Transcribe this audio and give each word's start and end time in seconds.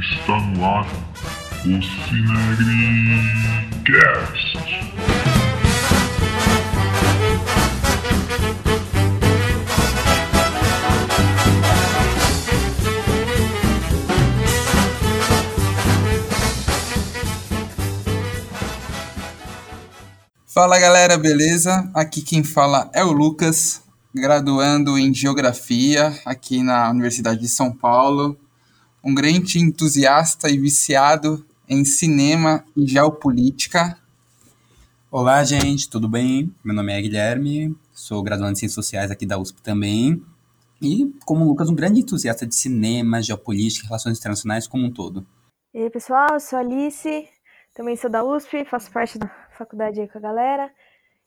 Está 0.00 0.38
no 0.40 0.64
ar 0.64 0.86
o 1.64 1.82
Cinegricast. 1.82 2.78
Fala 20.46 20.78
galera, 20.78 21.18
beleza? 21.18 21.90
Aqui 21.92 22.22
quem 22.22 22.44
fala 22.44 22.88
é 22.92 23.02
o 23.02 23.10
Lucas, 23.10 23.82
graduando 24.14 24.96
em 24.96 25.12
Geografia 25.12 26.16
aqui 26.24 26.62
na 26.62 26.88
Universidade 26.90 27.40
de 27.40 27.48
São 27.48 27.72
Paulo. 27.72 28.38
Um 29.08 29.14
grande 29.14 29.58
entusiasta 29.58 30.50
e 30.50 30.58
viciado 30.58 31.42
em 31.66 31.82
cinema 31.82 32.62
e 32.76 32.86
geopolítica. 32.86 33.98
Olá, 35.10 35.42
gente, 35.44 35.88
tudo 35.88 36.06
bem? 36.06 36.54
Meu 36.62 36.76
nome 36.76 36.92
é 36.92 37.00
Guilherme, 37.00 37.74
sou 37.90 38.22
graduando 38.22 38.52
em 38.52 38.56
Ciências 38.56 38.74
Sociais 38.74 39.10
aqui 39.10 39.24
da 39.24 39.38
USP 39.38 39.62
também. 39.62 40.22
E, 40.82 41.10
como 41.24 41.42
o 41.42 41.48
Lucas, 41.48 41.70
um 41.70 41.74
grande 41.74 42.00
entusiasta 42.00 42.46
de 42.46 42.54
cinema, 42.54 43.22
geopolítica 43.22 43.86
e 43.86 43.88
relações 43.88 44.18
internacionais 44.18 44.68
como 44.68 44.84
um 44.84 44.92
todo. 44.92 45.26
E 45.72 45.78
aí, 45.84 45.88
pessoal, 45.88 46.34
eu 46.34 46.40
sou 46.40 46.58
a 46.58 46.60
Alice, 46.60 47.26
também 47.74 47.96
sou 47.96 48.10
da 48.10 48.22
USP, 48.22 48.66
faço 48.66 48.92
parte 48.92 49.18
da 49.18 49.26
faculdade 49.56 50.02
aí 50.02 50.08
com 50.08 50.18
a 50.18 50.20
galera. 50.20 50.70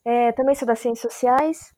É, 0.05 0.31
também 0.33 0.53
sou 0.53 0.67
das 0.67 0.77
Ciências 0.77 1.11
Sociais 1.11 1.73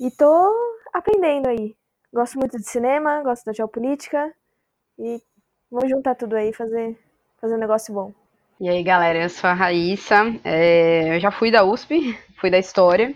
e 0.00 0.10
tô 0.10 0.50
aprendendo 0.90 1.48
aí. 1.48 1.76
Gosto 2.10 2.38
muito 2.38 2.56
de 2.56 2.66
cinema, 2.66 3.22
gosto 3.22 3.44
da 3.44 3.52
geopolítica 3.52 4.32
e 4.98 5.20
vamos 5.70 5.90
juntar 5.90 6.14
tudo 6.14 6.36
aí 6.36 6.50
e 6.50 6.54
fazer, 6.54 6.98
fazer 7.40 7.54
um 7.54 7.58
negócio 7.58 7.92
bom. 7.92 8.12
E 8.60 8.68
aí, 8.68 8.82
galera, 8.82 9.22
eu 9.22 9.28
sou 9.28 9.50
a 9.50 9.54
Raíssa. 9.54 10.16
É, 10.44 11.16
eu 11.16 11.20
já 11.20 11.30
fui 11.30 11.50
da 11.50 11.64
USP, 11.64 12.16
fui 12.38 12.50
da 12.50 12.58
História, 12.58 13.14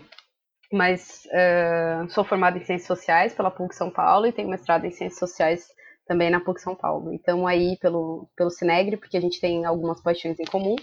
mas 0.71 1.27
é, 1.31 2.05
sou 2.09 2.23
formada 2.23 2.57
em 2.57 2.65
Ciências 2.65 2.87
Sociais 2.87 3.33
pela 3.33 3.51
PUC 3.51 3.73
São 3.73 3.89
Paulo 3.89 4.27
e 4.27 4.33
tenho 4.33 4.49
mestrado 4.49 4.85
em 4.85 4.91
Ciências 4.91 5.19
Sociais 5.19 5.67
também 6.05 6.29
na 6.29 6.39
PUC 6.39 6.61
São 6.61 6.75
Paulo. 6.75 7.13
Então, 7.13 7.47
aí 7.47 7.77
pelo, 7.77 8.27
pelo 8.35 8.49
Cinegre, 8.49 8.97
porque 8.97 9.17
a 9.17 9.21
gente 9.21 9.39
tem 9.39 9.65
algumas 9.65 10.01
paixões 10.01 10.39
em 10.39 10.45
comum, 10.45 10.75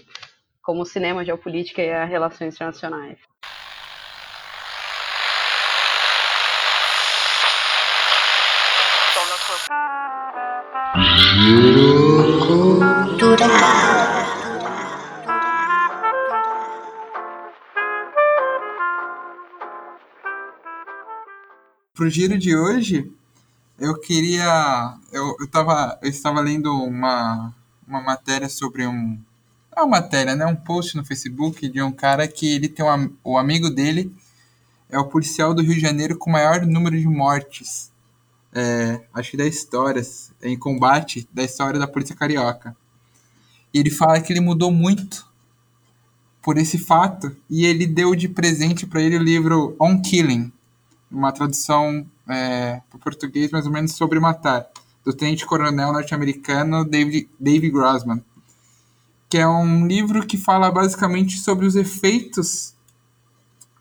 como 0.63 0.85
cinema, 0.85 1.23
geopolítica 1.23 1.81
e 1.81 2.05
relações 2.05 2.55
internacionais. 2.55 3.19
Pro 21.93 22.09
giro 22.09 22.39
de 22.39 22.55
hoje, 22.57 23.11
eu 23.79 23.99
queria. 23.99 24.97
Eu, 25.11 25.35
eu, 25.39 25.47
tava, 25.47 25.99
eu 26.01 26.09
estava 26.09 26.41
lendo 26.41 26.73
uma, 26.73 27.53
uma 27.87 28.01
matéria 28.01 28.49
sobre 28.49 28.87
um. 28.87 29.19
É 29.75 29.81
uma 29.81 30.01
matéria, 30.01 30.35
né? 30.35 30.47
Um 30.47 30.55
post 30.55 30.97
no 30.97 31.05
Facebook 31.05 31.69
de 31.69 31.79
um 31.79 31.91
cara 31.91 32.27
que 32.27 32.55
ele 32.55 32.67
tem 32.67 32.83
um, 32.83 33.13
o 33.23 33.37
amigo 33.37 33.69
dele 33.69 34.11
é 34.89 34.97
o 34.97 35.05
policial 35.05 35.53
do 35.53 35.61
Rio 35.61 35.75
de 35.75 35.79
Janeiro 35.79 36.17
com 36.17 36.31
o 36.31 36.33
maior 36.33 36.65
número 36.65 36.97
de 36.99 37.07
mortes. 37.07 37.91
É, 38.57 39.01
acho 39.13 39.31
que 39.31 39.37
da 39.37 39.45
história, 39.45 40.01
em 40.41 40.57
combate 40.57 41.27
da 41.33 41.43
história 41.43 41.77
da 41.77 41.87
polícia 41.87 42.15
carioca. 42.15 42.75
E 43.73 43.79
ele 43.79 43.91
fala 43.91 44.21
que 44.21 44.31
ele 44.31 44.39
mudou 44.39 44.71
muito 44.71 45.27
por 46.41 46.57
esse 46.57 46.77
fato 46.77 47.35
e 47.49 47.65
ele 47.65 47.85
deu 47.85 48.15
de 48.15 48.29
presente 48.29 48.87
para 48.87 49.01
ele 49.01 49.17
o 49.17 49.21
livro 49.21 49.75
On 49.77 50.01
Killing, 50.01 50.53
uma 51.11 51.31
tradução 51.31 52.05
é, 52.29 52.81
para 52.89 52.99
português 52.99 53.51
mais 53.51 53.65
ou 53.65 53.71
menos 53.71 53.93
sobre 53.93 54.19
matar, 54.19 54.67
do 55.03 55.11
tenente-coronel 55.11 55.91
norte-americano 55.91 56.85
David, 56.85 57.29
David 57.39 57.71
Grossman, 57.71 58.23
que 59.27 59.37
é 59.37 59.47
um 59.47 59.85
livro 59.85 60.25
que 60.25 60.37
fala 60.37 60.71
basicamente 60.71 61.37
sobre 61.39 61.65
os 61.65 61.75
efeitos 61.75 62.73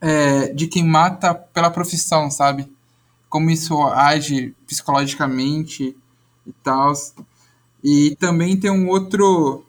é, 0.01 0.53
de 0.53 0.67
quem 0.67 0.85
mata 0.85 1.35
pela 1.35 1.71
profissão, 1.71 2.31
sabe? 2.31 2.74
Como 3.29 3.51
isso 3.51 3.83
age 3.83 4.55
psicologicamente 4.67 5.97
e 6.47 6.53
tal. 6.63 6.93
E 7.83 8.17
também 8.17 8.59
tem 8.59 8.71
um 8.71 8.89
outro. 8.89 9.65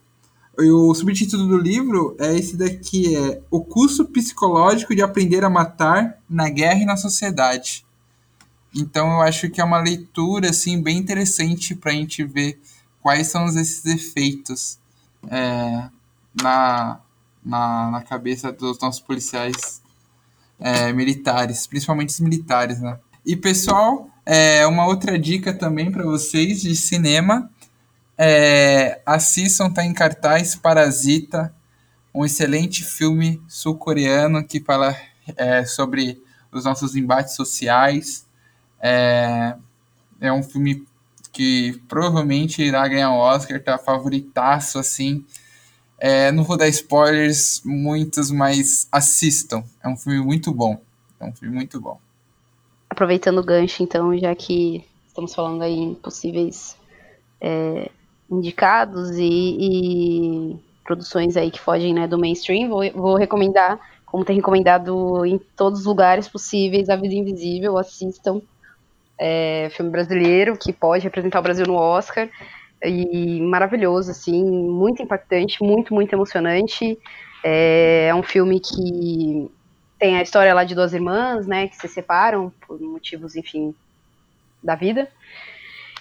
O 0.58 0.96
subtítulo 0.96 1.48
do 1.48 1.58
livro 1.58 2.16
é 2.20 2.34
esse 2.38 2.56
daqui: 2.56 3.16
é 3.16 3.42
O 3.52 3.64
custo 3.64 4.06
psicológico 4.06 4.96
de 4.96 5.02
aprender 5.02 5.44
a 5.44 5.50
matar 5.50 6.20
na 6.30 6.50
guerra 6.50 6.82
e 6.82 6.86
na 6.86 6.96
sociedade. 6.96 7.86
Então 8.74 9.08
eu 9.08 9.22
acho 9.22 9.50
que 9.50 9.62
é 9.62 9.64
uma 9.64 9.82
leitura 9.82 10.50
assim 10.50 10.82
bem 10.82 10.98
interessante 10.98 11.74
para 11.74 11.92
a 11.92 11.96
gente 11.96 12.24
ver 12.24 12.60
quais 13.02 13.28
são 13.28 13.46
esses 13.46 13.86
efeitos 13.86 14.78
é, 15.30 15.90
na, 16.42 17.00
na, 17.44 17.92
na 17.92 18.02
cabeça 18.02 18.52
dos 18.52 18.80
nossos 18.80 19.00
policiais 19.00 19.82
é, 20.60 20.92
militares, 20.92 21.68
principalmente 21.68 22.10
os 22.10 22.20
militares, 22.20 22.82
né? 22.82 23.00
E 23.25 23.36
pessoal, 23.36 24.08
é, 24.24 24.68
uma 24.68 24.86
outra 24.86 25.18
dica 25.18 25.52
também 25.52 25.91
para 25.91 26.03
vocês 26.03 26.62
de 26.62 26.75
cinema, 26.75 27.50
é, 28.16 29.02
assistam, 29.03 29.68
tá 29.68 29.84
em 29.84 29.94
cartaz 29.94 30.56
Parasita, 30.56 31.52
um 32.13 32.24
excelente 32.24 32.84
filme 32.84 33.41
sul-coreano 33.47 34.44
que 34.44 34.59
fala 34.59 34.96
é, 35.36 35.66
sobre 35.66 36.22
os 36.52 36.66
nossos 36.66 36.96
embates 36.96 37.34
sociais. 37.34 38.28
É, 38.80 39.56
é 40.22 40.31
um 40.31 40.44
filme 40.44 40.86
que 41.31 41.81
provavelmente 41.88 42.62
irá 42.62 42.88
ganhar 42.88 43.09
o 43.09 43.18
Oscar, 43.18 43.59
tá 43.59 43.80
favoritaço 43.80 44.78
assim. 44.78 45.25
É, 45.97 46.31
não 46.31 46.44
vou 46.44 46.57
dar 46.57 46.68
spoilers 46.68 47.59
muitos, 47.66 48.30
mas 48.30 48.88
assistam. 48.92 49.63
É 49.84 49.90
um 49.90 49.97
filme 49.97 50.19
muito 50.19 50.53
bom. 50.53 50.80
É 51.19 51.25
um 51.25 51.34
filme 51.34 51.56
muito 51.56 51.81
bom. 51.81 52.05
Aproveitando 52.90 53.40
o 53.40 53.44
gancho, 53.44 53.84
então, 53.84 54.18
já 54.18 54.34
que 54.35 54.85
estamos 55.07 55.34
falando 55.34 55.62
aí 55.63 55.78
em 55.78 55.96
possíveis 55.96 56.78
é, 57.41 57.90
indicados 58.29 59.12
e, 59.18 59.23
e, 59.59 60.59
produções 60.84 61.38
aí 61.38 61.50
que 61.50 61.59
fogem 61.59 61.94
né, 61.94 62.07
do 62.07 62.18
mainstream, 62.18 62.69
vou, 62.69 62.91
vou 62.91 63.16
recomendar, 63.16 63.79
como 64.06 64.25
tem 64.25 64.35
recomendado 64.35 65.25
em 65.25 65.38
todos 65.56 65.81
os 65.81 65.85
lugares 65.85 66.28
possíveis, 66.28 66.90
A 66.90 66.95
Vida 66.95 67.16
Invisível, 67.16 67.78
assistam. 67.78 68.41
É, 69.18 69.69
filme 69.72 69.90
brasileiro 69.90 70.57
que 70.57 70.74
pode 70.74 71.06
representar 71.06 71.40
o 71.40 71.44
Brasil 71.44 71.66
no 71.66 71.75
Oscar 71.75 72.29
e 72.84 73.40
maravilhoso, 73.41 74.12
assim, 74.12 74.44
muito 74.44 75.01
impactante, 75.01 75.63
muito, 75.63 75.94
muito 75.94 76.13
emocionante. 76.13 76.98
É, 77.44 78.07
é 78.10 78.15
um 78.15 78.24
filme 78.24 78.60
que 78.60 79.50
tem 79.97 80.18
a 80.18 80.21
história 80.21 80.53
lá 80.53 80.63
de 80.63 80.75
duas 80.75 80.94
irmãs, 80.94 81.47
né, 81.47 81.68
que 81.68 81.75
se 81.75 81.88
separam 81.88 82.51
por 82.68 82.80
motivos, 82.80 83.36
enfim, 83.36 83.74
da 84.62 84.75
vida. 84.75 85.09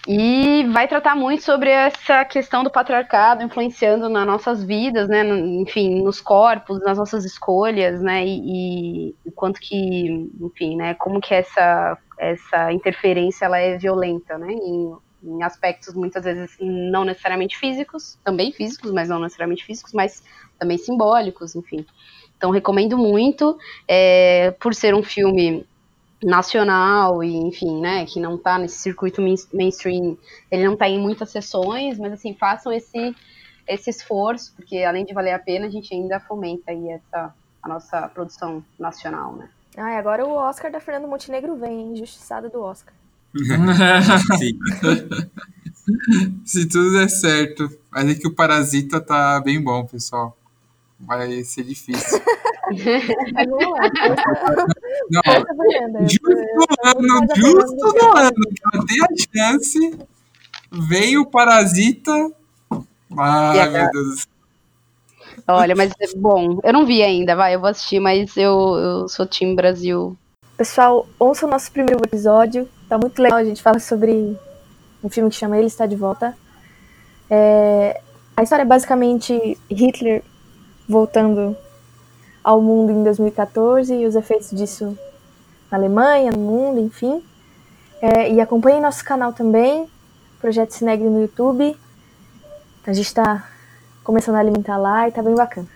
E 0.07 0.65
vai 0.65 0.87
tratar 0.87 1.15
muito 1.17 1.43
sobre 1.43 1.71
essa 1.71 2.25
questão 2.27 2.63
do 2.63 2.71
patriarcado 2.71 3.43
influenciando 3.43 4.07
nas 4.09 4.27
nossas 4.27 4.63
vidas, 4.63 5.09
né, 5.09 5.27
enfim, 5.27 6.03
nos 6.03 6.21
corpos, 6.21 6.79
nas 6.81 6.99
nossas 6.99 7.25
escolhas, 7.25 8.03
né, 8.03 8.25
e, 8.27 9.15
e 9.25 9.31
quanto 9.35 9.59
que, 9.59 10.29
enfim, 10.41 10.77
né, 10.77 10.95
como 10.95 11.21
que 11.21 11.33
essa, 11.33 11.97
essa 12.19 12.73
interferência 12.73 13.47
ela 13.47 13.59
é 13.59 13.79
violenta, 13.79 14.37
né, 14.37 14.53
em, 14.53 14.95
em 15.23 15.43
aspectos 15.43 15.95
muitas 15.95 16.25
vezes 16.25 16.55
não 16.61 17.05
necessariamente 17.05 17.57
físicos, 17.57 18.19
também 18.23 18.53
físicos, 18.53 18.93
mas 18.93 19.09
não 19.09 19.21
necessariamente 19.21 19.65
físicos, 19.65 19.95
mas 19.95 20.23
também 20.59 20.77
simbólicos, 20.77 21.57
enfim. 21.57 21.87
Então 22.45 22.53
recomendo 22.53 22.99
muito, 22.99 23.57
é, 23.89 24.51
por 24.61 24.75
ser 24.75 24.95
um 24.95 25.03
filme 25.03 25.67
nacional 26.23 27.25
e 27.25 27.35
enfim, 27.35 27.81
né, 27.81 28.05
que 28.05 28.21
não 28.21 28.37
tá 28.37 28.59
nesse 28.59 28.77
circuito 28.77 29.23
mainstream, 29.51 30.19
ele 30.51 30.63
não 30.63 30.77
tá 30.77 30.87
em 30.87 31.01
muitas 31.01 31.31
sessões, 31.31 31.99
mas 31.99 32.13
assim, 32.13 32.35
façam 32.35 32.71
esse 32.71 33.17
esse 33.67 33.89
esforço, 33.89 34.53
porque 34.57 34.85
além 34.85 35.07
de 35.07 35.15
valer 35.15 35.33
a 35.33 35.39
pena, 35.39 35.65
a 35.65 35.71
gente 35.71 35.95
ainda 35.95 36.21
fomenta 36.21 36.71
aí 36.71 36.91
essa 36.91 37.35
a 37.63 37.69
nossa 37.69 38.09
produção 38.09 38.63
nacional, 38.79 39.35
né? 39.37 39.49
Ah, 39.75 39.95
e 39.95 39.97
agora 39.97 40.27
o 40.27 40.33
Oscar 40.33 40.71
da 40.71 40.81
Fernanda 40.81 41.07
Montenegro 41.07 41.57
vem, 41.57 41.95
injustiçada 41.95 42.51
do 42.51 42.61
Oscar. 42.61 42.93
Se 46.45 46.69
tudo 46.69 46.93
der 46.93 47.09
certo. 47.09 47.71
Mas 47.91 48.07
é 48.07 48.15
que 48.15 48.29
o 48.29 48.35
Parasita 48.35 49.01
tá 49.01 49.41
bem 49.41 49.63
bom, 49.63 49.87
pessoal. 49.87 50.37
Vai 51.01 51.43
ser 51.45 51.65
difícil. 51.65 52.21
Mas 53.35 53.47
vamos 53.49 53.71
lá. 53.71 53.91
Não, 55.11 55.21
eu- 55.35 56.09
justo 56.09 56.31
no 56.31 56.89
ano, 56.89 57.27
justo 57.37 57.77
no 57.77 58.17
ano 58.17 58.33
que 58.33 58.63
ela 58.73 58.87
tem 58.87 59.03
a 59.03 59.53
chance, 59.53 59.99
veio 60.73 61.23
o 61.23 61.27
Parasita. 61.27 62.13
Ai, 63.19 63.61
agora? 63.61 63.83
meu 63.83 63.91
Deus. 63.93 64.27
Olha, 65.47 65.75
mas 65.77 65.93
é 66.01 66.07
bom, 66.17 66.59
eu 66.63 66.73
não 66.73 66.87
vi 66.87 67.03
ainda, 67.03 67.37
vai, 67.37 67.55
eu 67.55 67.61
vou 67.61 67.69
assistir, 67.69 68.01
mas 68.01 68.35
eu, 68.37 68.77
eu 68.79 69.09
sou 69.09 69.27
time 69.27 69.55
Brasil. 69.55 70.17
Pessoal, 70.57 71.07
ouça 71.19 71.45
o 71.47 71.51
nosso 71.51 71.71
primeiro 71.73 72.01
episódio. 72.05 72.69
Tá 72.89 72.97
muito 72.97 73.21
legal. 73.21 73.39
A 73.41 73.45
gente 73.45 73.61
fala 73.63 73.79
sobre 73.81 74.39
um 75.03 75.09
filme 75.11 75.29
que 75.29 75.37
chama 75.37 75.59
Ele 75.59 75.67
Está 75.67 75.85
de 75.85 75.97
Volta. 75.97 76.37
É, 77.29 78.01
A 78.37 78.43
história 78.43 78.63
é 78.63 78.67
basicamente 78.67 79.59
Hitler 79.69 80.23
voltando 80.89 81.57
ao 82.43 82.61
mundo 82.61 82.93
em 82.93 83.03
2014 83.03 83.95
e 83.95 84.07
os 84.07 84.15
efeitos 84.15 84.51
disso 84.51 84.99
na 85.71 85.79
Alemanha, 85.79 86.31
no 86.31 86.39
mundo, 86.39 86.81
enfim. 86.81 87.23
É, 88.01 88.31
e 88.31 88.41
acompanhe 88.41 88.81
nosso 88.81 89.05
canal 89.05 89.33
também, 89.33 89.89
Projeto 90.41 90.73
Cinegre 90.73 91.09
no 91.09 91.23
YouTube. 91.23 91.77
A 92.87 92.93
gente 92.93 93.07
está 93.07 93.49
começando 94.03 94.35
a 94.35 94.41
alimentar 94.41 94.77
lá 94.77 95.09
e 95.09 95.13
tá 95.13 95.23
bem 95.23 95.35
bacana. 95.35 95.67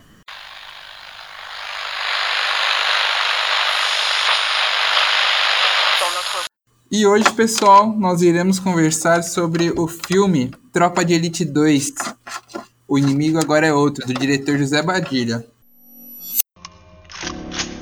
E 6.90 7.06
hoje, 7.06 7.30
pessoal, 7.32 7.86
nós 7.98 8.22
iremos 8.22 8.58
conversar 8.58 9.22
sobre 9.22 9.70
o 9.78 9.86
filme 9.86 10.50
Tropa 10.72 11.04
de 11.04 11.14
Elite 11.14 11.44
2. 11.44 11.92
O 12.90 12.96
inimigo 12.96 13.38
agora 13.38 13.66
é 13.66 13.72
outro, 13.72 14.06
do 14.06 14.14
diretor 14.14 14.56
José 14.56 14.80
Badilha. 14.80 15.44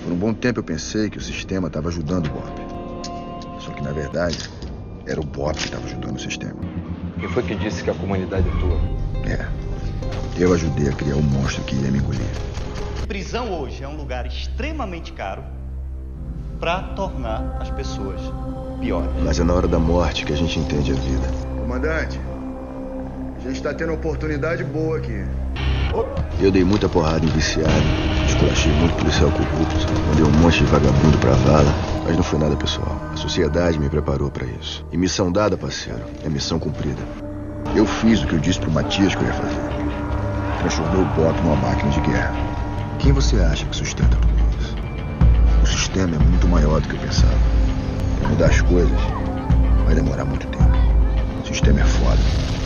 Por 0.03 0.13
um 0.13 0.17
bom 0.17 0.35
tempo 0.35 0.59
eu 0.59 0.65
pensei 0.65 1.09
que 1.09 1.17
o 1.17 1.21
sistema 1.21 1.69
estava 1.69 1.91
ajudando 1.91 2.27
o 2.27 2.31
Bop. 2.31 2.51
Só 3.61 3.71
que 3.71 3.85
na 3.85 3.93
verdade 3.93 4.51
era 5.07 5.21
o 5.21 5.25
Bop 5.25 5.57
que 5.57 5.67
estava 5.67 5.87
ajudando 5.87 6.17
o 6.17 6.21
sistema. 6.21 6.59
Quem 7.21 7.29
foi 7.29 7.45
que 7.45 7.55
disse 7.55 7.85
que 7.85 7.91
a 7.91 7.95
comunidade 7.95 8.49
é 8.49 8.53
tua? 8.59 8.81
É. 9.31 9.49
Eu 10.37 10.53
ajudei 10.53 10.89
a 10.89 10.93
criar 10.93 11.15
um 11.15 11.23
monstro 11.23 11.63
que 11.63 11.77
ia 11.77 11.89
me 11.89 11.99
engolir. 11.99 12.27
Prisão 13.07 13.61
hoje 13.61 13.85
é 13.85 13.89
um 13.89 13.97
lugar 13.97 14.27
extremamente 14.27 15.13
caro 15.13 15.45
para 16.59 16.83
tornar 16.97 17.59
as 17.61 17.71
pessoas 17.71 18.21
piores. 18.81 19.09
Mas 19.23 19.39
é 19.39 19.45
na 19.45 19.55
hora 19.55 19.69
da 19.69 19.79
morte 19.79 20.25
que 20.25 20.33
a 20.33 20.37
gente 20.37 20.59
entende 20.59 20.91
a 20.91 20.97
vida. 20.97 21.29
Comandante, 21.61 22.19
a 23.47 23.49
gente 23.49 23.59
está 23.59 23.73
tendo 23.73 23.91
uma 23.91 23.99
oportunidade 23.99 24.65
boa 24.65 24.99
aqui. 24.99 25.25
Eu 26.41 26.51
dei 26.51 26.65
muita 26.65 26.89
porrada 26.89 27.25
em 27.25 27.29
viciado, 27.29 27.71
esculachei 28.27 28.73
muito 28.73 28.97
policial 28.97 29.31
corrupto, 29.31 29.87
mandei 30.09 30.25
um 30.25 30.43
monte 30.43 30.59
de 30.59 30.65
vagabundo 30.65 31.17
pra 31.19 31.31
vala, 31.31 31.73
mas 32.05 32.17
não 32.17 32.25
foi 32.25 32.41
nada 32.41 32.57
pessoal. 32.57 33.01
A 33.13 33.17
sociedade 33.17 33.79
me 33.79 33.89
preparou 33.89 34.31
pra 34.31 34.45
isso. 34.45 34.85
E 34.91 34.97
missão 34.97 35.31
dada, 35.31 35.57
parceiro, 35.57 36.03
é 36.25 36.29
missão 36.29 36.59
cumprida. 36.59 37.01
Eu 37.75 37.87
fiz 37.87 38.21
o 38.23 38.27
que 38.27 38.35
eu 38.35 38.41
disse 38.41 38.59
pro 38.59 38.71
Matias 38.71 39.15
que 39.15 39.23
eu 39.23 39.29
ia 39.29 39.33
fazer. 39.33 39.61
Transformei 40.59 41.03
o 41.03 41.05
Bop 41.05 41.41
numa 41.43 41.57
máquina 41.57 41.91
de 41.93 42.01
guerra. 42.01 42.35
Quem 42.99 43.13
você 43.13 43.37
acha 43.37 43.65
que 43.65 43.77
sustenta 43.77 44.17
tudo 44.17 44.35
isso? 44.61 44.77
O 45.63 45.67
sistema 45.67 46.17
é 46.17 46.19
muito 46.19 46.49
maior 46.49 46.81
do 46.81 46.89
que 46.89 46.97
eu 46.97 47.01
pensava. 47.01 47.39
Pra 48.19 48.29
mudar 48.29 48.47
as 48.47 48.61
coisas, 48.63 49.01
vai 49.85 49.95
demorar 49.95 50.25
muito 50.25 50.47
tempo. 50.49 50.65
O 51.43 51.47
sistema 51.47 51.81
é 51.81 51.85
foda. 51.85 52.66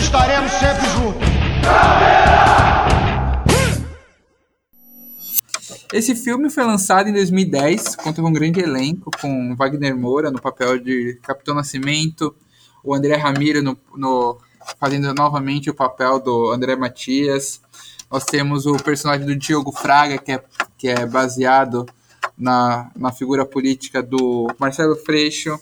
estaremos 0.00 0.50
sempre 0.52 0.86
juntos. 0.88 1.28
Esse 5.92 6.14
filme 6.14 6.48
foi 6.48 6.64
lançado 6.64 7.08
em 7.08 7.12
2010, 7.12 7.96
conta 7.96 8.22
com 8.22 8.28
um 8.28 8.32
grande 8.32 8.60
elenco, 8.60 9.10
com 9.20 9.56
Wagner 9.56 9.96
Moura 9.96 10.30
no 10.30 10.40
papel 10.40 10.78
de 10.78 11.18
Capitão 11.22 11.54
Nascimento, 11.54 12.34
o 12.84 12.94
André 12.94 13.16
Ramiro 13.16 13.60
no, 13.62 13.76
no- 13.96 14.38
fazendo 14.78 15.12
novamente 15.14 15.68
o 15.68 15.74
papel 15.74 16.20
do 16.20 16.50
André 16.52 16.76
Matias. 16.76 17.60
Nós 18.10 18.24
temos 18.24 18.66
o 18.66 18.76
personagem 18.76 19.26
do 19.26 19.34
Diogo 19.36 19.72
Fraga, 19.72 20.16
que 20.18 20.32
é, 20.32 20.44
que 20.78 20.88
é 20.88 21.04
baseado 21.06 21.84
na, 22.38 22.90
na 22.96 23.10
figura 23.10 23.44
política 23.44 24.00
do 24.02 24.46
Marcelo 24.60 24.94
Freixo. 24.96 25.58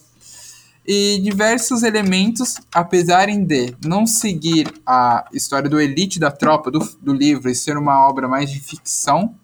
E 0.90 1.18
diversos 1.18 1.82
elementos, 1.82 2.54
apesar 2.72 3.26
de 3.26 3.76
não 3.84 4.06
seguir 4.06 4.72
a 4.86 5.28
história 5.34 5.68
do 5.68 5.78
Elite 5.78 6.18
da 6.18 6.30
Tropa 6.30 6.70
do, 6.70 6.78
do 7.02 7.12
livro 7.12 7.50
e 7.50 7.54
ser 7.54 7.76
uma 7.76 8.08
obra 8.08 8.26
mais 8.26 8.50
de 8.50 8.58
ficção, 8.58 9.34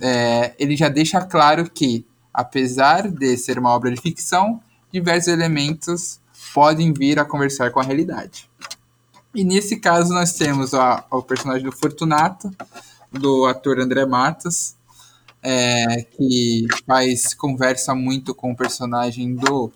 é, 0.00 0.52
ele 0.58 0.74
já 0.74 0.88
deixa 0.88 1.20
claro 1.20 1.70
que, 1.70 2.04
apesar 2.34 3.08
de 3.08 3.36
ser 3.36 3.56
uma 3.56 3.70
obra 3.70 3.92
de 3.92 4.00
ficção, 4.00 4.60
diversos 4.92 5.28
elementos 5.28 6.18
podem 6.52 6.92
vir 6.92 7.20
a 7.20 7.24
conversar 7.24 7.70
com 7.70 7.78
a 7.78 7.84
realidade. 7.84 8.50
E 9.32 9.44
nesse 9.44 9.76
caso 9.76 10.12
nós 10.12 10.32
temos 10.32 10.72
o 10.72 11.22
personagem 11.22 11.62
do 11.62 11.70
Fortunato, 11.70 12.50
do 13.12 13.46
ator 13.46 13.78
André 13.78 14.04
Matos, 14.04 14.74
é, 15.40 16.02
que 16.16 16.66
faz 16.84 17.32
conversa 17.32 17.94
muito 17.94 18.34
com 18.34 18.50
o 18.50 18.56
personagem 18.56 19.36
do 19.36 19.72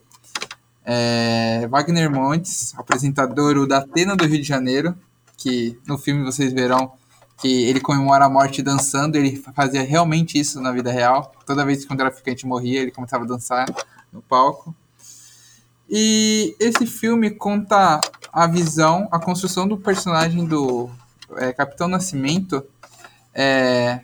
é, 0.85 1.67
Wagner 1.69 2.11
Montes, 2.11 2.75
apresentador 2.77 3.67
da 3.67 3.79
Atena 3.79 4.15
do 4.15 4.27
Rio 4.27 4.41
de 4.41 4.47
Janeiro, 4.47 4.95
que 5.37 5.79
no 5.87 5.97
filme 5.97 6.23
vocês 6.25 6.53
verão 6.53 6.93
que 7.39 7.65
ele 7.65 7.81
comemora 7.81 8.27
a 8.27 8.29
morte 8.29 8.63
dançando, 8.63 9.17
ele 9.17 9.43
fazia 9.55 9.83
realmente 9.83 10.39
isso 10.39 10.61
na 10.61 10.71
vida 10.71 10.93
real. 10.93 11.33
Toda 11.45 11.65
vez 11.65 11.85
que 11.85 11.93
um 11.93 11.97
traficante 11.97 12.47
morria, 12.47 12.81
ele 12.81 12.91
começava 12.91 13.25
a 13.25 13.27
dançar 13.27 13.67
no 14.13 14.23
palco. 14.23 14.75
E 15.89 16.57
esse 16.61 16.87
filme 16.87 17.31
conta 17.31 18.01
a 18.33 18.47
visão, 18.47 19.09
a 19.11 19.19
construção 19.19 19.67
do 19.67 19.77
personagem 19.77 20.45
do 20.45 20.89
é, 21.37 21.53
Capitão 21.53 21.89
Nascimento. 21.89 22.65
É, 23.35 24.01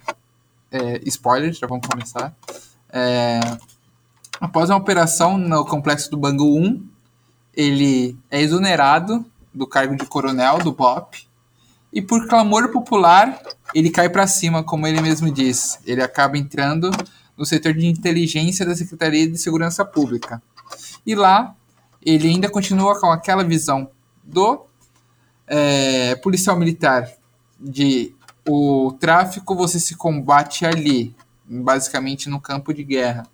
é, 0.70 1.00
spoiler, 1.06 1.52
já 1.52 1.66
vamos 1.66 1.86
começar. 1.86 2.34
É, 2.92 3.40
após 4.40 4.70
uma 4.70 4.78
operação 4.78 5.36
no 5.36 5.64
complexo 5.64 6.10
do 6.10 6.16
Bangu 6.16 6.58
1, 6.58 6.82
ele 7.54 8.16
é 8.30 8.40
exonerado 8.40 9.24
do 9.52 9.66
cargo 9.66 9.94
de 9.96 10.06
coronel 10.06 10.58
do 10.58 10.72
BOP 10.72 11.28
e 11.92 12.00
por 12.00 12.26
clamor 12.26 12.70
popular 12.70 13.40
ele 13.74 13.90
cai 13.90 14.08
para 14.08 14.26
cima, 14.26 14.64
como 14.64 14.86
ele 14.86 15.00
mesmo 15.00 15.30
diz. 15.30 15.78
Ele 15.84 16.02
acaba 16.02 16.38
entrando 16.38 16.90
no 17.36 17.44
setor 17.44 17.74
de 17.74 17.86
inteligência 17.86 18.64
da 18.64 18.74
Secretaria 18.74 19.28
de 19.28 19.36
Segurança 19.38 19.84
Pública. 19.84 20.42
E 21.04 21.14
lá 21.14 21.54
ele 22.02 22.28
ainda 22.28 22.48
continua 22.48 22.98
com 22.98 23.10
aquela 23.10 23.44
visão 23.44 23.90
do 24.24 24.64
é, 25.46 26.14
policial 26.16 26.56
militar 26.56 27.10
de 27.58 28.14
o 28.48 28.96
tráfico 28.98 29.54
você 29.54 29.78
se 29.78 29.94
combate 29.96 30.64
ali, 30.64 31.14
basicamente 31.44 32.28
no 32.30 32.40
campo 32.40 32.72
de 32.72 32.82
guerra. 32.82 33.26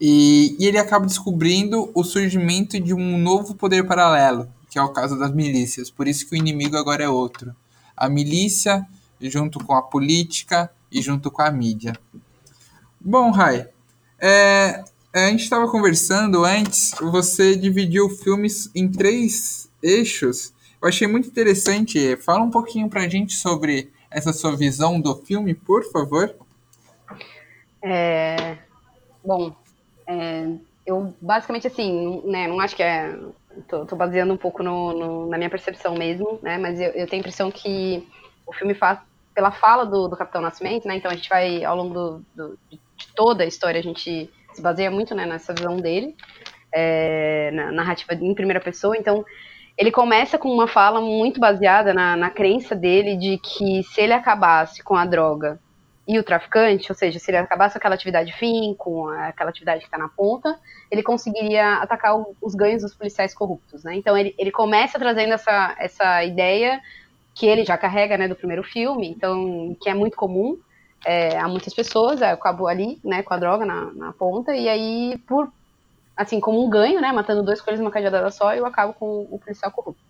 E, 0.00 0.56
e 0.58 0.66
ele 0.66 0.78
acaba 0.78 1.04
descobrindo 1.04 1.90
o 1.94 2.02
surgimento 2.02 2.80
de 2.80 2.94
um 2.94 3.18
novo 3.18 3.54
poder 3.54 3.86
paralelo, 3.86 4.48
que 4.70 4.78
é 4.78 4.82
o 4.82 4.88
caso 4.88 5.18
das 5.18 5.32
milícias. 5.32 5.90
Por 5.90 6.08
isso 6.08 6.26
que 6.26 6.34
o 6.34 6.38
inimigo 6.38 6.76
agora 6.76 7.04
é 7.04 7.08
outro. 7.08 7.54
A 7.96 8.08
milícia 8.08 8.86
junto 9.20 9.62
com 9.62 9.74
a 9.74 9.82
política 9.82 10.70
e 10.90 11.02
junto 11.02 11.30
com 11.30 11.42
a 11.42 11.50
mídia. 11.50 11.92
Bom, 12.98 13.30
Rai, 13.30 13.68
é, 14.18 14.82
a 15.12 15.28
gente 15.28 15.42
estava 15.42 15.70
conversando 15.70 16.44
antes, 16.44 16.92
você 17.00 17.56
dividiu 17.56 18.08
filmes 18.08 18.70
em 18.74 18.88
três 18.88 19.70
eixos. 19.82 20.52
Eu 20.80 20.88
achei 20.88 21.06
muito 21.06 21.28
interessante. 21.28 22.16
Fala 22.16 22.42
um 22.42 22.50
pouquinho 22.50 22.88
pra 22.88 23.08
gente 23.08 23.34
sobre 23.34 23.90
essa 24.10 24.32
sua 24.32 24.56
visão 24.56 25.00
do 25.00 25.14
filme, 25.16 25.54
por 25.54 25.84
favor. 25.90 26.34
É, 27.82 28.58
bom, 29.24 29.54
é, 30.10 30.44
eu 30.84 31.14
basicamente 31.20 31.68
assim, 31.68 32.20
né, 32.24 32.48
não 32.48 32.60
acho 32.60 32.74
que 32.74 32.82
é. 32.82 33.16
Tô, 33.68 33.84
tô 33.84 33.96
baseando 33.96 34.32
um 34.32 34.36
pouco 34.36 34.62
no, 34.62 34.92
no, 34.92 35.26
na 35.28 35.36
minha 35.36 35.50
percepção 35.50 35.94
mesmo, 35.94 36.38
né? 36.42 36.56
Mas 36.56 36.80
eu, 36.80 36.90
eu, 36.90 37.06
tenho 37.06 37.20
a 37.20 37.22
impressão 37.22 37.50
que 37.50 38.08
o 38.46 38.52
filme 38.52 38.74
faz 38.74 38.98
pela 39.34 39.50
fala 39.50 39.84
do, 39.84 40.08
do 40.08 40.16
Capitão 40.16 40.40
Nascimento, 40.40 40.86
né? 40.86 40.96
Então 40.96 41.10
a 41.10 41.14
gente 41.14 41.28
vai, 41.28 41.64
ao 41.64 41.76
longo 41.76 41.94
do, 41.94 42.24
do, 42.34 42.58
de 42.70 43.08
toda 43.14 43.42
a 43.42 43.46
história, 43.46 43.78
a 43.78 43.82
gente 43.82 44.30
se 44.52 44.62
baseia 44.62 44.90
muito 44.90 45.14
né, 45.14 45.26
nessa 45.26 45.52
visão 45.52 45.76
dele, 45.76 46.16
é, 46.72 47.50
na 47.52 47.72
narrativa 47.72 48.14
em 48.14 48.34
primeira 48.34 48.60
pessoa. 48.60 48.96
Então, 48.96 49.24
ele 49.76 49.90
começa 49.90 50.38
com 50.38 50.48
uma 50.48 50.68
fala 50.68 51.00
muito 51.00 51.40
baseada 51.40 51.92
na, 51.92 52.16
na 52.16 52.30
crença 52.30 52.74
dele 52.74 53.16
de 53.16 53.38
que 53.38 53.82
se 53.82 54.00
ele 54.00 54.12
acabasse 54.12 54.82
com 54.82 54.94
a 54.94 55.04
droga 55.04 55.58
e 56.10 56.18
o 56.18 56.24
traficante, 56.24 56.90
ou 56.90 56.96
seja, 56.96 57.20
se 57.20 57.30
ele 57.30 57.36
acabasse 57.38 57.78
aquela 57.78 57.94
atividade 57.94 58.32
fim, 58.32 58.74
com 58.76 59.06
aquela 59.08 59.50
atividade 59.50 59.78
que 59.78 59.86
está 59.86 59.96
na 59.96 60.08
ponta, 60.08 60.58
ele 60.90 61.04
conseguiria 61.04 61.74
atacar 61.74 62.16
o, 62.18 62.34
os 62.42 62.52
ganhos 62.52 62.82
dos 62.82 62.92
policiais 62.92 63.32
corruptos, 63.32 63.84
né? 63.84 63.94
Então 63.94 64.18
ele, 64.18 64.34
ele 64.36 64.50
começa 64.50 64.98
trazendo 64.98 65.34
essa, 65.34 65.76
essa 65.78 66.24
ideia 66.24 66.80
que 67.32 67.46
ele 67.46 67.64
já 67.64 67.78
carrega, 67.78 68.18
né, 68.18 68.26
do 68.26 68.34
primeiro 68.34 68.64
filme, 68.64 69.08
então 69.08 69.76
que 69.80 69.88
é 69.88 69.94
muito 69.94 70.16
comum 70.16 70.58
é, 71.06 71.38
a 71.38 71.46
muitas 71.46 71.72
pessoas, 71.72 72.20
eu 72.20 72.26
acabo 72.26 72.66
ali, 72.66 73.00
né, 73.04 73.22
com 73.22 73.32
a 73.32 73.36
droga 73.36 73.64
na, 73.64 73.92
na 73.92 74.12
ponta, 74.12 74.52
e 74.52 74.68
aí, 74.68 75.16
por, 75.28 75.48
assim, 76.16 76.40
como 76.40 76.64
um 76.64 76.68
ganho, 76.68 77.00
né, 77.00 77.12
matando 77.12 77.44
dois 77.44 77.60
coelhos 77.60 77.80
numa 77.80 77.92
cajadada 77.92 78.32
só, 78.32 78.52
eu 78.52 78.66
acabo 78.66 78.94
com 78.94 79.28
o 79.30 79.38
policial 79.38 79.70
corrupto. 79.70 80.09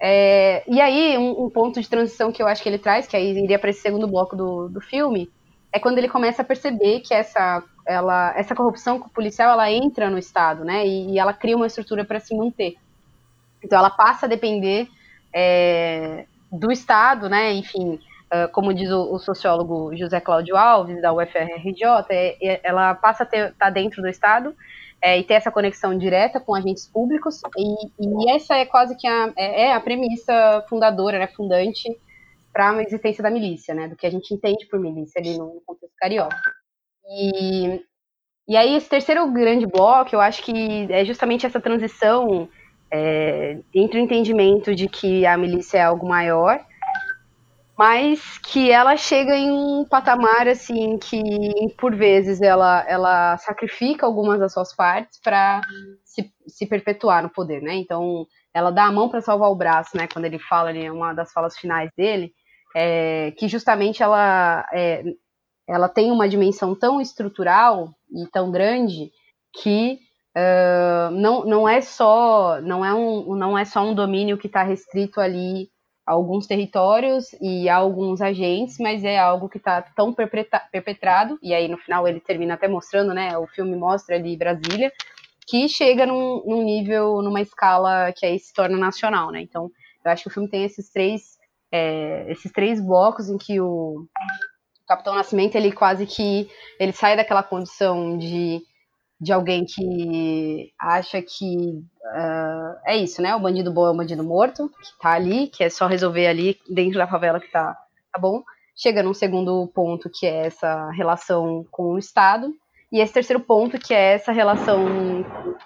É, 0.00 0.62
e 0.66 0.80
aí, 0.80 1.18
um, 1.18 1.46
um, 1.46 1.50
ponto 1.50 1.80
de 1.80 1.88
transição 1.88 2.30
que 2.30 2.42
eu 2.42 2.46
acho 2.46 2.62
que 2.62 2.68
ele 2.68 2.78
traz, 2.78 3.06
que 3.06 3.16
aí 3.16 3.36
iria 3.36 3.58
para 3.58 3.70
esse 3.70 3.80
segundo 3.80 4.06
bloco 4.06 4.36
do, 4.36 4.68
do 4.68 4.80
filme, 4.80 5.30
é 5.72 5.78
quando 5.78 5.98
ele 5.98 6.08
começa 6.08 6.42
a 6.42 6.44
perceber 6.44 7.00
que 7.00 7.12
essa, 7.12 7.62
ela, 7.84 8.32
essa 8.36 8.54
corrupção 8.54 9.00
policial, 9.00 9.52
ela 9.52 9.70
entra 9.70 10.08
no 10.08 10.18
Estado, 10.18 10.64
né, 10.64 10.86
e, 10.86 11.12
e 11.12 11.18
ela 11.18 11.32
cria 11.32 11.56
uma 11.56 11.66
estrutura 11.66 12.04
para 12.04 12.20
se 12.20 12.36
manter. 12.36 12.76
Então, 13.62 13.78
ela 13.78 13.90
passa 13.90 14.26
a 14.26 14.28
depender 14.28 14.88
é, 15.34 16.26
do 16.50 16.70
Estado, 16.70 17.28
né, 17.28 17.52
enfim, 17.52 17.98
Uh, 18.28 18.46
como 18.52 18.74
diz 18.74 18.90
o, 18.90 19.14
o, 19.14 19.18
sociólogo 19.18 19.96
José 19.96 20.20
Cláudio 20.20 20.54
Alves, 20.54 21.00
da 21.00 21.14
UFRJ, 21.14 21.82
é, 22.10 22.36
é, 22.42 22.60
ela 22.62 22.94
passa 22.94 23.22
a 23.22 23.24
estar 23.24 23.52
tá 23.58 23.70
dentro 23.70 24.02
do 24.02 24.08
Estado 24.08 24.54
é, 25.00 25.18
e 25.18 25.24
ter 25.24 25.34
essa 25.34 25.50
conexão 25.50 25.96
direta 25.96 26.40
com 26.40 26.54
agentes 26.54 26.86
públicos, 26.86 27.40
e, 27.56 27.86
e 28.00 28.30
essa 28.30 28.56
é 28.56 28.66
quase 28.66 28.96
que 28.96 29.06
a, 29.06 29.32
é, 29.36 29.62
é 29.66 29.74
a 29.74 29.80
premissa 29.80 30.64
fundadora, 30.68 31.18
né, 31.18 31.26
fundante, 31.28 31.88
para 32.52 32.70
a 32.70 32.82
existência 32.82 33.22
da 33.22 33.30
milícia, 33.30 33.74
né, 33.74 33.88
do 33.88 33.96
que 33.96 34.06
a 34.06 34.10
gente 34.10 34.34
entende 34.34 34.66
por 34.66 34.80
milícia 34.80 35.20
ali 35.20 35.38
no 35.38 35.62
contexto 35.64 35.94
carioca. 35.96 36.52
E, 37.08 37.80
e 38.48 38.56
aí, 38.56 38.74
esse 38.76 38.88
terceiro 38.88 39.30
grande 39.30 39.66
bloco, 39.66 40.14
eu 40.14 40.20
acho 40.20 40.42
que 40.42 40.90
é 40.90 41.04
justamente 41.04 41.46
essa 41.46 41.60
transição 41.60 42.48
é, 42.90 43.58
entre 43.74 44.00
o 44.00 44.02
entendimento 44.02 44.74
de 44.74 44.88
que 44.88 45.24
a 45.24 45.36
milícia 45.36 45.78
é 45.78 45.82
algo 45.82 46.08
maior 46.08 46.64
mas 47.78 48.38
que 48.38 48.72
ela 48.72 48.96
chega 48.96 49.36
em 49.36 49.52
um 49.52 49.84
patamar 49.84 50.48
assim 50.48 50.98
que 50.98 51.20
por 51.78 51.94
vezes 51.94 52.42
ela, 52.42 52.84
ela 52.88 53.38
sacrifica 53.38 54.04
algumas 54.04 54.40
das 54.40 54.52
suas 54.52 54.74
partes 54.74 55.20
para 55.22 55.60
se, 56.04 56.28
se 56.48 56.66
perpetuar 56.66 57.22
no 57.22 57.30
poder, 57.30 57.62
né? 57.62 57.76
Então 57.76 58.26
ela 58.52 58.72
dá 58.72 58.86
a 58.86 58.92
mão 58.92 59.08
para 59.08 59.20
salvar 59.20 59.48
o 59.48 59.54
braço, 59.54 59.96
né? 59.96 60.08
Quando 60.12 60.24
ele 60.24 60.40
fala 60.40 60.70
ali, 60.70 60.90
uma 60.90 61.14
das 61.14 61.32
falas 61.32 61.56
finais 61.56 61.88
dele, 61.96 62.32
é, 62.74 63.30
que 63.38 63.46
justamente 63.46 64.02
ela 64.02 64.66
é, 64.72 65.04
ela 65.68 65.88
tem 65.88 66.10
uma 66.10 66.28
dimensão 66.28 66.74
tão 66.74 67.00
estrutural 67.00 67.94
e 68.10 68.26
tão 68.32 68.50
grande 68.50 69.12
que 69.62 70.00
uh, 70.36 71.12
não, 71.12 71.44
não 71.44 71.68
é 71.68 71.80
só 71.80 72.60
não 72.60 72.84
é 72.84 72.92
um 72.92 73.36
não 73.36 73.56
é 73.56 73.64
só 73.64 73.82
um 73.82 73.94
domínio 73.94 74.36
que 74.36 74.48
está 74.48 74.64
restrito 74.64 75.20
ali 75.20 75.70
alguns 76.08 76.46
territórios 76.46 77.34
e 77.38 77.68
alguns 77.68 78.22
agentes, 78.22 78.78
mas 78.78 79.04
é 79.04 79.18
algo 79.18 79.46
que 79.46 79.58
está 79.58 79.82
tão 79.82 80.14
perpetrado, 80.14 81.38
e 81.42 81.52
aí 81.52 81.68
no 81.68 81.76
final 81.76 82.08
ele 82.08 82.18
termina 82.18 82.54
até 82.54 82.66
mostrando, 82.66 83.12
né, 83.12 83.36
o 83.36 83.46
filme 83.46 83.76
mostra 83.76 84.16
ali 84.16 84.34
Brasília, 84.34 84.90
que 85.46 85.68
chega 85.68 86.06
num, 86.06 86.42
num 86.46 86.62
nível, 86.64 87.20
numa 87.20 87.42
escala 87.42 88.10
que 88.16 88.24
aí 88.24 88.38
se 88.38 88.54
torna 88.54 88.78
nacional, 88.78 89.30
né, 89.30 89.42
então 89.42 89.70
eu 90.02 90.10
acho 90.10 90.22
que 90.22 90.28
o 90.28 90.32
filme 90.32 90.48
tem 90.48 90.64
esses 90.64 90.90
três, 90.90 91.36
é, 91.70 92.24
esses 92.30 92.50
três 92.52 92.80
blocos 92.80 93.28
em 93.28 93.36
que 93.36 93.60
o 93.60 94.06
Capitão 94.86 95.14
Nascimento, 95.14 95.56
ele 95.56 95.72
quase 95.72 96.06
que, 96.06 96.48
ele 96.80 96.92
sai 96.92 97.16
daquela 97.16 97.42
condição 97.42 98.16
de 98.16 98.62
de 99.20 99.32
alguém 99.32 99.64
que 99.64 100.72
acha 100.78 101.20
que 101.20 101.56
uh, 101.56 102.76
é 102.86 102.96
isso, 102.96 103.20
né? 103.20 103.34
O 103.34 103.40
bandido 103.40 103.72
bom 103.72 103.86
é 103.86 103.90
o 103.90 103.96
bandido 103.96 104.22
morto, 104.22 104.68
que 104.68 104.98
tá 105.00 105.10
ali, 105.10 105.48
que 105.48 105.64
é 105.64 105.70
só 105.70 105.86
resolver 105.86 106.26
ali 106.26 106.56
dentro 106.68 106.98
da 106.98 107.06
favela 107.06 107.40
que 107.40 107.50
tá, 107.50 107.76
tá 108.12 108.20
bom. 108.20 108.42
Chega 108.76 109.02
num 109.02 109.14
segundo 109.14 109.66
ponto, 109.74 110.08
que 110.08 110.24
é 110.24 110.46
essa 110.46 110.90
relação 110.92 111.66
com 111.70 111.94
o 111.94 111.98
Estado. 111.98 112.54
E 112.92 113.00
esse 113.00 113.12
terceiro 113.12 113.40
ponto, 113.42 113.78
que 113.78 113.92
é 113.92 114.14
essa 114.14 114.30
relação 114.30 114.86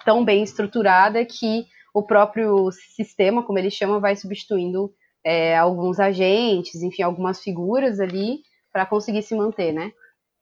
tão 0.03 0.25
bem 0.25 0.43
estruturada 0.43 1.23
que 1.23 1.65
o 1.93 2.01
próprio 2.01 2.71
sistema, 2.71 3.43
como 3.43 3.59
ele 3.59 3.69
chama, 3.69 3.99
vai 3.99 4.15
substituindo 4.15 4.91
é, 5.23 5.55
alguns 5.55 5.99
agentes, 5.99 6.81
enfim, 6.81 7.03
algumas 7.03 7.41
figuras 7.41 7.99
ali 7.99 8.39
para 8.73 8.85
conseguir 8.85 9.21
se 9.21 9.35
manter, 9.35 9.71
né? 9.71 9.93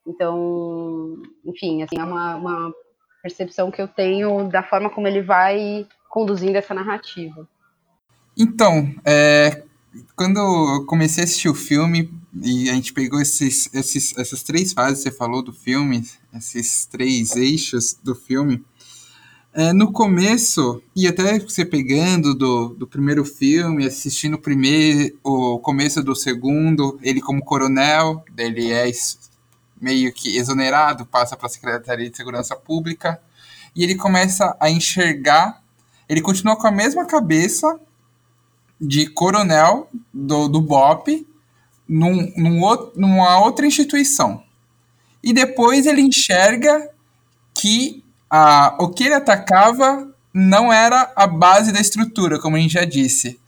Então, 0.07 1.21
enfim, 1.45 1.83
assim, 1.83 1.99
é 1.99 2.03
uma, 2.03 2.35
uma 2.37 2.73
percepção 3.21 3.71
que 3.71 3.81
eu 3.81 3.87
tenho 3.87 4.49
da 4.49 4.63
forma 4.63 4.89
como 4.89 5.07
ele 5.07 5.21
vai 5.21 5.87
conduzindo 6.09 6.57
essa 6.57 6.73
narrativa. 6.73 7.47
Então, 8.37 8.93
é, 9.05 9.63
quando 10.15 10.37
eu 10.37 10.85
comecei 10.85 11.23
a 11.23 11.25
assistir 11.25 11.49
o 11.49 11.55
filme 11.55 12.11
e 12.41 12.69
a 12.69 12.73
gente 12.73 12.93
pegou 12.93 13.21
esses, 13.21 13.69
esses, 13.73 14.17
essas 14.17 14.41
três 14.43 14.73
fases 14.73 15.03
que 15.03 15.09
você 15.09 15.15
falou 15.15 15.43
do 15.43 15.53
filme, 15.53 16.03
esses 16.33 16.85
três 16.85 17.35
eixos 17.35 17.97
do 18.01 18.15
filme, 18.15 18.63
é, 19.53 19.73
no 19.73 19.91
começo, 19.91 20.81
e 20.95 21.07
até 21.07 21.37
você 21.37 21.65
pegando 21.65 22.33
do, 22.33 22.69
do 22.69 22.87
primeiro 22.87 23.25
filme, 23.25 23.85
assistindo 23.85 24.35
o 24.35 24.41
primeiro, 24.41 25.17
o 25.21 25.59
começo 25.59 26.01
do 26.01 26.15
segundo, 26.15 26.97
ele 27.03 27.19
como 27.19 27.43
coronel, 27.43 28.23
ele 28.37 28.71
é 28.71 28.89
meio 29.81 30.13
que 30.13 30.37
exonerado, 30.37 31.05
passa 31.05 31.35
para 31.35 31.47
a 31.47 31.49
Secretaria 31.49 32.09
de 32.09 32.15
Segurança 32.15 32.55
Pública 32.55 33.19
e 33.75 33.83
ele 33.83 33.95
começa 33.95 34.55
a 34.59 34.69
enxergar. 34.69 35.61
Ele 36.07 36.21
continua 36.21 36.55
com 36.55 36.67
a 36.67 36.71
mesma 36.71 37.05
cabeça 37.05 37.79
de 38.79 39.07
coronel 39.07 39.89
do, 40.13 40.47
do 40.47 40.61
BOP 40.61 41.27
num, 41.87 42.31
num 42.37 42.61
outro, 42.61 42.93
numa 42.95 43.39
outra 43.39 43.65
instituição. 43.65 44.43
E 45.23 45.33
depois 45.33 45.85
ele 45.85 46.01
enxerga 46.01 46.89
que 47.53 48.03
a, 48.29 48.75
o 48.79 48.89
que 48.89 49.03
ele 49.05 49.15
atacava 49.15 50.09
não 50.33 50.71
era 50.71 51.11
a 51.15 51.27
base 51.27 51.71
da 51.71 51.79
estrutura, 51.79 52.39
como 52.39 52.55
a 52.55 52.59
gente 52.59 52.73
já 52.73 52.85
disse. 52.85 53.39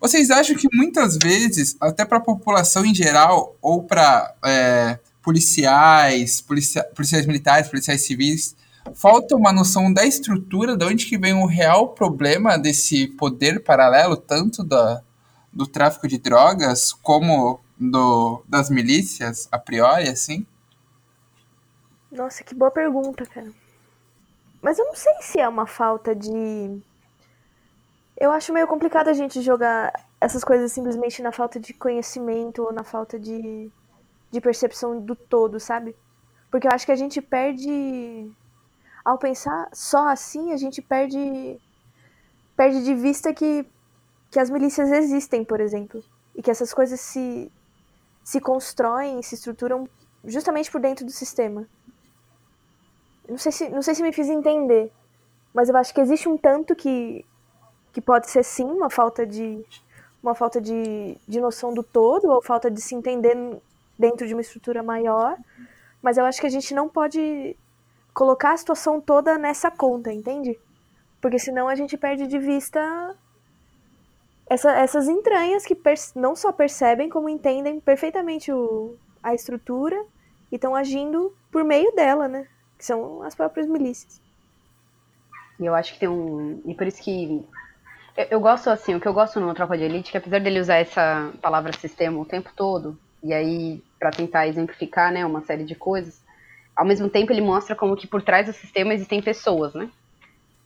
Vocês 0.00 0.30
acham 0.30 0.54
que 0.54 0.68
muitas 0.72 1.18
vezes, 1.20 1.76
até 1.80 2.04
para 2.04 2.18
a 2.18 2.22
população 2.22 2.84
em 2.84 2.94
geral, 2.94 3.56
ou 3.60 3.82
para 3.82 4.32
é, 4.44 4.98
policiais, 5.28 6.40
policia 6.40 6.82
policiais 6.96 7.26
militares, 7.26 7.68
policiais 7.68 8.00
civis, 8.06 8.56
falta 8.94 9.36
uma 9.36 9.52
noção 9.52 9.92
da 9.92 10.06
estrutura, 10.06 10.74
de 10.74 10.86
onde 10.86 11.04
que 11.04 11.18
vem 11.18 11.34
o 11.34 11.44
real 11.44 11.88
problema 11.88 12.56
desse 12.56 13.08
poder 13.08 13.62
paralelo, 13.62 14.16
tanto 14.16 14.64
da, 14.64 15.02
do 15.52 15.66
tráfico 15.66 16.08
de 16.08 16.16
drogas 16.16 16.94
como 16.94 17.60
do, 17.78 18.42
das 18.48 18.70
milícias, 18.70 19.46
a 19.52 19.58
priori, 19.58 20.08
assim? 20.08 20.46
Nossa, 22.10 22.42
que 22.42 22.54
boa 22.54 22.70
pergunta, 22.70 23.26
cara. 23.26 23.52
Mas 24.62 24.78
eu 24.78 24.86
não 24.86 24.96
sei 24.96 25.12
se 25.20 25.38
é 25.38 25.46
uma 25.46 25.66
falta 25.66 26.14
de. 26.14 26.80
Eu 28.16 28.30
acho 28.30 28.50
meio 28.50 28.66
complicado 28.66 29.08
a 29.08 29.12
gente 29.12 29.42
jogar 29.42 29.92
essas 30.18 30.42
coisas 30.42 30.72
simplesmente 30.72 31.20
na 31.20 31.32
falta 31.32 31.60
de 31.60 31.74
conhecimento 31.74 32.62
ou 32.62 32.72
na 32.72 32.82
falta 32.82 33.18
de 33.18 33.70
de 34.30 34.40
percepção 34.40 35.00
do 35.00 35.14
todo, 35.14 35.58
sabe? 35.58 35.96
Porque 36.50 36.66
eu 36.66 36.72
acho 36.72 36.86
que 36.86 36.92
a 36.92 36.96
gente 36.96 37.20
perde. 37.20 38.30
Ao 39.04 39.18
pensar 39.18 39.68
só 39.72 40.08
assim, 40.08 40.52
a 40.52 40.56
gente 40.56 40.82
perde. 40.82 41.58
Perde 42.56 42.84
de 42.84 42.94
vista 42.94 43.32
que, 43.32 43.64
que 44.30 44.40
as 44.40 44.50
milícias 44.50 44.90
existem, 44.90 45.44
por 45.44 45.60
exemplo. 45.60 46.02
E 46.34 46.42
que 46.42 46.50
essas 46.50 46.72
coisas 46.74 47.00
se, 47.00 47.50
se 48.24 48.40
constroem, 48.40 49.22
se 49.22 49.34
estruturam 49.34 49.88
justamente 50.24 50.70
por 50.70 50.80
dentro 50.80 51.04
do 51.04 51.12
sistema. 51.12 51.66
Não 53.28 53.38
sei 53.38 53.52
se, 53.52 53.68
não 53.68 53.82
sei 53.82 53.94
se 53.94 54.02
me 54.02 54.12
fiz 54.12 54.28
entender, 54.28 54.90
mas 55.52 55.68
eu 55.68 55.76
acho 55.76 55.92
que 55.92 56.00
existe 56.00 56.28
um 56.28 56.36
tanto 56.36 56.74
que, 56.74 57.24
que 57.92 58.00
pode 58.00 58.30
ser 58.30 58.42
sim 58.42 58.64
uma 58.64 58.88
falta 58.88 59.26
de 59.26 59.64
uma 60.22 60.34
falta 60.34 60.60
de, 60.60 61.16
de 61.28 61.40
noção 61.40 61.72
do 61.72 61.82
todo 61.82 62.28
ou 62.28 62.42
falta 62.42 62.70
de 62.70 62.80
se 62.80 62.94
entender 62.94 63.36
dentro 63.98 64.26
de 64.26 64.34
uma 64.34 64.40
estrutura 64.40 64.82
maior, 64.82 65.36
mas 66.02 66.16
eu 66.16 66.24
acho 66.24 66.40
que 66.40 66.46
a 66.46 66.50
gente 66.50 66.74
não 66.74 66.88
pode 66.88 67.56
colocar 68.14 68.52
a 68.52 68.56
situação 68.56 69.00
toda 69.00 69.36
nessa 69.36 69.70
conta, 69.70 70.12
entende? 70.12 70.58
Porque 71.20 71.38
senão 71.38 71.68
a 71.68 71.74
gente 71.74 71.96
perde 71.96 72.26
de 72.26 72.38
vista 72.38 73.16
essa, 74.48 74.72
essas 74.72 75.08
entranhas 75.08 75.64
que 75.64 75.76
não 76.14 76.34
só 76.34 76.52
percebem, 76.52 77.08
como 77.08 77.28
entendem 77.28 77.80
perfeitamente 77.80 78.50
o, 78.52 78.96
a 79.22 79.34
estrutura 79.34 80.00
e 80.50 80.54
estão 80.54 80.74
agindo 80.74 81.34
por 81.50 81.64
meio 81.64 81.94
dela, 81.94 82.28
né? 82.28 82.46
Que 82.78 82.84
são 82.84 83.22
as 83.22 83.34
próprias 83.34 83.66
milícias. 83.66 84.20
E 85.60 85.66
eu 85.66 85.74
acho 85.74 85.92
que 85.92 86.00
tem 86.00 86.08
um. 86.08 86.62
E 86.64 86.74
por 86.74 86.86
isso 86.86 87.02
que. 87.02 87.44
Eu, 88.16 88.26
eu 88.30 88.40
gosto, 88.40 88.70
assim, 88.70 88.94
o 88.94 89.00
que 89.00 89.08
eu 89.08 89.12
gosto 89.12 89.40
no 89.40 89.52
Tropa 89.54 89.76
de 89.76 89.84
Elite, 89.84 90.10
que 90.10 90.18
apesar 90.18 90.40
dele 90.40 90.60
usar 90.60 90.76
essa 90.76 91.32
palavra 91.42 91.72
sistema 91.72 92.18
o 92.18 92.24
tempo 92.24 92.50
todo, 92.54 92.98
e 93.22 93.32
aí, 93.32 93.82
para 93.98 94.10
tentar 94.10 94.46
exemplificar, 94.46 95.12
né, 95.12 95.24
uma 95.26 95.42
série 95.42 95.64
de 95.64 95.74
coisas, 95.74 96.22
ao 96.76 96.84
mesmo 96.84 97.08
tempo 97.08 97.32
ele 97.32 97.40
mostra 97.40 97.74
como 97.74 97.96
que 97.96 98.06
por 98.06 98.22
trás 98.22 98.46
do 98.46 98.52
sistema 98.52 98.94
existem 98.94 99.20
pessoas, 99.20 99.74
né? 99.74 99.90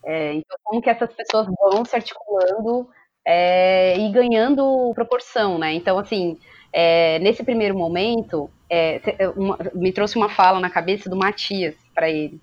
É, 0.04 0.34
então, 0.34 0.56
como 0.64 0.82
que 0.82 0.90
essas 0.90 1.12
pessoas 1.12 1.46
vão 1.46 1.84
se 1.84 1.94
articulando 1.94 2.88
é, 3.24 3.96
e 3.98 4.10
ganhando 4.10 4.92
proporção, 4.94 5.58
né? 5.58 5.72
Então, 5.72 5.98
assim, 5.98 6.38
é, 6.72 7.18
nesse 7.20 7.44
primeiro 7.44 7.76
momento, 7.76 8.50
é, 8.68 9.00
uma, 9.36 9.58
me 9.74 9.92
trouxe 9.92 10.16
uma 10.16 10.28
fala 10.28 10.60
na 10.60 10.70
cabeça 10.70 11.08
do 11.08 11.16
Matias 11.16 11.74
para 11.94 12.10
ele. 12.10 12.40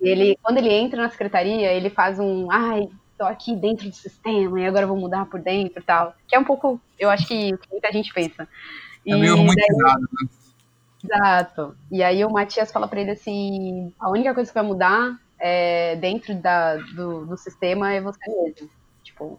Ele, 0.00 0.38
quando 0.42 0.58
ele 0.58 0.72
entra 0.72 1.02
na 1.02 1.10
secretaria, 1.10 1.72
ele 1.72 1.90
faz 1.90 2.18
um, 2.18 2.50
ai, 2.50 2.88
tô 3.18 3.24
aqui 3.24 3.54
dentro 3.54 3.88
do 3.88 3.94
sistema 3.94 4.60
e 4.60 4.66
agora 4.66 4.86
vou 4.86 4.96
mudar 4.96 5.26
por 5.26 5.40
dentro 5.40 5.80
e 5.80 5.84
tal. 5.84 6.14
Que 6.26 6.36
é 6.36 6.38
um 6.38 6.44
pouco, 6.44 6.80
eu 6.98 7.10
acho 7.10 7.26
que 7.26 7.52
muita 7.70 7.92
gente 7.92 8.14
pensa. 8.14 8.48
É 9.06 9.16
meio 9.16 9.36
romantizado, 9.36 10.00
né? 10.00 10.28
Exato. 11.04 11.76
E 11.90 12.02
aí 12.02 12.24
o 12.24 12.30
Matias 12.30 12.72
fala 12.72 12.88
para 12.88 13.00
ele 13.00 13.12
assim: 13.12 13.92
a 13.98 14.10
única 14.10 14.34
coisa 14.34 14.50
que 14.50 14.54
vai 14.54 14.66
mudar 14.66 15.18
é, 15.38 15.96
dentro 15.96 16.34
da, 16.34 16.76
do, 16.76 17.26
do 17.26 17.36
sistema 17.36 17.92
é 17.92 18.00
você 18.00 18.18
mesmo. 18.28 18.70
Tipo, 19.02 19.38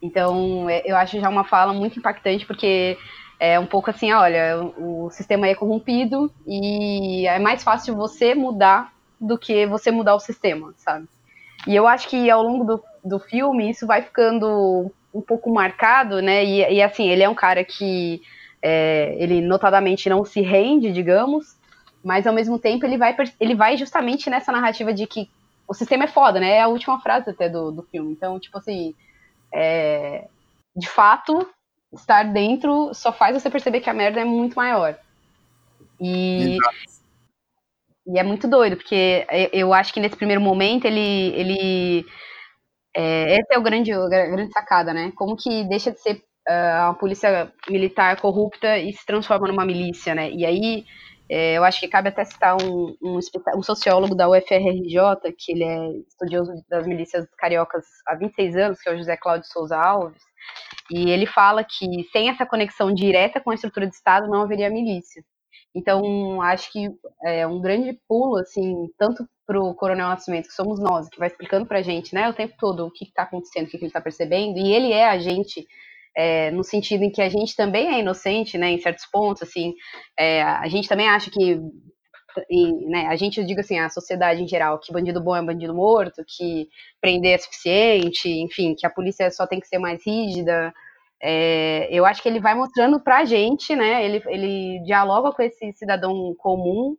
então 0.00 0.68
é, 0.70 0.82
eu 0.84 0.96
acho 0.96 1.20
já 1.20 1.28
uma 1.28 1.44
fala 1.44 1.72
muito 1.72 1.98
impactante, 1.98 2.46
porque 2.46 2.96
é 3.38 3.58
um 3.58 3.66
pouco 3.66 3.90
assim: 3.90 4.12
olha, 4.12 4.62
o, 4.62 5.06
o 5.06 5.10
sistema 5.10 5.48
é 5.48 5.54
corrompido 5.54 6.32
e 6.46 7.26
é 7.26 7.38
mais 7.38 7.62
fácil 7.62 7.96
você 7.96 8.34
mudar 8.34 8.92
do 9.20 9.36
que 9.36 9.66
você 9.66 9.90
mudar 9.90 10.14
o 10.14 10.20
sistema, 10.20 10.72
sabe? 10.76 11.08
E 11.66 11.76
eu 11.76 11.86
acho 11.86 12.08
que 12.08 12.30
ao 12.30 12.42
longo 12.42 12.64
do, 12.64 12.84
do 13.04 13.18
filme 13.18 13.68
isso 13.70 13.86
vai 13.86 14.02
ficando 14.02 14.90
um 15.12 15.20
pouco 15.20 15.52
marcado, 15.52 16.22
né? 16.22 16.44
E, 16.44 16.76
e 16.76 16.82
assim, 16.82 17.08
ele 17.08 17.22
é 17.22 17.28
um 17.28 17.34
cara 17.34 17.64
que 17.64 18.22
é, 18.62 19.14
ele 19.18 19.40
notadamente 19.40 20.08
não 20.08 20.24
se 20.24 20.40
rende, 20.40 20.92
digamos, 20.92 21.58
mas 22.02 22.26
ao 22.26 22.32
mesmo 22.32 22.58
tempo 22.58 22.84
ele 22.84 22.96
vai, 22.96 23.16
ele 23.38 23.54
vai 23.54 23.76
justamente 23.76 24.28
nessa 24.28 24.52
narrativa 24.52 24.92
de 24.92 25.06
que 25.06 25.30
o 25.66 25.74
sistema 25.74 26.04
é 26.04 26.08
foda, 26.08 26.40
né? 26.40 26.56
É 26.56 26.62
a 26.62 26.68
última 26.68 27.00
frase 27.00 27.30
até 27.30 27.48
do, 27.48 27.70
do 27.70 27.82
filme. 27.82 28.12
Então, 28.12 28.40
tipo 28.40 28.58
assim, 28.58 28.94
é, 29.52 30.26
de 30.74 30.88
fato, 30.88 31.48
estar 31.92 32.24
dentro 32.24 32.92
só 32.94 33.12
faz 33.12 33.40
você 33.40 33.48
perceber 33.48 33.80
que 33.80 33.90
a 33.90 33.94
merda 33.94 34.20
é 34.20 34.24
muito 34.24 34.54
maior. 34.54 34.98
E, 36.00 36.56
e 38.06 38.18
é 38.18 38.22
muito 38.22 38.48
doido, 38.48 38.76
porque 38.76 39.26
eu 39.52 39.72
acho 39.74 39.92
que 39.92 40.00
nesse 40.00 40.16
primeiro 40.16 40.40
momento 40.40 40.86
ele. 40.86 41.32
ele 41.36 42.06
é, 42.92 43.36
essa 43.38 43.54
é 43.54 43.58
o 43.58 43.62
grande, 43.62 43.92
a 43.92 44.08
grande 44.08 44.52
sacada, 44.52 44.92
né? 44.92 45.12
Como 45.14 45.36
que 45.36 45.64
deixa 45.64 45.92
de 45.92 46.00
ser 46.00 46.24
uh, 46.48 46.84
uma 46.84 46.94
polícia 46.94 47.52
militar 47.68 48.20
corrupta 48.20 48.78
e 48.78 48.92
se 48.92 49.04
transforma 49.04 49.48
numa 49.48 49.64
milícia, 49.64 50.14
né? 50.14 50.30
E 50.30 50.44
aí 50.44 50.84
é, 51.32 51.56
eu 51.56 51.62
acho 51.62 51.78
que 51.78 51.86
cabe 51.86 52.08
até 52.08 52.24
citar 52.24 52.56
um, 52.60 52.96
um, 53.00 53.20
um, 53.54 53.62
sociólogo 53.62 54.16
da 54.16 54.28
UFRJ, 54.28 55.32
que 55.38 55.52
ele 55.52 55.62
é 55.62 55.88
estudioso 56.08 56.52
das 56.68 56.84
milícias 56.84 57.24
cariocas 57.38 57.84
há 58.08 58.16
26 58.16 58.56
anos, 58.56 58.80
que 58.80 58.88
é 58.88 58.92
o 58.92 58.98
José 58.98 59.16
Cláudio 59.16 59.46
Souza 59.46 59.76
Alves, 59.76 60.20
e 60.90 61.08
ele 61.08 61.26
fala 61.26 61.62
que 61.62 62.04
sem 62.10 62.28
essa 62.28 62.44
conexão 62.44 62.92
direta 62.92 63.40
com 63.40 63.50
a 63.52 63.54
estrutura 63.54 63.86
de 63.86 63.94
Estado 63.94 64.28
não 64.28 64.42
haveria 64.42 64.68
milícia. 64.68 65.22
Então, 65.72 66.42
acho 66.42 66.72
que 66.72 66.88
é 67.24 67.46
um 67.46 67.60
grande 67.60 67.96
pulo, 68.08 68.36
assim, 68.38 68.88
tanto 68.98 69.24
para 69.46 69.60
o 69.60 69.72
Coronel 69.72 70.08
Nascimento, 70.08 70.48
que 70.48 70.54
somos 70.54 70.80
nós, 70.80 71.08
que 71.08 71.18
vai 71.20 71.28
explicando 71.28 71.64
para 71.64 71.78
a 71.78 71.82
gente, 71.82 72.12
né, 72.12 72.28
o 72.28 72.34
tempo 72.34 72.54
todo 72.58 72.86
o 72.86 72.90
que 72.90 73.04
está 73.04 73.22
acontecendo, 73.22 73.66
o 73.66 73.70
que, 73.70 73.78
que 73.78 73.84
ele 73.84 73.90
está 73.90 74.00
percebendo, 74.00 74.58
e 74.58 74.72
ele 74.72 74.92
é 74.92 75.08
agente 75.08 75.64
é, 76.16 76.50
no 76.50 76.64
sentido 76.64 77.04
em 77.04 77.10
que 77.10 77.22
a 77.22 77.28
gente 77.28 77.54
também 77.56 77.94
é 77.94 78.00
inocente, 78.00 78.58
né, 78.58 78.70
em 78.70 78.78
certos 78.78 79.06
pontos, 79.06 79.42
assim, 79.42 79.74
é, 80.18 80.42
a 80.42 80.68
gente 80.68 80.88
também 80.88 81.08
acha 81.08 81.30
que, 81.30 81.60
e, 82.48 82.72
né, 82.88 83.06
a 83.08 83.16
gente, 83.16 83.44
diga 83.44 83.60
assim, 83.60 83.78
a 83.78 83.88
sociedade 83.90 84.42
em 84.42 84.48
geral, 84.48 84.78
que 84.78 84.92
bandido 84.92 85.20
bom 85.22 85.36
é 85.36 85.42
bandido 85.42 85.74
morto, 85.74 86.24
que 86.26 86.68
prender 87.00 87.34
é 87.34 87.38
suficiente, 87.38 88.28
enfim, 88.28 88.74
que 88.76 88.86
a 88.86 88.90
polícia 88.90 89.30
só 89.30 89.46
tem 89.46 89.60
que 89.60 89.66
ser 89.68 89.78
mais 89.78 90.04
rígida, 90.06 90.72
é, 91.22 91.88
eu 91.90 92.06
acho 92.06 92.22
que 92.22 92.28
ele 92.28 92.40
vai 92.40 92.54
mostrando 92.54 93.00
pra 93.00 93.24
gente, 93.24 93.74
né, 93.76 94.04
ele, 94.04 94.22
ele 94.28 94.82
dialoga 94.84 95.32
com 95.32 95.42
esse 95.42 95.72
cidadão 95.74 96.34
comum 96.38 96.96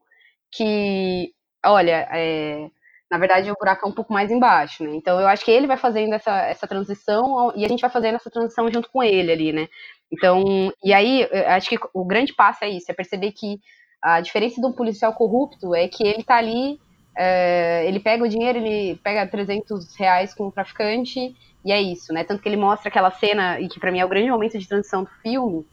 que, 0.51 1.31
olha, 1.65 2.07
é, 2.11 2.69
na 3.11 3.17
verdade, 3.17 3.51
o 3.51 3.55
buraco 3.59 3.85
é 3.85 3.89
um 3.89 3.93
pouco 3.93 4.13
mais 4.13 4.31
embaixo, 4.31 4.85
né? 4.85 4.95
Então, 4.95 5.19
eu 5.19 5.27
acho 5.27 5.43
que 5.43 5.51
ele 5.51 5.67
vai 5.67 5.75
fazendo 5.75 6.13
essa, 6.13 6.43
essa 6.43 6.65
transição 6.65 7.51
e 7.57 7.65
a 7.65 7.67
gente 7.67 7.81
vai 7.81 7.89
fazendo 7.89 8.15
essa 8.15 8.31
transição 8.31 8.71
junto 8.71 8.89
com 8.89 9.03
ele 9.03 9.29
ali, 9.29 9.51
né? 9.51 9.67
Então, 10.09 10.73
e 10.81 10.93
aí, 10.93 11.27
acho 11.47 11.67
que 11.67 11.77
o 11.93 12.05
grande 12.05 12.33
passo 12.33 12.63
é 12.63 12.69
isso, 12.69 12.89
é 12.89 12.93
perceber 12.93 13.33
que 13.33 13.59
a 14.01 14.21
diferença 14.21 14.61
de 14.61 14.65
um 14.65 14.71
policial 14.71 15.11
corrupto 15.13 15.75
é 15.75 15.89
que 15.89 16.07
ele 16.07 16.23
tá 16.23 16.37
ali, 16.37 16.79
é, 17.17 17.83
ele 17.85 17.99
pega 17.99 18.23
o 18.23 18.29
dinheiro, 18.29 18.59
ele 18.59 18.95
pega 19.03 19.27
300 19.27 19.93
reais 19.97 20.33
com 20.33 20.47
o 20.47 20.51
traficante 20.51 21.35
e 21.65 21.71
é 21.71 21.81
isso, 21.81 22.13
né? 22.13 22.23
Tanto 22.23 22.41
que 22.41 22.47
ele 22.47 22.55
mostra 22.55 22.87
aquela 22.87 23.11
cena, 23.11 23.59
e 23.59 23.67
que 23.67 23.77
para 23.77 23.91
mim 23.91 23.99
é 23.99 24.05
o 24.05 24.09
grande 24.09 24.31
momento 24.31 24.57
de 24.57 24.67
transição 24.67 25.03
do 25.03 25.09
filme, 25.21 25.65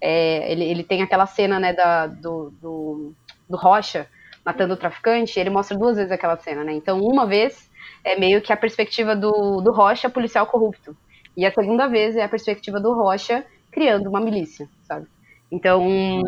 é, 0.00 0.50
ele, 0.50 0.64
ele 0.64 0.82
tem 0.82 1.02
aquela 1.02 1.26
cena, 1.26 1.60
né, 1.60 1.74
da, 1.74 2.06
do, 2.06 2.50
do, 2.60 3.12
do 3.48 3.56
Rocha, 3.56 4.08
matando 4.46 4.74
o 4.74 4.76
traficante, 4.76 5.40
ele 5.40 5.50
mostra 5.50 5.76
duas 5.76 5.96
vezes 5.96 6.12
aquela 6.12 6.36
cena, 6.36 6.62
né? 6.62 6.72
Então, 6.72 7.00
uma 7.00 7.26
vez 7.26 7.68
é 8.04 8.16
meio 8.16 8.40
que 8.40 8.52
a 8.52 8.56
perspectiva 8.56 9.16
do, 9.16 9.60
do 9.60 9.72
Rocha 9.72 10.08
policial 10.08 10.46
corrupto. 10.46 10.96
E 11.36 11.44
a 11.44 11.52
segunda 11.52 11.88
vez 11.88 12.14
é 12.14 12.22
a 12.22 12.28
perspectiva 12.28 12.78
do 12.78 12.94
Rocha 12.94 13.44
criando 13.72 14.08
uma 14.08 14.20
milícia, 14.20 14.68
sabe? 14.84 15.08
Então, 15.50 16.22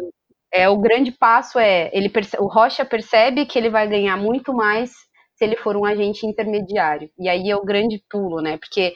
é 0.52 0.68
o 0.68 0.76
grande 0.78 1.12
passo 1.12 1.61
é 1.61 1.90
ele 1.92 2.11
o 2.40 2.46
Rocha 2.46 2.85
percebe 2.85 3.46
que 3.46 3.57
ele 3.57 3.70
vai 3.70 3.87
ganhar 3.87 4.16
muito 4.16 4.52
mais 4.52 4.90
se 5.37 5.44
ele 5.44 5.57
for 5.57 5.76
um 5.76 5.85
agente 5.85 6.26
intermediário. 6.26 7.09
E 7.16 7.28
aí 7.28 7.48
é 7.48 7.57
o 7.57 7.64
grande 7.64 8.02
pulo, 8.11 8.40
né? 8.42 8.59
Porque 8.59 8.94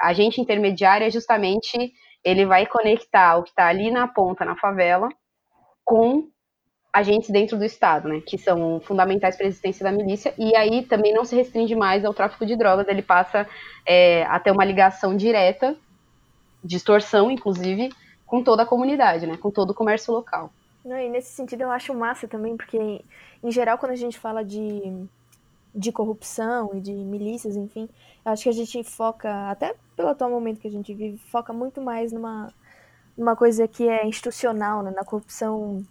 agente 0.00 0.40
intermediário 0.40 1.06
é 1.06 1.10
justamente 1.10 1.92
ele 2.24 2.44
vai 2.44 2.66
conectar 2.66 3.36
o 3.36 3.44
que 3.44 3.50
está 3.50 3.68
ali 3.68 3.92
na 3.92 4.08
ponta, 4.08 4.44
na 4.44 4.56
favela, 4.56 5.08
com 5.84 6.28
agentes 6.94 7.28
dentro 7.28 7.58
do 7.58 7.64
Estado, 7.64 8.08
né, 8.08 8.22
que 8.24 8.38
são 8.38 8.80
fundamentais 8.80 9.36
para 9.36 9.46
a 9.46 9.48
existência 9.48 9.82
da 9.82 9.90
milícia, 9.90 10.32
e 10.38 10.54
aí 10.54 10.84
também 10.84 11.12
não 11.12 11.24
se 11.24 11.34
restringe 11.34 11.74
mais 11.74 12.04
ao 12.04 12.14
tráfico 12.14 12.46
de 12.46 12.54
drogas, 12.54 12.86
ele 12.86 13.02
passa 13.02 13.48
é, 13.84 14.22
a 14.26 14.38
ter 14.38 14.52
uma 14.52 14.64
ligação 14.64 15.16
direta, 15.16 15.76
de 16.62 16.76
extorsão, 16.76 17.32
inclusive, 17.32 17.92
com 18.24 18.44
toda 18.44 18.62
a 18.62 18.66
comunidade, 18.66 19.26
né, 19.26 19.36
com 19.36 19.50
todo 19.50 19.70
o 19.70 19.74
comércio 19.74 20.14
local. 20.14 20.52
Não, 20.84 20.96
e 20.96 21.08
nesse 21.08 21.32
sentido 21.32 21.62
eu 21.62 21.70
acho 21.70 21.92
massa 21.92 22.28
também, 22.28 22.56
porque 22.56 23.02
em 23.42 23.50
geral 23.50 23.76
quando 23.76 23.90
a 23.92 23.96
gente 23.96 24.16
fala 24.16 24.44
de, 24.44 25.04
de 25.74 25.90
corrupção 25.90 26.70
e 26.74 26.80
de 26.80 26.92
milícias, 26.92 27.56
enfim, 27.56 27.88
acho 28.24 28.44
que 28.44 28.48
a 28.50 28.52
gente 28.52 28.84
foca, 28.84 29.50
até 29.50 29.74
pelo 29.96 30.10
atual 30.10 30.30
momento 30.30 30.60
que 30.60 30.68
a 30.68 30.70
gente 30.70 30.94
vive, 30.94 31.18
foca 31.18 31.52
muito 31.52 31.80
mais 31.80 32.12
numa, 32.12 32.52
numa 33.18 33.34
coisa 33.34 33.66
que 33.66 33.88
é 33.88 34.06
institucional, 34.06 34.80
né, 34.84 34.92
na 34.94 35.04
corrupção 35.04 35.84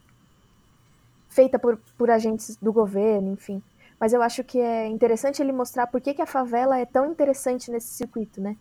feita 1.33 1.57
por, 1.57 1.79
por 1.97 2.09
agentes 2.09 2.55
do 2.57 2.71
governo, 2.71 3.33
enfim. 3.33 3.61
Mas 3.99 4.13
eu 4.13 4.21
acho 4.21 4.43
que 4.43 4.59
é 4.59 4.87
interessante 4.87 5.41
ele 5.41 5.51
mostrar 5.51 5.87
por 5.87 6.01
que, 6.01 6.13
que 6.13 6.21
a 6.21 6.25
favela 6.25 6.77
é 6.77 6.85
tão 6.85 7.11
interessante 7.11 7.71
nesse 7.71 7.87
circuito, 7.87 8.41
né? 8.41 8.55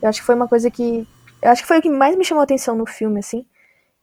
Eu 0.00 0.08
acho 0.08 0.20
que 0.20 0.26
foi 0.26 0.34
uma 0.34 0.48
coisa 0.48 0.70
que. 0.70 1.06
Eu 1.42 1.50
acho 1.50 1.62
que 1.62 1.68
foi 1.68 1.78
o 1.78 1.82
que 1.82 1.90
mais 1.90 2.16
me 2.16 2.24
chamou 2.24 2.40
a 2.40 2.44
atenção 2.44 2.74
no 2.76 2.86
filme, 2.86 3.20
assim. 3.20 3.46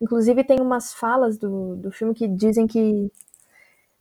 Inclusive, 0.01 0.43
tem 0.43 0.60
umas 0.60 0.93
falas 0.93 1.38
do, 1.38 1.75
do 1.75 1.91
filme 1.91 2.13
que 2.13 2.28
dizem 2.28 2.67
que. 2.67 3.12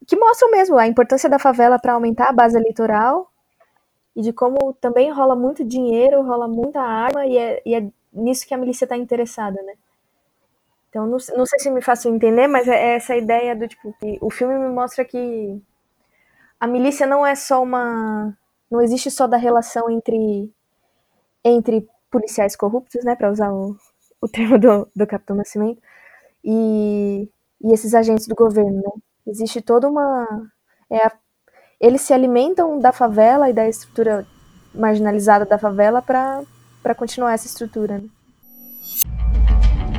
que 0.07 0.17
mostram 0.17 0.51
mesmo 0.51 0.77
a 0.77 0.87
importância 0.87 1.29
da 1.29 1.39
favela 1.39 1.79
para 1.79 1.95
aumentar 1.95 2.29
a 2.29 2.33
base 2.33 2.57
eleitoral 2.57 3.31
e 4.15 4.23
de 4.23 4.33
como 4.33 4.73
também 4.75 5.11
rola 5.11 5.35
muito 5.35 5.65
dinheiro, 5.65 6.23
rola 6.23 6.47
muita 6.47 6.81
arma 6.81 7.27
e 7.27 7.37
é, 7.37 7.63
e 7.67 7.75
é 7.75 7.89
nisso 8.13 8.47
que 8.47 8.55
a 8.55 8.59
milícia 8.59 8.85
está 8.85 8.97
interessada, 8.97 9.61
né? 9.63 9.75
Então, 10.95 11.09
não, 11.09 11.19
não 11.37 11.45
sei 11.45 11.59
se 11.59 11.71
me 11.73 11.83
faço 11.83 12.09
entender, 12.09 12.47
mas 12.47 12.69
é 12.69 12.95
essa 12.95 13.17
ideia 13.17 13.57
do 13.57 13.67
tipo 13.67 13.93
que 13.99 14.17
o 14.21 14.31
filme 14.31 14.57
me 14.57 14.69
mostra 14.69 15.05
que 15.05 15.61
a 16.61 16.69
milícia 16.69 17.05
não 17.05 17.27
é 17.27 17.35
só 17.35 17.61
uma. 17.61 18.33
Não 18.71 18.81
existe 18.81 19.11
só 19.11 19.27
da 19.27 19.37
relação 19.37 19.91
entre, 19.91 20.53
entre 21.45 21.89
policiais 22.09 22.55
corruptos, 22.55 23.05
né? 23.05 23.17
Para 23.17 23.33
usar 23.33 23.53
o, 23.53 23.77
o 24.21 24.29
termo 24.29 24.57
do, 24.57 24.89
do 24.95 25.05
Capitão 25.05 25.35
Nascimento, 25.35 25.83
e, 26.45 27.29
e 27.61 27.73
esses 27.73 27.93
agentes 27.93 28.29
do 28.29 28.37
governo, 28.37 28.77
né? 28.77 28.93
Existe 29.27 29.61
toda 29.61 29.89
uma. 29.89 30.49
É 30.89 30.99
a, 31.07 31.13
eles 31.81 32.03
se 32.03 32.15
alimentam 32.15 32.79
da 32.79 32.93
favela 32.93 33.51
e 33.51 33.53
da 33.53 33.69
estrutura 33.69 34.25
marginalizada 34.73 35.45
da 35.45 35.59
favela 35.59 36.01
para 36.01 36.95
continuar 36.97 37.33
essa 37.33 37.49
estrutura. 37.49 37.99
Né? 37.99 38.09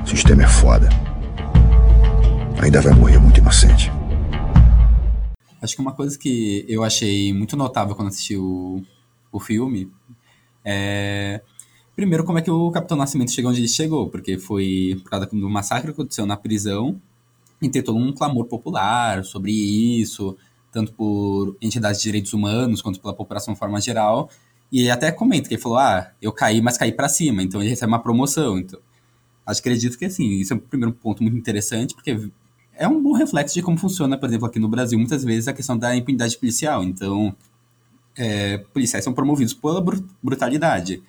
O 0.06 0.08
sistema 0.08 0.44
é 0.44 0.48
foda. 0.48 0.88
Ainda 2.62 2.80
vai 2.80 2.94
morrer 2.94 3.18
muito 3.18 3.40
inocente. 3.40 3.92
Acho 5.60 5.76
que 5.76 5.82
uma 5.82 5.94
coisa 5.94 6.16
que 6.16 6.64
eu 6.70 6.84
achei 6.84 7.34
muito 7.34 7.58
notável 7.58 7.96
quando 7.96 8.10
assisti 8.10 8.38
o, 8.38 8.84
o 9.32 9.40
filme 9.40 9.92
é. 10.64 11.42
Primeiro, 11.96 12.24
como 12.24 12.38
é 12.38 12.42
que 12.44 12.52
o 12.52 12.70
Capitão 12.70 12.96
Nascimento 12.96 13.32
chegou 13.32 13.50
onde 13.50 13.62
ele 13.62 13.68
chegou, 13.68 14.08
porque 14.08 14.38
foi 14.38 15.00
por 15.02 15.10
causa 15.10 15.26
do 15.26 15.50
massacre 15.50 15.88
que 15.88 16.00
aconteceu 16.00 16.28
na 16.28 16.38
prisão, 16.38 17.02
e 17.60 17.68
tem 17.68 17.82
todo 17.82 17.98
um 17.98 18.14
clamor 18.14 18.46
popular 18.46 19.24
sobre 19.26 19.52
isso, 19.52 20.38
tanto 20.72 20.94
por 20.94 21.58
entidades 21.60 22.00
de 22.00 22.04
direitos 22.04 22.32
humanos 22.32 22.80
quanto 22.80 23.00
pela 23.02 23.14
população 23.14 23.56
de 23.56 23.60
forma 23.60 23.82
geral. 23.82 24.30
E 24.72 24.82
ele 24.82 24.92
até 24.92 25.12
comenta 25.12 25.48
que 25.48 25.56
ele 25.56 25.62
falou: 25.62 25.80
Ah, 25.80 26.12
eu 26.22 26.32
caí, 26.32 26.62
mas 26.62 26.78
caí 26.78 26.92
para 26.92 27.10
cima, 27.10 27.42
então 27.42 27.60
ele 27.60 27.72
recebe 27.72 27.92
uma 27.92 28.04
promoção. 28.04 28.60
Então, 28.60 28.80
acho 29.46 29.62
que 29.62 29.70
acredito 29.70 29.98
que 29.98 30.06
assim, 30.06 30.40
isso 30.40 30.54
é 30.54 30.56
um 30.56 30.60
primeiro 30.60 30.94
ponto 30.94 31.22
muito 31.22 31.38
interessante, 31.38 31.94
porque 31.94 32.30
é 32.74 32.88
um 32.88 33.02
bom 33.02 33.14
reflexo 33.14 33.56
de 33.56 33.62
como 33.62 33.78
funciona, 33.78 34.18
por 34.18 34.28
exemplo, 34.28 34.48
aqui 34.48 34.60
no 34.60 34.68
Brasil, 34.68 34.98
muitas 34.98 35.24
vezes 35.24 35.48
a 35.48 35.54
questão 35.54 35.78
da 35.78 35.96
impunidade 35.96 36.38
policial. 36.38 36.84
Então, 36.84 37.36
é, 38.18 38.58
policiais 38.74 39.04
são 39.04 39.14
promovidos 39.14 39.54
pela 39.54 39.84
brutalidade, 40.22 41.02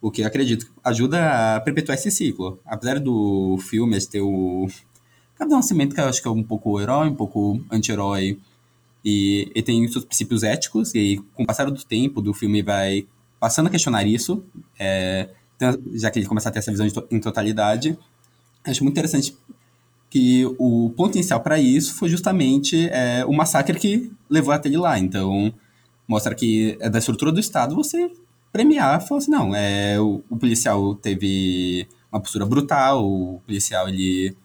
o 0.00 0.10
que 0.10 0.22
acredito 0.22 0.70
ajuda 0.84 1.56
a 1.56 1.60
perpetuar 1.60 1.96
esse 1.96 2.10
ciclo. 2.10 2.60
Apesar 2.64 3.00
do 3.00 3.58
filme 3.58 3.98
ter 4.06 4.20
o 4.20 4.68
Capitão 5.36 5.58
Nascimento, 5.58 5.94
que 5.94 6.00
eu 6.00 6.04
acho 6.04 6.22
que 6.22 6.28
é 6.28 6.30
um 6.30 6.42
pouco 6.42 6.80
herói, 6.80 7.08
um 7.08 7.14
pouco 7.14 7.60
anti-herói, 7.70 8.38
e 9.04 9.50
ele 9.54 9.62
tem 9.62 9.88
seus 9.88 10.04
princípios 10.04 10.42
éticos, 10.42 10.94
e 10.94 11.22
com 11.34 11.42
o 11.42 11.46
passar 11.46 11.70
do 11.70 11.84
tempo 11.84 12.22
do 12.22 12.32
filme 12.32 12.62
vai 12.62 13.06
passando 13.40 13.66
a 13.66 13.70
questionar 13.70 14.04
isso, 14.04 14.42
é, 14.78 15.28
já 15.92 16.10
que 16.10 16.18
ele 16.18 16.26
começa 16.26 16.48
a 16.48 16.52
ter 16.52 16.58
essa 16.58 16.70
visão 16.70 16.86
em 17.10 17.20
totalidade. 17.20 17.98
Acho 18.64 18.82
muito 18.82 18.94
interessante 18.94 19.36
que 20.10 20.44
o 20.58 20.90
ponto 20.96 21.16
inicial 21.16 21.40
para 21.40 21.58
isso 21.58 21.94
foi 21.94 22.08
justamente 22.08 22.88
é, 22.90 23.24
o 23.24 23.32
massacre 23.32 23.78
que 23.78 24.12
levou 24.30 24.54
até 24.54 24.68
ele 24.68 24.76
lá. 24.76 24.98
Então, 24.98 25.52
mostra 26.06 26.34
que 26.34 26.76
é 26.80 26.88
da 26.88 26.98
estrutura 26.98 27.32
do 27.32 27.40
Estado 27.40 27.74
você 27.74 28.10
premiar, 28.52 29.04
falar 29.04 29.18
assim, 29.18 29.32
não, 29.32 29.54
é, 29.54 29.98
o, 30.00 30.22
o, 30.30 30.36
policial 30.36 30.94
teve 30.94 31.88
uma 32.12 32.20
postura 32.20 32.46
brutal, 32.46 33.04
o 33.04 33.40
policial 33.44 33.88
ele 33.88 34.36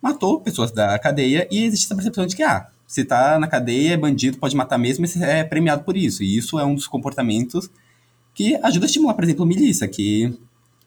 matou 0.00 0.40
pessoas 0.40 0.70
da 0.70 0.96
cadeia 1.00 1.48
e 1.50 1.64
existe 1.64 1.86
essa 1.86 1.96
percepção 1.96 2.26
de 2.26 2.36
que, 2.36 2.44
ah, 2.44 2.68
se 2.86 3.04
tá 3.04 3.36
na 3.40 3.48
cadeia, 3.48 3.94
é 3.94 3.96
bandido, 3.96 4.38
pode 4.38 4.54
matar 4.54 4.78
mesmo 4.78 5.04
e 5.04 5.08
você 5.08 5.24
é 5.24 5.42
premiado 5.42 5.82
por 5.82 5.96
isso. 5.96 6.22
E 6.22 6.36
isso 6.36 6.58
é 6.60 6.64
um 6.64 6.76
dos 6.76 6.86
comportamentos 6.86 7.68
que 8.32 8.54
ajuda 8.62 8.84
a 8.84 8.86
estimular, 8.86 9.14
por 9.14 9.24
exemplo, 9.24 9.44
milícia, 9.44 9.88
que 9.88 10.38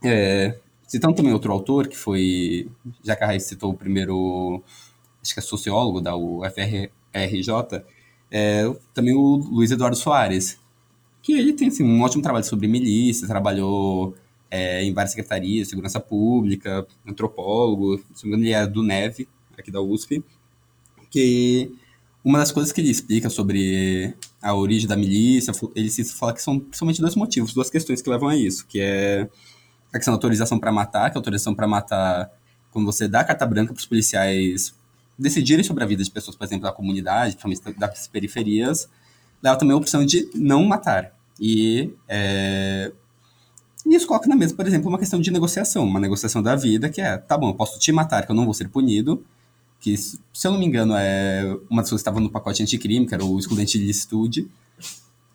é, 0.03 0.59
Citando 0.89 1.13
também 1.13 1.31
outro 1.31 1.53
autor, 1.53 1.87
que 1.87 1.95
foi, 1.95 2.67
já 3.03 3.15
que 3.15 3.23
a 3.23 3.27
Raíssa 3.27 3.49
citou 3.49 3.69
o 3.69 3.75
primeiro, 3.75 4.63
acho 5.21 5.35
que 5.35 5.39
é 5.39 5.43
sociólogo 5.43 6.01
da 6.01 6.15
UFRJ, 6.17 7.85
é, 8.31 8.63
também 8.91 9.13
o 9.13 9.35
Luiz 9.35 9.69
Eduardo 9.69 9.95
Soares, 9.95 10.59
que 11.21 11.33
ele 11.33 11.53
tem 11.53 11.67
assim, 11.67 11.83
um 11.83 12.01
ótimo 12.01 12.23
trabalho 12.23 12.43
sobre 12.43 12.67
milícia, 12.67 13.27
trabalhou 13.27 14.15
é, 14.49 14.83
em 14.83 14.91
várias 14.91 15.11
secretarias, 15.11 15.67
segurança 15.67 15.99
pública, 15.99 16.87
antropólogo, 17.05 17.99
se 18.15 18.25
não 18.25 18.31
me 18.31 18.37
engano 18.37 18.43
ele 18.45 18.53
é 18.53 18.65
do 18.65 18.81
NEV, 18.81 19.27
aqui 19.59 19.69
da 19.69 19.81
USP, 19.81 20.23
que 21.11 21.71
uma 22.25 22.39
das 22.39 22.51
coisas 22.51 22.71
que 22.71 22.81
ele 22.81 22.89
explica 22.89 23.29
sobre 23.29 24.15
a 24.41 24.55
origem 24.55 24.87
da 24.87 24.95
milícia, 24.95 25.53
ele 25.75 25.91
fala 26.05 26.33
que 26.33 26.41
são 26.41 26.59
principalmente 26.59 26.99
dois 26.99 27.13
motivos, 27.13 27.53
duas 27.53 27.69
questões 27.69 28.01
que 28.01 28.09
levam 28.09 28.27
a 28.27 28.35
isso, 28.35 28.65
que 28.65 28.79
é 28.79 29.29
a 29.91 29.97
questão 29.97 30.13
da 30.13 30.17
autorização 30.17 30.59
para 30.59 30.71
matar, 30.71 31.09
que 31.09 31.17
a 31.17 31.19
autorização 31.19 31.53
para 31.53 31.67
matar 31.67 32.31
quando 32.71 32.85
você 32.85 33.07
dá 33.07 33.23
carta 33.23 33.45
branca 33.45 33.73
para 33.73 33.79
os 33.79 33.85
policiais 33.85 34.73
decidirem 35.17 35.63
sobre 35.63 35.83
a 35.83 35.87
vida 35.87 36.03
de 36.03 36.09
pessoas, 36.09 36.35
por 36.35 36.45
exemplo, 36.45 36.63
da 36.63 36.71
comunidade, 36.71 37.35
principalmente 37.35 37.79
das 37.79 38.07
periferias, 38.07 38.89
leva 39.41 39.57
também 39.57 39.73
a 39.73 39.77
opção 39.77 40.05
de 40.05 40.29
não 40.33 40.63
matar. 40.63 41.13
E 41.39 41.93
é, 42.07 42.91
isso 43.85 44.07
coloca 44.07 44.27
na 44.27 44.35
mesa, 44.35 44.53
por 44.55 44.65
exemplo, 44.67 44.87
uma 44.87 44.99
questão 44.99 45.19
de 45.19 45.31
negociação, 45.31 45.83
uma 45.83 45.99
negociação 45.99 46.41
da 46.41 46.55
vida, 46.55 46.89
que 46.89 47.01
é, 47.01 47.17
tá 47.17 47.37
bom, 47.37 47.49
eu 47.49 47.55
posso 47.55 47.79
te 47.79 47.91
matar, 47.91 48.25
que 48.25 48.31
eu 48.31 48.35
não 48.35 48.45
vou 48.45 48.53
ser 48.53 48.69
punido, 48.69 49.25
que, 49.79 49.97
se 49.97 50.19
eu 50.43 50.51
não 50.51 50.59
me 50.59 50.65
engano, 50.65 50.93
é 50.95 51.43
uma 51.69 51.81
das 51.81 51.89
coisas 51.89 52.01
que 52.01 52.09
estava 52.09 52.19
no 52.19 52.29
pacote 52.29 52.61
anticrime, 52.61 53.07
que 53.07 53.13
era 53.13 53.23
o 53.23 53.39
excludente 53.39 53.77
de 53.77 53.85
licitude. 53.85 54.49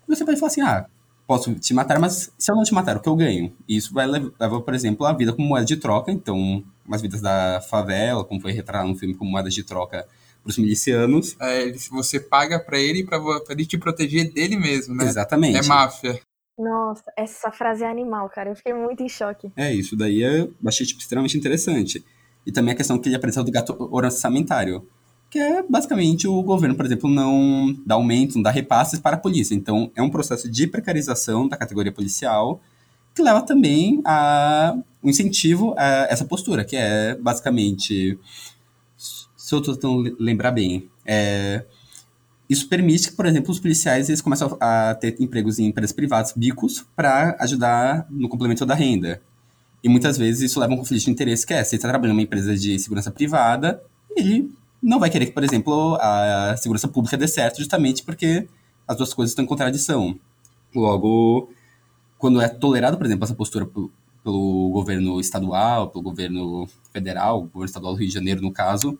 Você 0.07 0.23
pode 0.23 0.39
falar 0.39 0.51
assim, 0.51 0.61
ah, 0.61 0.85
posso 1.27 1.53
te 1.55 1.73
matar, 1.73 1.99
mas 1.99 2.31
se 2.37 2.51
eu 2.51 2.55
não 2.55 2.63
te 2.63 2.73
matar, 2.73 2.97
o 2.97 2.99
que 2.99 3.09
eu 3.09 3.15
ganho? 3.15 3.53
E 3.67 3.75
isso 3.75 3.93
vai 3.93 4.07
levar, 4.07 4.61
por 4.61 4.73
exemplo, 4.73 5.05
a 5.05 5.13
vida 5.13 5.33
como 5.33 5.47
moeda 5.47 5.65
de 5.65 5.77
troca. 5.77 6.11
Então, 6.11 6.63
umas 6.85 7.01
vidas 7.01 7.21
da 7.21 7.61
favela, 7.61 8.23
como 8.23 8.39
foi 8.39 8.51
retratado 8.51 8.89
no 8.89 8.95
filme, 8.95 9.15
como 9.15 9.31
moedas 9.31 9.53
de 9.53 9.63
troca 9.63 10.07
para 10.43 10.49
os 10.49 10.57
milicianos. 10.57 11.35
É, 11.41 11.71
você 11.89 12.19
paga 12.19 12.59
para 12.59 12.79
ele 12.79 13.03
para 13.03 13.19
ele 13.49 13.65
te 13.65 13.77
proteger 13.77 14.31
dele 14.31 14.55
mesmo, 14.55 14.95
né? 14.95 15.05
Exatamente. 15.05 15.57
É 15.57 15.63
máfia. 15.63 16.19
Nossa, 16.57 17.03
essa 17.17 17.51
frase 17.51 17.83
é 17.83 17.89
animal, 17.89 18.29
cara. 18.29 18.51
Eu 18.51 18.55
fiquei 18.55 18.73
muito 18.73 19.03
em 19.03 19.09
choque. 19.09 19.51
É, 19.57 19.73
isso 19.73 19.95
daí 19.95 20.21
eu 20.21 20.53
achei 20.65 20.85
tipo, 20.85 21.01
extremamente 21.01 21.37
interessante. 21.37 22.05
E 22.45 22.51
também 22.51 22.73
a 22.73 22.77
questão 22.77 22.97
que 22.97 23.09
ele 23.09 23.15
apresenta 23.15 23.43
do 23.43 23.51
gato 23.51 23.75
orçamentário 23.91 24.87
que 25.35 25.39
é 25.39 25.61
basicamente 25.61 26.29
o 26.29 26.41
governo, 26.41 26.75
por 26.75 26.85
exemplo, 26.85 27.09
não 27.09 27.75
dá 27.85 27.95
aumento, 27.95 28.35
não 28.35 28.41
dá 28.41 28.49
repasses 28.49 29.01
para 29.01 29.17
a 29.17 29.19
polícia. 29.19 29.53
Então, 29.53 29.91
é 29.93 30.01
um 30.01 30.09
processo 30.09 30.49
de 30.49 30.65
precarização 30.65 31.45
da 31.45 31.57
categoria 31.57 31.91
policial 31.91 32.61
que 33.13 33.21
leva 33.21 33.41
também 33.41 34.01
a 34.05 34.77
um 35.03 35.09
incentivo 35.09 35.75
a 35.77 36.07
essa 36.09 36.23
postura, 36.23 36.63
que 36.63 36.77
é 36.77 37.15
basicamente, 37.15 38.17
se 38.95 39.53
eu 39.53 39.59
estou 39.59 39.75
tentando 39.75 40.15
lembrar 40.17 40.51
bem, 40.51 40.89
é, 41.05 41.65
isso 42.49 42.69
permite 42.69 43.09
que, 43.09 43.13
por 43.13 43.25
exemplo, 43.25 43.51
os 43.51 43.59
policiais 43.59 44.07
eles 44.07 44.21
começam 44.21 44.57
a 44.61 44.95
ter 44.95 45.17
empregos 45.19 45.59
em 45.59 45.65
empresas 45.65 45.91
privadas, 45.91 46.31
bicos, 46.33 46.85
para 46.95 47.35
ajudar 47.41 48.07
no 48.09 48.29
complemento 48.29 48.65
da 48.65 48.73
renda. 48.73 49.21
E 49.83 49.89
muitas 49.89 50.17
vezes 50.17 50.49
isso 50.49 50.61
leva 50.61 50.71
a 50.71 50.75
um 50.75 50.79
conflito 50.79 51.03
de 51.03 51.11
interesse, 51.11 51.45
que 51.45 51.53
é, 51.53 51.61
se 51.61 51.75
ele 51.75 51.79
está 51.79 51.89
trabalhando 51.89 52.15
em 52.15 52.19
uma 52.19 52.23
empresa 52.23 52.55
de 52.55 52.79
segurança 52.79 53.11
privada, 53.11 53.83
ele 54.15 54.49
não 54.85 54.99
vai 54.99 55.09
querer 55.09 55.25
que, 55.25 55.31
por 55.31 55.43
exemplo, 55.43 55.97
a 55.99 56.55
segurança 56.57 56.87
pública 56.87 57.17
dê 57.17 57.27
certo, 57.27 57.57
justamente 57.57 58.03
porque 58.03 58.47
as 58.87 58.95
duas 58.95 59.13
coisas 59.15 59.31
estão 59.31 59.43
em 59.43 59.47
contradição. 59.47 60.15
Logo, 60.75 61.49
quando 62.19 62.39
é 62.39 62.47
tolerado, 62.47 62.95
por 62.95 63.07
exemplo, 63.07 63.23
essa 63.25 63.33
postura 63.33 63.67
pelo 64.23 64.69
governo 64.69 65.19
estadual, 65.19 65.89
pelo 65.89 66.03
governo 66.03 66.67
federal, 66.93 67.39
o 67.39 67.43
governo 67.45 67.65
estadual 67.65 67.93
do 67.93 67.99
Rio 67.99 68.07
de 68.07 68.13
Janeiro, 68.13 68.41
no 68.43 68.51
caso, 68.51 68.97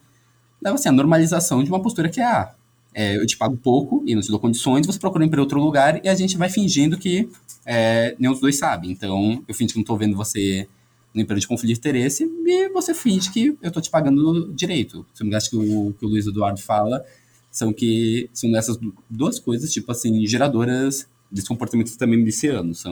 leva 0.60 0.74
assim, 0.74 0.89
a 0.89 0.91
normalização 0.91 1.63
de 1.63 1.69
uma 1.69 1.80
postura 1.80 2.10
que 2.10 2.19
é, 2.19 2.26
ah, 2.26 2.56
é, 2.91 3.17
eu 3.17 3.26
te 3.28 3.38
pago 3.38 3.56
pouco 3.56 4.04
e 4.08 4.15
não 4.15 4.24
te 4.24 4.30
dou 4.30 4.39
condições, 4.39 4.88
você 4.88 4.98
procura 4.98 5.24
ir 5.24 5.30
para 5.30 5.39
outro 5.39 5.60
lugar 5.60 6.04
e 6.04 6.10
a 6.10 6.15
gente 6.15 6.36
vai 6.36 6.50
fingindo 6.50 6.98
que 6.98 7.30
é, 7.63 8.15
nem 8.17 8.32
os 8.32 8.39
dois 8.39 8.58
sabem. 8.58 8.89
Então, 8.89 9.43
eu 9.48 9.54
fingo 9.54 9.69
que 9.69 9.76
não 9.76 9.82
estou 9.82 9.98
vendo 9.98 10.17
você 10.17 10.67
no 11.15 11.21
emprego 11.21 11.39
de 11.39 11.47
conflito 11.47 11.73
de 11.73 11.80
interesse 11.80 12.30
e 12.45 12.69
você 12.69 12.93
finge 12.93 13.32
que 13.32 13.58
eu 13.62 13.69
estou 13.69 13.82
te 13.82 13.89
pagando 13.89 14.54
direito. 14.54 15.06
Se 15.13 15.23
eu 15.23 15.25
me 15.25 15.30
engano, 15.30 15.45
que 15.49 15.56
o 15.56 15.93
que 15.93 16.06
o 16.06 16.10
Luiz 16.10 16.28
Eduardo 16.28 16.62
fala 16.62 17.04
são 17.49 17.71
que 17.71 18.30
são 18.34 18.54
essas 18.56 18.78
duas 19.10 19.39
coisas, 19.39 19.71
tipo 19.71 19.89
assim, 19.89 20.25
geradoras 20.28 21.08
desse 21.32 21.47
comportamento 21.47 21.97
também 21.97 22.19
miliciano, 22.19 22.75
são 22.75 22.91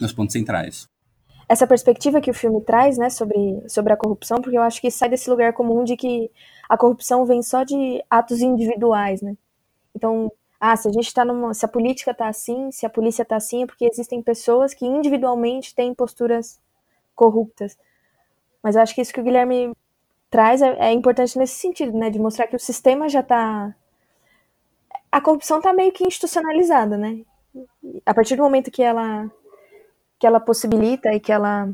os 0.00 0.12
pontos 0.12 0.32
centrais. 0.32 0.88
Essa 1.48 1.66
perspectiva 1.66 2.20
que 2.20 2.30
o 2.30 2.34
filme 2.34 2.60
traz, 2.60 2.98
né, 2.98 3.08
sobre, 3.08 3.62
sobre 3.68 3.92
a 3.92 3.96
corrupção, 3.96 4.42
porque 4.42 4.58
eu 4.58 4.62
acho 4.62 4.80
que 4.80 4.90
sai 4.90 5.08
desse 5.08 5.30
lugar 5.30 5.52
comum 5.54 5.84
de 5.84 5.96
que 5.96 6.30
a 6.68 6.76
corrupção 6.76 7.24
vem 7.24 7.40
só 7.40 7.62
de 7.62 8.02
atos 8.10 8.40
individuais, 8.40 9.22
né? 9.22 9.34
Então, 9.94 10.30
ah, 10.60 10.76
se 10.76 10.88
a 10.88 10.92
gente 10.92 11.06
está 11.06 11.24
numa, 11.24 11.54
se 11.54 11.64
a 11.64 11.68
política 11.68 12.10
está 12.10 12.28
assim, 12.28 12.70
se 12.72 12.84
a 12.84 12.90
polícia 12.90 13.22
está 13.22 13.36
assim, 13.36 13.62
é 13.62 13.66
porque 13.66 13.86
existem 13.86 14.20
pessoas 14.20 14.74
que 14.74 14.84
individualmente 14.84 15.74
têm 15.74 15.94
posturas 15.94 16.60
corruptas. 17.18 17.76
Mas 18.62 18.76
eu 18.76 18.82
acho 18.82 18.94
que 18.94 19.02
isso 19.02 19.12
que 19.12 19.20
o 19.20 19.24
Guilherme 19.24 19.72
traz 20.30 20.62
é, 20.62 20.68
é 20.78 20.92
importante 20.92 21.36
nesse 21.36 21.54
sentido, 21.54 21.98
né? 21.98 22.08
De 22.10 22.18
mostrar 22.18 22.46
que 22.46 22.56
o 22.56 22.60
sistema 22.60 23.08
já 23.08 23.20
está. 23.20 23.74
A 25.10 25.20
corrupção 25.20 25.58
está 25.58 25.72
meio 25.72 25.92
que 25.92 26.06
institucionalizada, 26.06 26.96
né? 26.96 27.20
A 28.06 28.14
partir 28.14 28.36
do 28.36 28.42
momento 28.42 28.70
que 28.70 28.82
ela 28.82 29.30
que 30.18 30.26
ela 30.26 30.40
possibilita 30.40 31.12
e 31.12 31.20
que 31.20 31.32
ela 31.32 31.68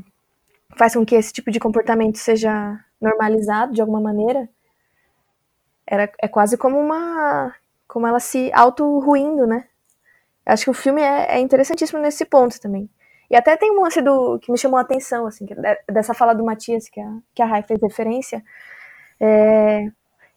faz 0.77 0.93
com 0.93 1.05
que 1.05 1.15
esse 1.15 1.33
tipo 1.33 1.49
de 1.51 1.59
comportamento 1.59 2.17
seja 2.17 2.79
normalizado 3.01 3.73
de 3.73 3.81
alguma 3.81 3.99
maneira, 3.99 4.47
era, 5.87 6.11
é 6.19 6.27
quase 6.27 6.57
como 6.57 6.79
uma 6.79 7.55
como 7.87 8.07
ela 8.07 8.19
se 8.19 8.51
auto-ruindo, 8.53 9.47
né? 9.47 9.67
Acho 10.45 10.65
que 10.65 10.71
o 10.71 10.73
filme 10.73 11.01
é, 11.01 11.37
é, 11.37 11.39
interessantíssimo 11.39 11.99
nesse 12.01 12.25
ponto 12.25 12.59
também. 12.61 12.89
E 13.29 13.35
até 13.35 13.57
tem 13.57 13.71
um 13.71 13.81
lance 13.81 14.01
do, 14.01 14.39
que 14.39 14.51
me 14.51 14.57
chamou 14.57 14.77
a 14.77 14.81
atenção, 14.81 15.25
assim, 15.25 15.45
dessa 15.91 16.13
fala 16.13 16.33
do 16.33 16.43
Matias, 16.43 16.87
que 16.89 16.99
a, 16.99 17.17
que 17.33 17.41
a 17.41 17.45
Rai 17.45 17.63
fez 17.63 17.79
referência. 17.81 18.43
É, 19.19 19.87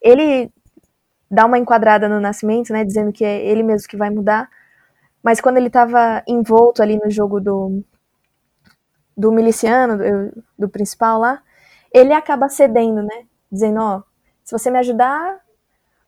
ele 0.01 0.51
dá 1.31 1.44
uma 1.44 1.59
enquadrada 1.59 2.09
no 2.09 2.20
Nascimento, 2.20 2.72
né, 2.72 2.85
dizendo 2.85 3.12
que 3.12 3.24
é 3.24 3.44
ele 3.44 3.62
mesmo 3.62 3.88
que 3.88 3.96
vai 3.96 4.11
mudar, 4.11 4.48
mas 5.22 5.40
quando 5.40 5.59
ele 5.59 5.66
estava 5.66 6.22
envolto 6.27 6.83
ali 6.83 6.96
no 6.96 7.11
jogo 7.11 7.40
do, 7.40 7.83
do 9.16 9.31
miliciano, 9.31 9.98
do, 9.98 10.44
do 10.59 10.68
principal 10.68 11.18
lá, 11.18 11.42
ele 11.92 12.12
acaba 12.12 12.48
cedendo, 12.48 13.03
né, 13.03 13.27
dizendo, 13.51 13.81
ó, 13.81 14.03
se 14.44 14.53
você 14.53 14.70
me 14.70 14.79
ajudar, 14.79 15.40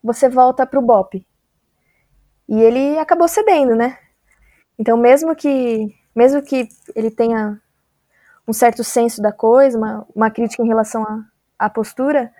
você 0.03 0.27
volta 0.27 0.65
pro 0.65 0.81
BOP. 0.81 1.25
E 2.49 2.61
ele 2.61 2.97
acabou 2.97 3.27
cedendo, 3.27 3.75
né? 3.75 3.97
Então, 4.77 4.97
mesmo 4.97 5.35
que, 5.35 5.93
mesmo 6.15 6.41
que 6.41 6.67
ele 6.95 7.11
tenha 7.11 7.59
um 8.47 8.53
certo 8.53 8.83
senso 8.83 9.21
da 9.21 9.31
coisa, 9.31 9.77
uma, 9.77 10.07
uma 10.15 10.31
crítica 10.31 10.63
em 10.63 10.67
relação 10.67 11.05
à, 11.57 11.69
postura, 11.69 12.31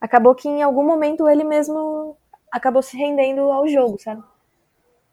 acabou 0.00 0.34
que 0.34 0.48
em 0.48 0.62
algum 0.62 0.84
momento 0.84 1.28
ele 1.28 1.44
mesmo 1.44 2.16
acabou 2.50 2.82
se 2.82 2.96
rendendo 2.96 3.42
ao 3.50 3.66
jogo, 3.68 3.98
sabe? 4.00 4.22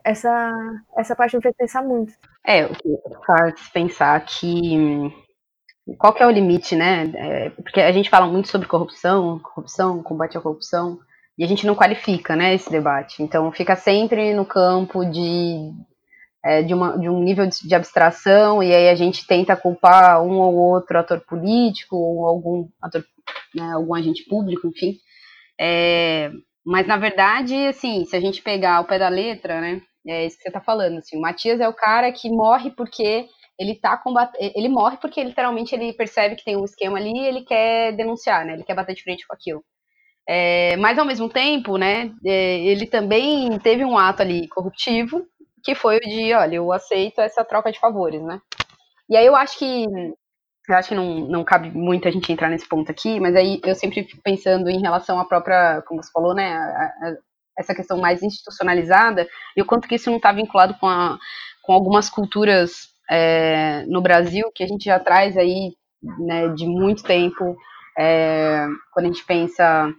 Essa, 0.03 0.55
essa 0.97 1.15
parte 1.15 1.35
me 1.35 1.41
fez 1.41 1.55
pensar 1.55 1.83
muito. 1.83 2.13
É, 2.45 2.65
o 2.65 2.73
que 2.73 2.89
faz 3.25 3.69
pensar 3.69 4.25
que 4.25 5.11
qual 5.97 6.13
que 6.13 6.21
é 6.21 6.27
o 6.27 6.31
limite, 6.31 6.75
né? 6.75 7.11
É, 7.15 7.49
porque 7.49 7.81
a 7.81 7.91
gente 7.91 8.09
fala 8.09 8.27
muito 8.27 8.47
sobre 8.47 8.67
corrupção, 8.67 9.39
corrupção, 9.39 10.03
combate 10.03 10.37
à 10.37 10.41
corrupção, 10.41 10.99
e 11.37 11.43
a 11.43 11.47
gente 11.47 11.65
não 11.65 11.75
qualifica, 11.75 12.35
né, 12.35 12.53
esse 12.53 12.69
debate. 12.69 13.23
Então 13.23 13.51
fica 13.51 13.75
sempre 13.75 14.33
no 14.33 14.45
campo 14.45 15.05
de, 15.05 15.71
é, 16.43 16.61
de, 16.63 16.73
uma, 16.73 16.97
de 16.97 17.09
um 17.09 17.21
nível 17.21 17.45
de, 17.45 17.67
de, 17.67 17.75
abstração, 17.75 18.63
e 18.63 18.73
aí 18.73 18.89
a 18.89 18.95
gente 18.95 19.25
tenta 19.27 19.55
culpar 19.55 20.23
um 20.23 20.39
ou 20.39 20.55
outro 20.55 20.97
ator 20.97 21.19
político, 21.21 21.95
ou 21.95 22.25
algum 22.25 22.67
ator, 22.81 23.03
né, 23.53 23.73
algum 23.73 23.93
agente 23.93 24.23
público, 24.25 24.67
enfim. 24.67 24.97
É, 25.59 26.31
mas 26.65 26.87
na 26.87 26.97
verdade, 26.97 27.55
assim, 27.67 28.05
se 28.05 28.15
a 28.15 28.21
gente 28.21 28.41
pegar 28.41 28.81
o 28.81 28.85
pé 28.85 28.97
da 28.97 29.09
letra, 29.09 29.59
né, 29.59 29.81
é 30.07 30.25
isso 30.25 30.37
que 30.37 30.43
você 30.43 30.49
está 30.49 30.61
falando, 30.61 30.99
assim, 30.99 31.17
o 31.17 31.21
Matias 31.21 31.59
é 31.59 31.67
o 31.67 31.73
cara 31.73 32.11
que 32.11 32.29
morre 32.29 32.71
porque 32.71 33.27
ele 33.59 33.75
tá 33.75 33.97
combatendo, 33.97 34.53
ele 34.55 34.69
morre 34.69 34.97
porque 34.97 35.21
literalmente 35.21 35.75
ele 35.75 35.91
percebe 35.93 36.35
que 36.35 36.45
tem 36.45 36.55
um 36.55 36.63
esquema 36.63 36.97
ali 36.97 37.11
e 37.11 37.25
ele 37.25 37.41
quer 37.41 37.91
denunciar, 37.91 38.45
né? 38.45 38.53
Ele 38.53 38.63
quer 38.63 38.73
bater 38.73 38.95
de 38.95 39.03
frente 39.03 39.27
com 39.27 39.33
aquilo. 39.33 39.61
É, 40.27 40.77
mas 40.77 40.97
ao 40.97 41.05
mesmo 41.05 41.27
tempo, 41.27 41.77
né, 41.77 42.13
é, 42.25 42.59
ele 42.59 42.85
também 42.85 43.57
teve 43.59 43.83
um 43.83 43.97
ato 43.97 44.21
ali 44.21 44.47
corruptivo, 44.47 45.25
que 45.69 45.75
foi 45.75 45.97
o 45.97 45.99
de, 45.99 46.33
olha, 46.33 46.55
eu 46.55 46.71
aceito 46.71 47.21
essa 47.21 47.45
troca 47.45 47.71
de 47.71 47.79
favores, 47.79 48.21
né? 48.23 48.41
E 49.07 49.15
aí 49.15 49.25
eu 49.25 49.35
acho 49.35 49.59
que 49.59 49.85
eu 50.67 50.75
acho 50.75 50.89
que 50.89 50.95
não, 50.95 51.27
não 51.27 51.43
cabe 51.43 51.71
muito 51.71 52.07
a 52.07 52.11
gente 52.11 52.31
entrar 52.31 52.49
nesse 52.49 52.67
ponto 52.67 52.91
aqui, 52.91 53.19
mas 53.19 53.35
aí 53.35 53.59
eu 53.63 53.75
sempre 53.75 54.03
fico 54.03 54.21
pensando 54.23 54.69
em 54.69 54.81
relação 54.81 55.19
à 55.19 55.25
própria, 55.25 55.81
como 55.87 56.01
você 56.01 56.11
falou, 56.11 56.35
né, 56.35 56.53
a, 56.53 57.07
a, 57.07 57.15
essa 57.57 57.73
questão 57.73 57.97
mais 57.97 58.21
institucionalizada 58.21 59.27
e 59.57 59.61
o 59.61 59.65
quanto 59.65 59.87
que 59.87 59.95
isso 59.95 60.09
não 60.11 60.17
está 60.17 60.31
vinculado 60.31 60.75
com, 60.79 60.87
a, 60.87 61.17
com 61.63 61.73
algumas 61.73 62.07
culturas 62.07 62.89
é, 63.09 63.83
no 63.87 64.01
Brasil 64.01 64.51
que 64.53 64.63
a 64.63 64.67
gente 64.67 64.85
já 64.85 64.99
traz 64.99 65.35
aí 65.37 65.73
né, 66.19 66.49
de 66.49 66.67
muito 66.67 67.03
tempo, 67.03 67.57
é, 67.97 68.67
quando 68.91 69.05
a 69.05 69.09
gente 69.09 69.25
pensa 69.25 69.91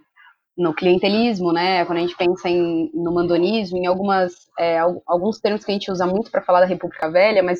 no 0.57 0.73
clientelismo, 0.73 1.51
né, 1.53 1.85
quando 1.85 1.99
a 1.99 2.01
gente 2.01 2.15
pensa 2.15 2.49
em, 2.49 2.91
no 2.93 3.13
mandonismo, 3.13 3.77
em 3.77 3.85
algumas, 3.85 4.33
é, 4.59 4.79
alguns 5.07 5.39
termos 5.39 5.63
que 5.63 5.71
a 5.71 5.73
gente 5.73 5.91
usa 5.91 6.05
muito 6.05 6.29
para 6.29 6.41
falar 6.41 6.59
da 6.61 6.65
República 6.65 7.09
Velha, 7.09 7.41
mas 7.41 7.59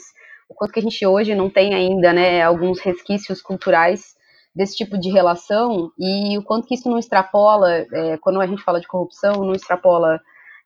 o 0.50 0.54
quanto 0.54 0.74
que 0.74 0.80
a 0.80 0.84
gente 0.84 1.06
hoje 1.06 1.34
não 1.34 1.50
tem 1.50 1.74
ainda, 1.74 2.12
né, 2.12 2.42
alguns 2.42 2.80
resquícios 2.80 3.42
culturais 3.42 4.16
desse 4.54 4.76
tipo 4.76 4.98
de 4.98 5.10
relação 5.10 5.92
e 5.98 6.38
o 6.38 6.44
quanto 6.44 6.68
que 6.68 6.76
isso 6.76 6.90
não 6.90 7.00
extrapola, 7.00 7.86
é, 7.94 8.18
quando 8.18 8.42
a 8.42 8.48
gente 8.48 8.64
fala 8.64 8.82
de 8.82 8.88
corrupção, 8.88 9.46
não 9.46 9.54
extrapola 9.54 10.20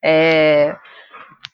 é, 0.04 0.76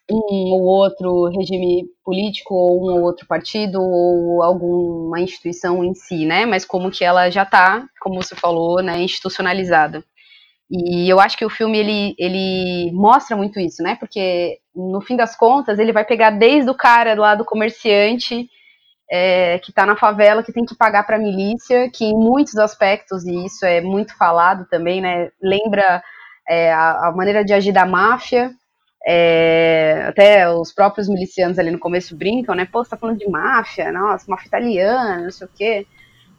um 0.09 0.51
ou 0.53 0.63
outro 0.63 1.27
regime 1.29 1.85
político 2.03 2.53
ou 2.53 2.83
um 2.83 2.93
ou 2.93 3.01
outro 3.03 3.25
partido 3.27 3.81
ou 3.81 4.43
alguma 4.43 5.19
instituição 5.19 5.83
em 5.83 5.93
si, 5.93 6.25
né? 6.25 6.45
Mas 6.45 6.65
como 6.65 6.91
que 6.91 7.03
ela 7.03 7.29
já 7.29 7.43
está, 7.43 7.85
como 7.99 8.21
você 8.21 8.35
falou, 8.35 8.81
né, 8.81 9.01
institucionalizada. 9.01 10.03
E 10.73 11.11
eu 11.11 11.19
acho 11.19 11.37
que 11.37 11.43
o 11.43 11.49
filme 11.49 11.77
ele, 11.77 12.15
ele 12.17 12.91
mostra 12.93 13.35
muito 13.35 13.59
isso, 13.59 13.83
né? 13.83 13.95
Porque 13.95 14.57
no 14.73 15.01
fim 15.01 15.17
das 15.17 15.35
contas 15.35 15.77
ele 15.79 15.91
vai 15.91 16.05
pegar 16.05 16.29
desde 16.29 16.71
o 16.71 16.75
cara 16.75 17.13
lá 17.13 17.35
do 17.35 17.43
comerciante 17.43 18.49
é, 19.11 19.59
que 19.59 19.71
está 19.71 19.85
na 19.85 19.97
favela 19.97 20.41
que 20.41 20.53
tem 20.53 20.63
que 20.63 20.73
pagar 20.73 21.05
para 21.05 21.17
a 21.17 21.19
milícia, 21.19 21.89
que 21.91 22.05
em 22.05 22.13
muitos 22.13 22.55
aspectos 22.55 23.25
e 23.25 23.45
isso 23.45 23.65
é 23.65 23.81
muito 23.81 24.17
falado 24.17 24.65
também, 24.69 25.01
né? 25.01 25.29
Lembra 25.41 26.01
é, 26.47 26.71
a, 26.71 27.09
a 27.09 27.11
maneira 27.11 27.43
de 27.43 27.51
agir 27.53 27.73
da 27.73 27.85
máfia, 27.85 28.51
é, 29.05 30.05
até 30.07 30.49
os 30.49 30.71
próprios 30.71 31.09
milicianos 31.09 31.59
ali 31.59 31.69
no 31.71 31.79
começo 31.79 32.15
brincam, 32.15 32.55
né? 32.55 32.65
Pô, 32.71 32.81
você 32.81 32.91
tá 32.91 32.97
falando 32.97 33.19
de 33.19 33.29
máfia, 33.29 33.91
nossa, 33.91 34.31
máfia 34.31 34.47
italiana, 34.47 35.23
não 35.23 35.31
sei 35.31 35.47
o 35.47 35.49
quê. 35.53 35.85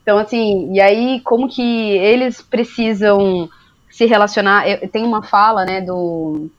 Então, 0.00 0.16
assim, 0.16 0.72
e 0.72 0.80
aí 0.80 1.20
como 1.20 1.50
que 1.50 1.62
eles 1.98 2.40
precisam 2.40 3.50
se 3.92 4.06
relacionar? 4.06 4.66
Eu, 4.66 4.88
tem 4.88 5.04
uma 5.04 5.22
fala, 5.22 5.64
né, 5.64 5.80
do 5.80 6.50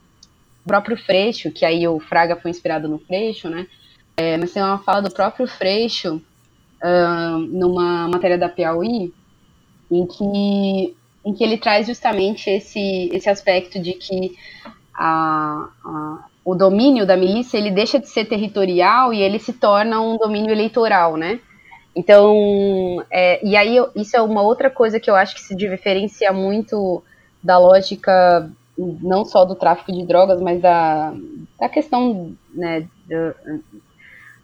próprio 0.66 0.96
Freixo, 0.96 1.52
que 1.52 1.66
aí 1.66 1.86
o 1.88 2.00
Fraga 2.00 2.38
foi 2.38 2.52
inspirado 2.52 2.88
no 2.88 3.00
Freixo, 3.00 3.50
né? 3.50 3.68
É, 4.16 4.38
mas 4.38 4.54
tem 4.54 4.64
uma 4.64 4.78
fala 4.78 5.02
do 5.02 5.12
próprio 5.12 5.48
Freixo 5.48 6.22
uh, 6.82 7.38
numa 7.38 8.08
matéria 8.08 8.38
da 8.38 8.48
Piauí, 8.48 9.12
em 9.92 10.06
que, 10.06 10.96
em 11.26 11.34
que 11.34 11.44
ele 11.44 11.58
traz 11.58 11.88
justamente 11.88 12.50
esse, 12.50 13.10
esse 13.12 13.30
aspecto 13.30 13.82
de 13.82 13.94
que 13.94 14.38
a, 14.94 15.70
a, 15.84 16.26
o 16.46 16.54
domínio 16.54 17.06
da 17.06 17.18
milícia 17.18 17.58
ele 17.58 17.72
deixa 17.72 18.00
de 18.00 18.08
ser 18.08 18.26
territorial 18.26 19.12
e 19.12 19.22
ele 19.22 19.40
se 19.40 19.54
torna 19.54 20.00
um 20.00 20.18
domínio 20.18 20.52
eleitoral, 20.52 21.18
né? 21.18 21.40
Então, 21.96 23.04
é, 23.12 23.46
e 23.46 23.56
aí 23.56 23.78
isso 23.96 24.16
é 24.16 24.22
uma 24.22 24.42
outra 24.42 24.70
coisa 24.70 25.00
que 25.00 25.10
eu 25.10 25.16
acho 25.16 25.36
que 25.36 25.42
se 25.42 25.56
diferencia 25.56 26.32
muito 26.32 27.04
da 27.44 27.58
lógica 27.58 28.50
não 28.78 29.24
só 29.24 29.46
do 29.46 29.56
tráfico 29.56 29.92
de 29.92 30.06
drogas, 30.06 30.42
mas 30.42 30.62
da, 30.62 31.14
da 31.60 31.70
questão 31.70 32.34
né, 32.54 32.88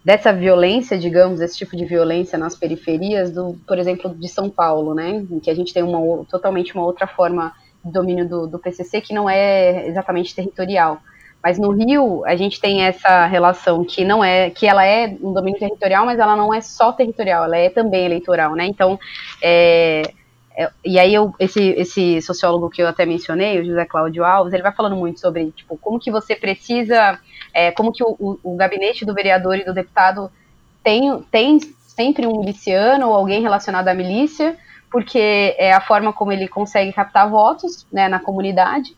dessa 0.04 0.32
violência, 0.32 0.98
digamos, 0.98 1.40
esse 1.40 1.56
tipo 1.56 1.76
de 1.76 1.84
violência 1.84 2.38
nas 2.38 2.56
periferias, 2.56 3.32
do, 3.32 3.58
por 3.66 3.78
exemplo, 3.78 4.14
de 4.14 4.28
São 4.28 4.48
Paulo, 4.48 4.94
né, 4.94 5.26
em 5.30 5.40
que 5.40 5.50
a 5.50 5.54
gente 5.54 5.74
tem 5.74 5.82
uma, 5.82 6.24
totalmente 6.26 6.74
uma 6.74 6.84
outra 6.84 7.06
forma 7.06 7.52
domínio 7.84 8.28
do, 8.28 8.46
do 8.46 8.58
PCC 8.58 9.00
que 9.00 9.14
não 9.14 9.28
é 9.28 9.86
exatamente 9.88 10.34
territorial. 10.34 11.00
Mas 11.42 11.58
no 11.58 11.70
Rio 11.70 12.22
a 12.26 12.36
gente 12.36 12.60
tem 12.60 12.82
essa 12.82 13.26
relação 13.26 13.82
que 13.82 14.04
não 14.04 14.22
é, 14.22 14.50
que 14.50 14.66
ela 14.66 14.84
é 14.84 15.16
um 15.22 15.32
domínio 15.32 15.58
territorial, 15.58 16.04
mas 16.04 16.18
ela 16.18 16.36
não 16.36 16.52
é 16.52 16.60
só 16.60 16.92
territorial, 16.92 17.44
ela 17.44 17.56
é 17.56 17.70
também 17.70 18.04
eleitoral, 18.04 18.54
né? 18.54 18.66
Então, 18.66 18.98
é, 19.42 20.02
e 20.84 20.98
aí 20.98 21.14
eu, 21.14 21.34
esse, 21.38 21.62
esse 21.70 22.20
sociólogo 22.20 22.68
que 22.68 22.82
eu 22.82 22.88
até 22.88 23.06
mencionei, 23.06 23.60
o 23.60 23.64
José 23.64 23.84
Cláudio 23.84 24.24
Alves, 24.24 24.52
ele 24.52 24.62
vai 24.62 24.72
falando 24.72 24.96
muito 24.96 25.20
sobre 25.20 25.50
tipo 25.52 25.78
como 25.78 25.98
que 25.98 26.10
você 26.10 26.34
precisa, 26.34 27.18
é, 27.54 27.70
como 27.70 27.92
que 27.92 28.02
o, 28.02 28.16
o, 28.18 28.38
o, 28.42 28.56
gabinete 28.56 29.04
do 29.04 29.14
vereador 29.14 29.56
e 29.56 29.64
do 29.64 29.72
deputado 29.72 30.30
tem, 30.82 31.22
tem 31.30 31.58
sempre 31.78 32.26
um 32.26 32.40
miliciano 32.40 33.08
ou 33.08 33.14
alguém 33.14 33.40
relacionado 33.40 33.88
à 33.88 33.94
milícia, 33.94 34.56
porque 34.90 35.54
é 35.56 35.72
a 35.72 35.80
forma 35.80 36.12
como 36.12 36.32
ele 36.32 36.48
consegue 36.48 36.92
captar 36.92 37.30
votos 37.30 37.86
né, 37.92 38.08
na 38.08 38.18
comunidade, 38.18 38.96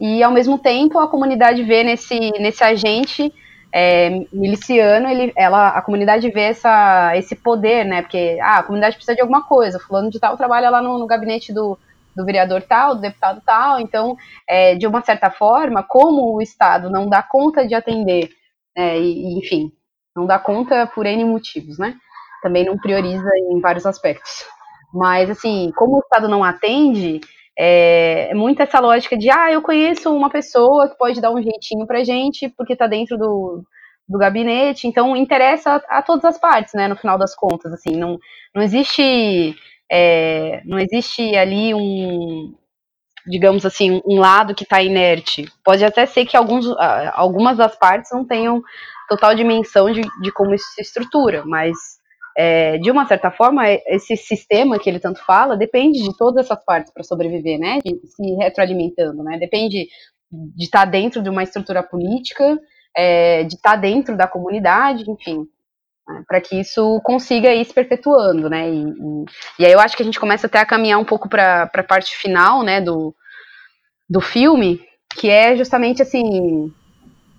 e 0.00 0.22
ao 0.22 0.32
mesmo 0.32 0.58
tempo 0.58 0.98
a 0.98 1.08
comunidade 1.08 1.62
vê 1.62 1.84
nesse, 1.84 2.18
nesse 2.40 2.64
agente 2.64 3.32
é, 3.76 4.08
miliciano, 4.32 5.08
ele, 5.08 5.32
ela, 5.34 5.70
a 5.70 5.82
comunidade 5.82 6.30
vê 6.30 6.42
essa, 6.42 7.16
esse 7.16 7.34
poder, 7.34 7.84
né? 7.84 8.02
Porque 8.02 8.38
ah, 8.40 8.58
a 8.58 8.62
comunidade 8.62 8.94
precisa 8.94 9.16
de 9.16 9.20
alguma 9.20 9.42
coisa, 9.42 9.80
fulano 9.80 10.10
de 10.10 10.20
tal 10.20 10.36
trabalha 10.36 10.70
lá 10.70 10.80
no, 10.80 10.96
no 10.96 11.08
gabinete 11.08 11.52
do, 11.52 11.76
do 12.14 12.24
vereador 12.24 12.62
tal, 12.62 12.94
do 12.94 13.00
deputado 13.00 13.42
tal, 13.44 13.80
então, 13.80 14.16
é, 14.48 14.76
de 14.76 14.86
uma 14.86 15.02
certa 15.02 15.28
forma, 15.28 15.82
como 15.82 16.36
o 16.36 16.40
Estado 16.40 16.88
não 16.88 17.08
dá 17.08 17.20
conta 17.20 17.66
de 17.66 17.74
atender, 17.74 18.30
é, 18.76 18.96
e, 19.00 19.40
enfim, 19.40 19.72
não 20.14 20.24
dá 20.24 20.38
conta 20.38 20.86
por 20.86 21.04
N 21.04 21.24
motivos, 21.24 21.76
né? 21.76 21.96
Também 22.44 22.64
não 22.64 22.78
prioriza 22.78 23.28
em 23.50 23.60
vários 23.60 23.86
aspectos. 23.86 24.44
Mas, 24.92 25.28
assim, 25.28 25.72
como 25.74 25.96
o 25.96 26.00
Estado 26.00 26.28
não 26.28 26.44
atende, 26.44 27.20
é, 27.58 28.30
é 28.30 28.34
muito 28.34 28.60
essa 28.62 28.80
lógica 28.80 29.16
de, 29.16 29.30
ah, 29.30 29.50
eu 29.50 29.62
conheço 29.62 30.14
uma 30.14 30.30
pessoa 30.30 30.88
que 30.88 30.98
pode 30.98 31.20
dar 31.20 31.30
um 31.30 31.42
jeitinho 31.42 31.86
pra 31.86 32.04
gente, 32.04 32.48
porque 32.48 32.76
tá 32.76 32.86
dentro 32.86 33.16
do, 33.16 33.64
do 34.08 34.18
gabinete, 34.18 34.86
então 34.86 35.16
interessa 35.16 35.82
a, 35.88 35.98
a 35.98 36.02
todas 36.02 36.24
as 36.24 36.38
partes, 36.38 36.74
né, 36.74 36.88
no 36.88 36.96
final 36.96 37.16
das 37.18 37.34
contas, 37.34 37.72
assim, 37.72 37.96
não, 37.96 38.18
não 38.54 38.62
existe, 38.62 39.56
é, 39.90 40.62
não 40.64 40.78
existe 40.78 41.36
ali 41.36 41.74
um, 41.74 42.54
digamos 43.26 43.64
assim, 43.64 44.02
um 44.04 44.18
lado 44.18 44.54
que 44.54 44.64
está 44.64 44.82
inerte. 44.82 45.50
Pode 45.64 45.84
até 45.84 46.06
ser 46.06 46.26
que 46.26 46.36
alguns, 46.36 46.66
algumas 47.12 47.56
das 47.56 47.76
partes 47.76 48.10
não 48.12 48.24
tenham 48.24 48.62
total 49.08 49.34
dimensão 49.34 49.90
de, 49.90 50.02
de 50.20 50.32
como 50.32 50.54
isso 50.54 50.66
se 50.74 50.82
estrutura, 50.82 51.42
mas 51.46 51.72
é, 52.36 52.78
de 52.78 52.90
uma 52.90 53.06
certa 53.06 53.30
forma, 53.30 53.62
esse 53.86 54.16
sistema 54.16 54.78
que 54.78 54.90
ele 54.90 54.98
tanto 54.98 55.24
fala 55.24 55.56
depende 55.56 56.02
de 56.02 56.16
todas 56.16 56.44
essas 56.44 56.64
partes 56.64 56.92
para 56.92 57.04
sobreviver, 57.04 57.58
né? 57.58 57.78
De, 57.84 58.00
se 58.06 58.34
retroalimentando, 58.34 59.22
né? 59.22 59.38
Depende 59.38 59.86
de 60.30 60.64
estar 60.64 60.80
tá 60.80 60.84
dentro 60.84 61.22
de 61.22 61.30
uma 61.30 61.42
estrutura 61.42 61.82
política, 61.82 62.58
é, 62.96 63.44
de 63.44 63.54
estar 63.54 63.72
tá 63.72 63.76
dentro 63.76 64.16
da 64.16 64.26
comunidade, 64.26 65.08
enfim, 65.08 65.46
né? 66.08 66.24
para 66.26 66.40
que 66.40 66.58
isso 66.58 67.00
consiga 67.04 67.54
ir 67.54 67.64
se 67.64 67.72
perpetuando, 67.72 68.50
né? 68.50 68.68
E, 68.68 68.82
e, 68.82 69.24
e, 69.60 69.66
aí 69.66 69.72
eu 69.72 69.80
acho 69.80 69.96
que 69.96 70.02
a 70.02 70.06
gente 70.06 70.18
começa 70.18 70.48
até 70.48 70.58
a 70.58 70.66
caminhar 70.66 70.98
um 70.98 71.04
pouco 71.04 71.28
para 71.28 71.70
a 71.72 71.82
parte 71.84 72.16
final, 72.16 72.64
né? 72.64 72.80
Do, 72.80 73.14
do 74.10 74.20
filme, 74.20 74.80
que 75.16 75.30
é 75.30 75.56
justamente 75.56 76.02
assim, 76.02 76.72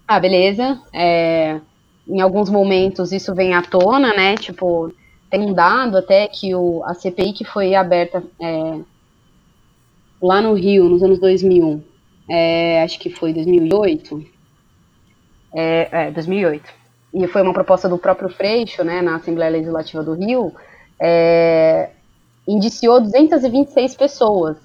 ah, 0.07 0.19
beleza, 0.19 0.81
é, 0.93 1.59
em 2.07 2.21
alguns 2.21 2.49
momentos 2.49 3.11
isso 3.11 3.33
vem 3.33 3.53
à 3.53 3.61
tona, 3.61 4.13
né? 4.13 4.35
Tipo, 4.35 4.93
tem 5.29 5.41
um 5.41 5.53
dado 5.53 5.97
até 5.97 6.27
que 6.27 6.53
o, 6.53 6.83
a 6.85 6.93
CPI 6.93 7.33
que 7.33 7.43
foi 7.43 7.75
aberta 7.75 8.23
é, 8.41 8.79
lá 10.21 10.41
no 10.41 10.53
Rio, 10.53 10.85
nos 10.85 11.03
anos 11.03 11.19
2000, 11.19 11.83
é, 12.29 12.83
acho 12.83 12.99
que 12.99 13.09
foi 13.09 13.33
2008, 13.33 14.25
é, 15.53 15.89
é, 15.91 16.11
2008, 16.11 16.63
e 17.13 17.27
foi 17.27 17.41
uma 17.41 17.53
proposta 17.53 17.87
do 17.87 17.97
próprio 17.97 18.29
Freixo, 18.29 18.83
né, 18.83 19.01
na 19.01 19.15
Assembleia 19.15 19.51
Legislativa 19.51 20.03
do 20.03 20.13
Rio, 20.13 20.53
é, 20.99 21.89
indiciou 22.47 23.01
226 23.01 23.95
pessoas, 23.95 24.57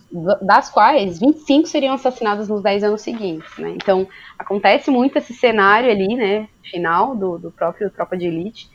das 0.42 0.68
quais 0.68 1.18
25 1.18 1.66
seriam 1.66 1.94
assassinadas 1.94 2.48
nos 2.48 2.62
10 2.62 2.84
anos 2.84 3.00
seguintes, 3.00 3.56
né? 3.56 3.70
Então, 3.70 4.06
acontece 4.38 4.90
muito 4.90 5.16
esse 5.16 5.32
cenário 5.32 5.90
ali, 5.90 6.14
né, 6.14 6.48
final 6.62 7.16
do, 7.16 7.38
do 7.38 7.50
próprio 7.50 7.90
Tropa 7.90 8.16
de 8.16 8.26
Elite. 8.26 8.68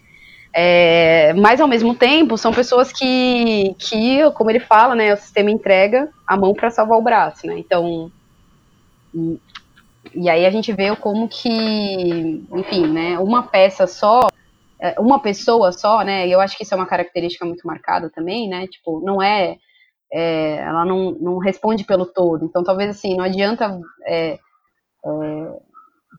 É, 0.51 1.33
mas, 1.33 1.61
ao 1.61 1.67
mesmo 1.67 1.93
tempo, 1.93 2.37
são 2.37 2.51
pessoas 2.51 2.91
que, 2.91 3.75
que, 3.77 4.31
como 4.31 4.49
ele 4.49 4.59
fala, 4.59 4.95
né, 4.95 5.13
o 5.13 5.17
sistema 5.17 5.51
entrega 5.51 6.09
a 6.25 6.35
mão 6.35 6.53
para 6.53 6.71
salvar 6.71 6.97
o 6.97 7.03
braço, 7.03 7.45
né? 7.45 7.59
Então, 7.59 8.11
e, 9.13 9.39
e 10.15 10.29
aí 10.29 10.45
a 10.45 10.49
gente 10.49 10.71
vê 10.73 10.95
como 10.95 11.27
que, 11.27 12.43
enfim, 12.51 12.87
né, 12.87 13.19
uma 13.19 13.43
peça 13.43 13.85
só 13.85 14.29
uma 14.99 15.21
pessoa 15.21 15.71
só, 15.71 16.03
né? 16.03 16.27
E 16.27 16.31
eu 16.31 16.39
acho 16.39 16.57
que 16.57 16.63
isso 16.63 16.73
é 16.73 16.77
uma 16.77 16.87
característica 16.87 17.45
muito 17.45 17.65
marcada 17.65 18.09
também, 18.09 18.49
né? 18.49 18.67
Tipo, 18.67 19.01
não 19.01 19.21
é, 19.21 19.57
é 20.11 20.57
ela 20.57 20.85
não, 20.85 21.11
não 21.11 21.37
responde 21.37 21.83
pelo 21.83 22.05
todo. 22.05 22.45
Então, 22.45 22.63
talvez 22.63 22.89
assim, 22.89 23.15
não 23.15 23.23
adianta 23.23 23.79
é, 24.05 24.33
é, 24.33 24.39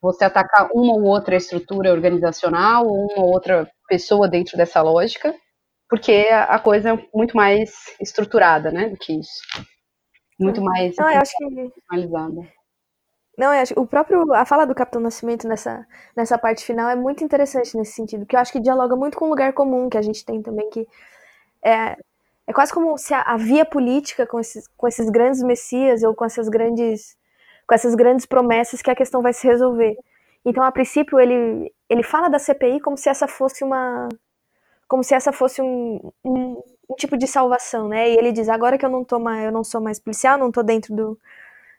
você 0.01 0.25
atacar 0.25 0.69
uma 0.73 0.95
ou 0.95 1.05
outra 1.05 1.37
estrutura 1.37 1.92
organizacional 1.92 2.87
ou 2.87 3.07
uma 3.07 3.25
ou 3.25 3.33
outra 3.33 3.71
pessoa 3.88 4.29
dentro 4.29 4.57
dessa 4.57 4.83
lógica, 4.83 5.35
porque 5.88 6.29
a 6.31 6.59
coisa 6.59 6.90
é 6.90 7.09
muito 7.14 7.37
mais 7.37 7.73
estruturada, 8.01 8.71
né, 8.71 8.88
do 8.88 8.97
que 8.97 9.12
isso. 9.12 9.40
Muito 10.38 10.61
mais 10.61 10.95
não, 10.99 11.11
eu 11.11 11.21
acho 11.21 11.33
que 11.37 11.73
não, 13.37 13.53
eu 13.53 13.61
acho, 13.61 13.75
o 13.79 13.87
próprio 13.87 14.33
a 14.35 14.44
fala 14.46 14.64
do 14.66 14.75
Capitão 14.75 15.01
Nascimento 15.01 15.46
nessa, 15.46 15.87
nessa 16.16 16.38
parte 16.38 16.64
final 16.64 16.88
é 16.88 16.96
muito 16.96 17.22
interessante 17.22 17.77
nesse 17.77 17.92
sentido, 17.92 18.25
que 18.27 18.35
eu 18.35 18.40
acho 18.40 18.53
que 18.53 18.61
dialoga 18.61 18.96
muito 18.96 19.18
com 19.18 19.27
o 19.27 19.29
lugar 19.29 19.53
comum 19.53 19.90
que 19.90 19.99
a 19.99 20.03
gente 20.03 20.25
tem 20.25 20.42
também, 20.42 20.70
que 20.70 20.88
é, 21.62 21.96
é 22.46 22.53
quase 22.53 22.72
como 22.72 22.96
se 22.99 23.12
a, 23.14 23.22
a 23.22 23.37
via 23.37 23.64
política 23.64 24.27
com 24.27 24.40
esses, 24.40 24.66
com 24.77 24.88
esses 24.88 25.11
grandes 25.11 25.42
messias 25.42 26.03
ou 26.03 26.14
com 26.14 26.25
essas 26.25 26.49
grandes 26.49 27.16
com 27.66 27.75
essas 27.75 27.94
grandes 27.94 28.27
promessas 28.27 28.81
que 28.81 28.90
a 28.90 28.94
questão 28.94 29.20
vai 29.22 29.33
se 29.33 29.46
resolver. 29.46 29.96
Então, 30.44 30.62
a 30.62 30.70
princípio, 30.70 31.18
ele, 31.18 31.72
ele 31.88 32.03
fala 32.05 32.29
da 32.29 32.38
CPI 32.38 32.81
como 32.81 32.96
se 32.96 33.09
essa 33.09 33.27
fosse 33.27 33.64
uma 33.64 34.09
como 34.88 35.03
se 35.03 35.14
essa 35.14 35.33
fosse 35.33 35.61
um, 35.61 36.12
um, 36.25 36.62
um 36.88 36.94
tipo 36.96 37.16
de 37.16 37.27
salvação, 37.27 37.88
né? 37.88 38.11
E 38.11 38.16
ele 38.16 38.33
diz: 38.33 38.49
agora 38.49 38.79
que 38.79 38.87
eu 38.87 38.90
não 38.90 39.05
tô 39.05 39.18
mais, 39.18 39.44
eu 39.44 39.53
não 39.53 39.64
sou 39.64 39.81
mais 39.81 39.99
policial, 39.99 40.38
não 40.38 40.53
tô 40.53 40.62
dentro 40.62 40.94
do, 40.94 41.18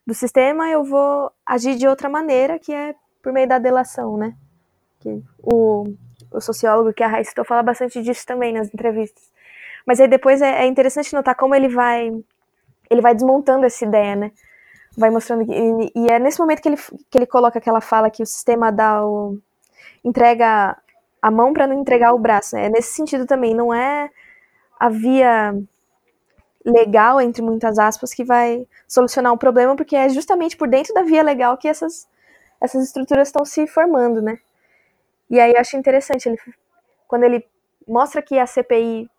do 0.07 0.13
sistema, 0.13 0.69
eu 0.69 0.85
vou 0.85 1.29
agir 1.45 1.75
de 1.75 1.85
outra 1.85 2.07
maneira, 2.07 2.57
que 2.57 2.73
é 2.73 2.95
por 3.21 3.33
meio 3.33 3.45
da 3.45 3.59
delação, 3.59 4.15
né? 4.15 4.33
Que 5.01 5.21
o, 5.43 5.83
o 6.31 6.39
sociólogo 6.39 6.93
que 6.93 7.03
a 7.03 7.07
Raíssa 7.09 7.31
citou 7.31 7.43
fala 7.43 7.61
bastante 7.61 8.01
disso 8.01 8.25
também 8.25 8.53
nas 8.53 8.73
entrevistas. 8.73 9.29
Mas 9.85 9.99
aí 9.99 10.07
depois 10.07 10.41
é, 10.41 10.63
é, 10.63 10.65
interessante 10.65 11.13
notar 11.13 11.35
como 11.35 11.53
ele 11.53 11.67
vai 11.67 12.09
ele 12.89 13.01
vai 13.01 13.13
desmontando 13.13 13.65
essa 13.65 13.83
ideia, 13.83 14.15
né? 14.15 14.31
Vai 14.97 15.09
mostrando 15.09 15.43
e, 15.43 15.91
e 15.93 16.07
é 16.09 16.17
nesse 16.19 16.39
momento 16.39 16.61
que 16.61 16.69
ele, 16.69 16.77
que 17.11 17.17
ele 17.17 17.25
coloca 17.27 17.59
aquela 17.59 17.81
fala 17.81 18.09
que 18.09 18.23
o 18.23 18.25
sistema 18.25 18.71
dá 18.71 19.05
o 19.05 19.37
entrega 20.05 20.77
a 21.21 21.29
mão 21.29 21.51
para 21.51 21.67
não 21.67 21.81
entregar 21.81 22.13
o 22.13 22.19
braço, 22.19 22.55
né? 22.55 22.67
É 22.67 22.69
nesse 22.69 22.93
sentido 22.93 23.25
também, 23.25 23.53
não 23.53 23.73
é 23.73 24.09
a 24.79 24.87
via 24.87 25.53
legal, 26.67 27.21
entre 27.21 27.41
muitas 27.41 27.79
aspas, 27.79 28.13
que 28.13 28.23
vai 28.23 28.67
solucionar 28.87 29.33
um 29.33 29.37
problema, 29.37 29.75
porque 29.75 29.95
é 29.95 30.09
justamente 30.09 30.57
por 30.57 30.67
dentro 30.67 30.93
da 30.93 31.01
via 31.03 31.23
legal 31.23 31.57
que 31.57 31.67
essas, 31.67 32.07
essas 32.59 32.83
estruturas 32.83 33.29
estão 33.29 33.45
se 33.45 33.65
formando, 33.67 34.21
né? 34.21 34.37
E 35.29 35.39
aí 35.39 35.53
eu 35.53 35.59
acho 35.59 35.77
interessante, 35.77 36.27
ele, 36.27 36.37
quando 37.07 37.23
ele 37.23 37.45
mostra 37.87 38.21
que 38.21 38.37
a 38.37 38.45
CPI 38.45 39.09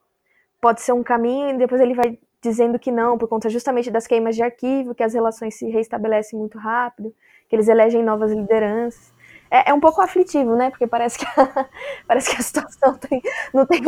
pode 0.60 0.80
ser 0.82 0.92
um 0.92 1.02
caminho, 1.02 1.50
e 1.50 1.58
depois 1.58 1.80
ele 1.80 1.94
vai 1.94 2.18
dizendo 2.42 2.78
que 2.78 2.92
não, 2.92 3.18
por 3.18 3.28
conta 3.28 3.48
justamente 3.48 3.90
das 3.90 4.06
queimas 4.06 4.36
de 4.36 4.42
arquivo, 4.42 4.94
que 4.94 5.02
as 5.02 5.14
relações 5.14 5.56
se 5.56 5.68
restabelecem 5.70 6.38
muito 6.38 6.58
rápido, 6.58 7.14
que 7.48 7.56
eles 7.56 7.68
elegem 7.68 8.02
novas 8.02 8.32
lideranças. 8.32 9.12
É, 9.50 9.70
é 9.70 9.74
um 9.74 9.80
pouco 9.80 10.00
aflitivo, 10.02 10.54
né? 10.54 10.70
Porque 10.70 10.86
parece 10.86 11.18
que 11.18 11.24
a, 11.24 11.66
parece 12.06 12.30
que 12.30 12.36
a 12.36 12.42
situação 12.42 12.96
tem, 12.98 13.22
não 13.52 13.66
tem 13.66 13.80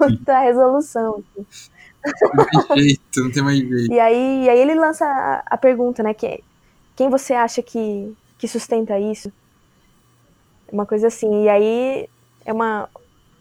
muita 0.00 0.40
resolução. 0.40 1.22
Assim. 1.38 1.70
Tem 2.68 2.78
jeito, 2.78 3.20
não 3.22 3.32
tem 3.32 3.42
mais 3.42 3.58
jeito. 3.58 3.92
E 3.92 4.00
aí, 4.00 4.44
e 4.44 4.48
aí 4.48 4.58
ele 4.58 4.74
lança 4.74 5.04
a, 5.46 5.56
pergunta, 5.56 6.02
né? 6.02 6.14
Que, 6.14 6.42
quem 6.94 7.08
você 7.08 7.34
acha 7.34 7.62
que, 7.62 8.16
que 8.38 8.48
sustenta 8.48 8.98
isso? 8.98 9.32
Uma 10.70 10.86
coisa 10.86 11.08
assim. 11.08 11.44
E 11.44 11.48
aí 11.48 12.08
é 12.44 12.52
uma, 12.52 12.88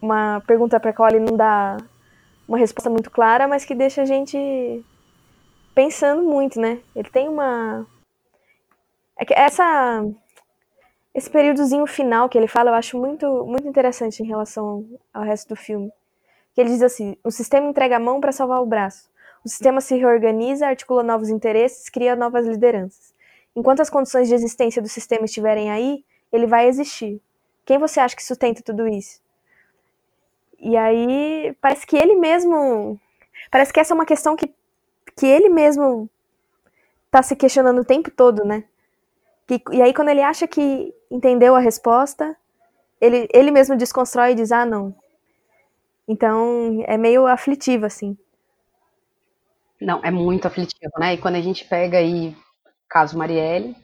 uma 0.02 0.42
pergunta 0.48 0.80
para 0.80 0.92
a 0.92 0.94
qual 0.94 1.10
ele 1.10 1.20
não 1.20 1.36
dá 1.38 1.78
uma 2.48 2.58
resposta 2.58 2.90
muito 2.90 3.10
clara, 3.10 3.48
mas 3.48 3.66
que 3.66 3.74
deixa 3.74 4.02
a 4.02 4.06
gente 4.06 4.84
pensando 5.74 6.24
muito, 6.24 6.60
né? 6.60 6.80
Ele 6.96 7.10
tem 7.10 7.28
uma. 7.28 7.86
É 9.20 9.42
essa. 9.42 10.06
Esse 11.14 11.30
períodozinho 11.30 11.88
final 11.88 12.28
que 12.28 12.38
ele 12.38 12.48
fala, 12.48 12.72
eu 12.72 12.76
acho 12.76 12.98
muito, 12.98 13.46
muito 13.46 13.66
interessante 13.66 14.22
em 14.22 14.26
relação 14.26 14.86
ao 15.14 15.24
resto 15.24 15.48
do 15.48 15.56
filme 15.56 15.90
que 16.56 16.62
ele 16.62 16.70
diz 16.70 16.82
assim: 16.82 17.18
o 17.24 17.30
sistema 17.30 17.68
entrega 17.68 17.98
a 17.98 18.00
mão 18.00 18.22
para 18.22 18.32
salvar 18.32 18.62
o 18.62 18.66
braço. 18.66 19.12
O 19.44 19.50
sistema 19.50 19.82
se 19.82 19.96
reorganiza, 19.96 20.66
articula 20.66 21.04
novos 21.04 21.30
interesses, 21.30 21.90
cria 21.90 22.16
novas 22.16 22.48
lideranças. 22.48 23.14
Enquanto 23.56 23.82
as 23.82 23.90
condições 23.90 24.28
de 24.28 24.34
existência 24.34 24.82
do 24.82 24.88
sistema 24.88 25.26
estiverem 25.26 25.70
aí, 25.70 26.04
ele 26.32 26.48
vai 26.48 26.68
existir. 26.68 27.22
Quem 27.66 27.78
você 27.78 28.00
acha 28.00 28.16
que 28.16 28.24
sustenta 28.24 28.64
tudo 28.64 28.88
isso? 28.88 29.22
E 30.60 30.76
aí, 30.76 31.56
parece 31.62 31.86
que 31.86 31.98
ele 31.98 32.16
mesmo. 32.16 33.00
Parece 33.52 33.72
que 33.72 33.80
essa 33.80 33.94
é 33.94 33.96
uma 33.96 34.06
questão 34.06 34.36
que, 34.36 34.52
que 35.16 35.28
ele 35.28 35.50
mesmo 35.50 36.10
está 37.06 37.22
se 37.22 37.36
questionando 37.36 37.82
o 37.82 37.86
tempo 37.86 38.10
todo, 38.10 38.44
né? 38.44 38.64
Que, 39.46 39.62
e 39.72 39.82
aí, 39.82 39.94
quando 39.94 40.10
ele 40.10 40.22
acha 40.22 40.48
que 40.48 40.94
entendeu 41.12 41.56
a 41.56 41.60
resposta, 41.60 42.36
ele, 43.00 43.28
ele 43.32 43.52
mesmo 43.52 43.76
desconstrói 43.76 44.32
e 44.32 44.36
diz: 44.36 44.52
ah, 44.52 44.66
não, 44.66 44.96
então, 46.08 46.84
é 46.88 46.98
meio 46.98 47.26
aflitivo, 47.28 47.86
assim. 47.86 48.18
Não, 49.82 50.02
é 50.04 50.12
muito 50.12 50.48
aflitivo, 50.48 50.92
né? 51.00 51.14
E 51.14 51.18
quando 51.18 51.36
a 51.36 51.42
gente 51.42 51.66
pega 51.66 51.98
aí 51.98 52.36
caso 52.90 53.18
Marielle, 53.18 53.76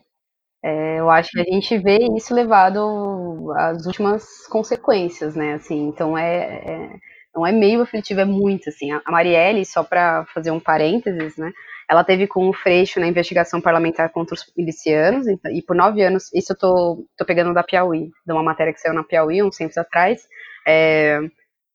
é, 0.63 0.99
eu 0.99 1.09
acho 1.09 1.31
que 1.31 1.41
a 1.41 1.43
gente 1.43 1.77
vê 1.79 1.99
isso 2.15 2.33
levado 2.33 3.51
às 3.57 3.85
últimas 3.85 4.47
consequências, 4.47 5.35
né? 5.35 5.55
Assim, 5.55 5.87
então 5.87 6.17
é, 6.17 6.63
é 6.65 6.89
não 7.33 7.47
é 7.47 7.51
meio 7.51 7.81
aflitivo, 7.81 8.19
é 8.21 8.25
muito 8.25 8.69
assim. 8.69 8.91
A 8.91 9.11
Marielle, 9.11 9.65
só 9.65 9.83
para 9.83 10.25
fazer 10.33 10.51
um 10.51 10.59
parênteses, 10.59 11.37
né? 11.37 11.51
Ela 11.89 12.03
teve 12.03 12.27
com 12.27 12.49
o 12.49 12.53
Freixo 12.53 12.99
na 12.99 13.07
investigação 13.07 13.61
parlamentar 13.61 14.09
contra 14.11 14.35
os 14.35 14.51
milicianos, 14.55 15.25
e 15.27 15.61
por 15.61 15.75
nove 15.75 16.01
anos, 16.03 16.33
isso 16.33 16.53
eu 16.53 16.57
tô, 16.57 17.05
tô 17.17 17.25
pegando 17.25 17.53
da 17.53 17.63
Piauí, 17.63 18.11
de 18.25 18.33
uma 18.33 18.43
matéria 18.43 18.73
que 18.73 18.79
saiu 18.79 18.93
na 18.93 19.03
Piauí 19.03 19.43
uns 19.43 19.57
tempos 19.57 19.77
atrás. 19.77 20.21
É, 20.67 21.19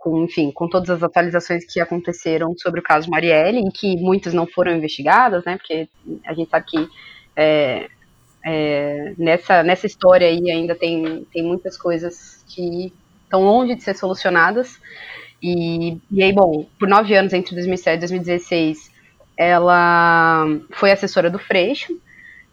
com, 0.06 0.22
enfim, 0.22 0.52
com 0.52 0.68
todas 0.68 0.88
as 0.88 1.02
atualizações 1.02 1.64
que 1.64 1.80
aconteceram 1.80 2.54
sobre 2.56 2.78
o 2.78 2.82
caso 2.82 3.10
Marielle, 3.10 3.58
em 3.58 3.72
que 3.72 3.96
muitas 3.96 4.32
não 4.32 4.46
foram 4.46 4.76
investigadas, 4.76 5.44
né, 5.44 5.56
porque 5.56 5.88
a 6.24 6.32
gente 6.32 6.48
sabe 6.48 6.64
que 6.64 6.88
é, 7.34 7.88
é, 8.44 9.14
nessa, 9.18 9.64
nessa 9.64 9.84
história 9.84 10.28
aí 10.28 10.48
ainda 10.48 10.76
tem, 10.76 11.26
tem 11.32 11.42
muitas 11.42 11.76
coisas 11.76 12.44
que 12.46 12.92
estão 13.24 13.42
longe 13.42 13.74
de 13.74 13.82
ser 13.82 13.96
solucionadas, 13.96 14.78
e, 15.42 15.98
e 16.08 16.22
aí, 16.22 16.32
bom, 16.32 16.68
por 16.78 16.88
nove 16.88 17.12
anos, 17.16 17.32
entre 17.32 17.56
2007 17.56 17.96
e 17.96 17.98
2016, 17.98 18.92
ela 19.36 20.46
foi 20.70 20.92
assessora 20.92 21.28
do 21.28 21.38
Freixo 21.40 22.00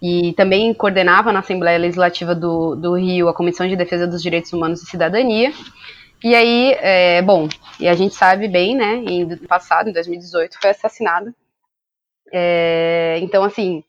e 0.02 0.34
também 0.34 0.74
coordenava 0.74 1.32
na 1.32 1.40
Assembleia 1.40 1.78
Legislativa 1.78 2.34
do, 2.34 2.76
do 2.76 2.96
Rio 2.96 3.30
a 3.30 3.34
Comissão 3.34 3.68
de 3.68 3.76
Defesa 3.76 4.08
dos 4.08 4.24
Direitos 4.24 4.52
Humanos 4.52 4.82
e 4.82 4.88
Cidadania. 4.88 5.54
E 6.24 6.34
aí, 6.36 6.72
é, 6.80 7.22
bom, 7.22 7.50
e 7.80 7.88
a 7.88 7.94
gente 7.94 8.16
sabe 8.16 8.48
bem, 8.48 8.76
né, 8.76 8.96
em 8.96 9.36
passado, 9.46 9.90
em 9.90 9.94
2018, 9.94 10.58
foi 10.60 10.70
assassinada. 10.70 11.36
É, 12.32 13.20
então, 13.22 13.44
assim, 13.44 13.84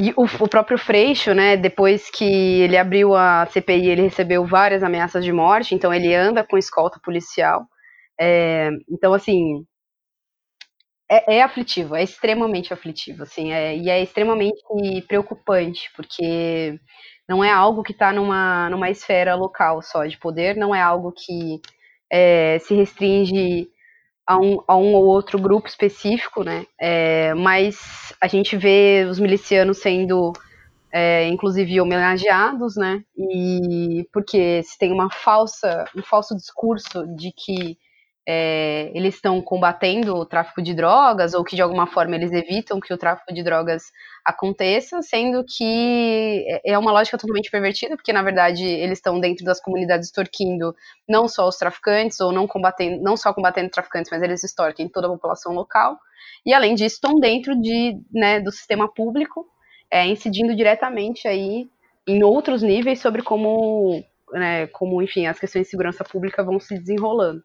e 0.00 0.12
o, 0.16 0.24
o, 0.44 0.48
próprio 0.48 0.78
Freixo, 0.78 1.34
né, 1.34 1.56
depois 1.56 2.10
que 2.10 2.24
ele 2.24 2.76
abriu 2.76 3.14
a 3.16 3.46
CPI, 3.46 3.88
ele 3.88 4.02
recebeu 4.02 4.44
várias 4.46 4.82
ameaças 4.82 5.24
de 5.24 5.32
morte, 5.32 5.74
então 5.74 5.92
ele 5.92 6.14
anda 6.14 6.44
com 6.44 6.58
escolta 6.58 7.00
policial. 7.02 7.66
É, 8.20 8.70
então, 8.88 9.14
assim, 9.14 9.64
é, 11.10 11.36
é, 11.38 11.42
aflitivo, 11.42 11.96
é 11.96 12.02
extremamente 12.02 12.72
aflitivo, 12.74 13.22
assim, 13.22 13.52
é, 13.52 13.76
e 13.76 13.88
é 13.88 14.02
extremamente 14.02 14.60
preocupante, 15.08 15.90
porque 15.96 16.78
não 17.28 17.44
é 17.44 17.50
algo 17.50 17.82
que 17.82 17.92
está 17.92 18.12
numa, 18.12 18.70
numa 18.70 18.90
esfera 18.90 19.34
local 19.34 19.82
só 19.82 20.06
de 20.06 20.16
poder, 20.16 20.56
não 20.56 20.74
é 20.74 20.80
algo 20.80 21.12
que 21.12 21.60
é, 22.10 22.58
se 22.60 22.74
restringe 22.74 23.68
a 24.26 24.38
um, 24.38 24.62
a 24.66 24.76
um 24.76 24.94
ou 24.94 25.04
outro 25.04 25.38
grupo 25.38 25.68
específico, 25.68 26.42
né? 26.42 26.66
É, 26.80 27.34
mas 27.34 28.12
a 28.20 28.26
gente 28.26 28.56
vê 28.56 29.06
os 29.08 29.18
milicianos 29.18 29.78
sendo, 29.78 30.32
é, 30.92 31.26
inclusive, 31.28 31.80
homenageados, 31.80 32.76
né? 32.76 33.02
E 33.16 34.06
porque 34.12 34.62
se 34.62 34.78
tem 34.78 34.92
uma 34.92 35.10
falsa, 35.10 35.84
um 35.96 36.02
falso 36.02 36.34
discurso 36.34 37.06
de 37.14 37.32
que 37.32 37.78
é, 38.30 38.90
eles 38.94 39.14
estão 39.14 39.40
combatendo 39.40 40.14
o 40.14 40.26
tráfico 40.26 40.60
de 40.60 40.74
drogas 40.74 41.32
ou 41.32 41.42
que 41.42 41.56
de 41.56 41.62
alguma 41.62 41.86
forma 41.86 42.14
eles 42.14 42.30
evitam 42.30 42.78
que 42.78 42.92
o 42.92 42.98
tráfico 42.98 43.32
de 43.32 43.42
drogas 43.42 43.84
aconteça, 44.22 45.00
sendo 45.00 45.42
que 45.42 46.44
é, 46.46 46.72
é 46.72 46.78
uma 46.78 46.92
lógica 46.92 47.16
totalmente 47.16 47.50
pervertida, 47.50 47.96
porque 47.96 48.12
na 48.12 48.22
verdade 48.22 48.66
eles 48.66 48.98
estão 48.98 49.18
dentro 49.18 49.46
das 49.46 49.62
comunidades 49.62 50.08
extorquindo 50.08 50.76
não 51.08 51.26
só 51.26 51.48
os 51.48 51.56
traficantes 51.56 52.20
ou 52.20 52.30
não 52.30 52.46
combatendo, 52.46 53.02
não 53.02 53.16
só 53.16 53.32
combatendo 53.32 53.70
traficantes, 53.70 54.10
mas 54.12 54.22
eles 54.22 54.44
extorquem 54.44 54.90
toda 54.90 55.06
a 55.06 55.10
população 55.10 55.54
local. 55.54 55.98
E 56.44 56.52
além 56.52 56.74
disso, 56.74 56.96
estão 56.96 57.18
dentro 57.18 57.58
de, 57.58 57.98
né, 58.12 58.40
do 58.40 58.52
sistema 58.52 58.92
público, 58.92 59.46
é, 59.90 60.06
incidindo 60.06 60.54
diretamente 60.54 61.26
aí 61.26 61.70
em 62.06 62.22
outros 62.22 62.62
níveis 62.62 63.00
sobre 63.00 63.22
como, 63.22 64.04
né, 64.32 64.66
como, 64.66 65.00
enfim, 65.00 65.26
as 65.26 65.38
questões 65.40 65.64
de 65.64 65.70
segurança 65.70 66.04
pública 66.04 66.44
vão 66.44 66.60
se 66.60 66.78
desenrolando. 66.78 67.42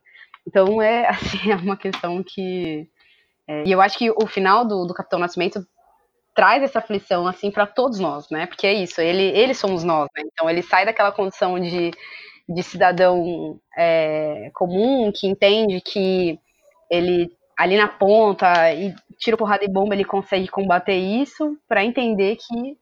Então 0.48 0.82
é 0.82 1.08
assim, 1.10 1.52
é 1.52 1.56
uma 1.56 1.78
questão 1.78 2.24
que. 2.24 2.88
É, 3.48 3.66
e 3.66 3.72
eu 3.72 3.82
acho 3.82 3.98
que 3.98 4.10
o 4.10 4.26
final 4.28 4.66
do, 4.66 4.86
do 4.86 4.94
Capitão 4.94 5.20
Nascimento 5.20 5.66
traz 6.36 6.64
essa 6.64 6.80
aflição 6.80 7.28
assim 7.28 7.52
para 7.52 7.68
todos 7.68 8.00
nós, 8.00 8.30
né? 8.30 8.48
Porque 8.48 8.66
é 8.66 8.74
isso, 8.74 9.02
ele, 9.02 9.24
eles 9.38 9.58
somos 9.58 9.84
nós, 9.84 10.08
né? 10.16 10.24
Então 10.32 10.50
ele 10.50 10.62
sai 10.62 10.86
daquela 10.86 11.12
condição 11.12 11.60
de, 11.60 11.92
de 12.50 12.64
cidadão 12.64 13.60
é, 13.78 14.50
comum 14.54 15.12
que 15.14 15.28
entende 15.28 15.80
que 15.82 16.40
ele 16.90 17.32
ali 17.58 17.78
na 17.78 17.88
ponta 17.88 18.74
e 18.74 18.96
tira 19.18 19.38
porrada 19.38 19.64
e 19.64 19.72
bomba 19.72 19.94
ele 19.94 20.04
consegue 20.04 20.48
combater 20.48 20.96
isso 20.96 21.58
para 21.68 21.84
entender 21.84 22.38
que 22.38 22.78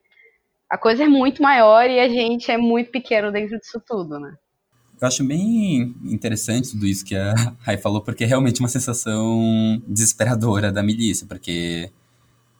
a 0.70 0.78
coisa 0.78 1.04
é 1.04 1.08
muito 1.08 1.42
maior 1.42 1.90
e 1.90 2.00
a 2.00 2.08
gente 2.08 2.50
é 2.50 2.56
muito 2.56 2.90
pequeno 2.90 3.30
dentro 3.30 3.58
disso 3.58 3.82
tudo, 3.86 4.18
né? 4.18 4.34
Eu 5.02 5.08
acho 5.08 5.24
bem 5.24 5.96
interessante 6.04 6.70
tudo 6.70 6.86
isso 6.86 7.04
que 7.04 7.16
a 7.16 7.34
Rai 7.58 7.76
falou, 7.76 8.00
porque 8.00 8.22
é 8.22 8.26
realmente 8.26 8.60
uma 8.60 8.68
sensação 8.68 9.82
desesperadora 9.84 10.70
da 10.70 10.80
milícia, 10.80 11.26
porque 11.26 11.90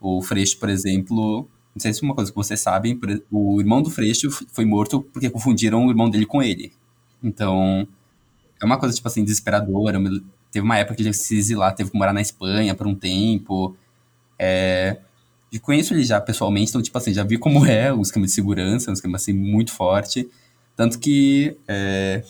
o 0.00 0.20
Freixo, 0.20 0.58
por 0.58 0.68
exemplo, 0.68 1.48
não 1.72 1.80
sei 1.80 1.92
se 1.92 2.02
é 2.02 2.04
uma 2.04 2.16
coisa 2.16 2.32
que 2.32 2.36
vocês 2.36 2.58
sabem, 2.58 2.98
o 3.30 3.60
irmão 3.60 3.80
do 3.80 3.90
Freixo 3.90 4.28
foi 4.52 4.64
morto 4.64 5.02
porque 5.12 5.30
confundiram 5.30 5.86
o 5.86 5.90
irmão 5.90 6.10
dele 6.10 6.26
com 6.26 6.42
ele. 6.42 6.72
Então, 7.22 7.86
é 8.60 8.64
uma 8.64 8.76
coisa, 8.76 8.92
tipo 8.92 9.06
assim, 9.06 9.22
desesperadora. 9.22 10.00
Teve 10.50 10.64
uma 10.64 10.76
época 10.76 10.96
que 10.96 11.02
ele 11.02 11.12
se 11.12 11.36
exilar, 11.36 11.72
teve 11.76 11.92
que 11.92 11.96
morar 11.96 12.12
na 12.12 12.20
Espanha 12.20 12.74
por 12.74 12.88
um 12.88 12.94
tempo. 12.96 13.76
É, 14.36 14.98
e 15.52 15.60
conheço 15.60 15.94
ele 15.94 16.02
já 16.02 16.20
pessoalmente, 16.20 16.70
então, 16.70 16.82
tipo 16.82 16.98
assim, 16.98 17.14
já 17.14 17.22
vi 17.22 17.38
como 17.38 17.64
é 17.70 17.92
o 17.92 18.02
esquema 18.02 18.26
de 18.26 18.32
segurança, 18.32 18.90
um 18.90 18.94
esquema, 18.94 19.14
assim, 19.14 19.32
muito 19.32 19.70
forte. 19.70 20.28
Tanto 20.76 20.98
que 20.98 21.56
é, 21.68 22.24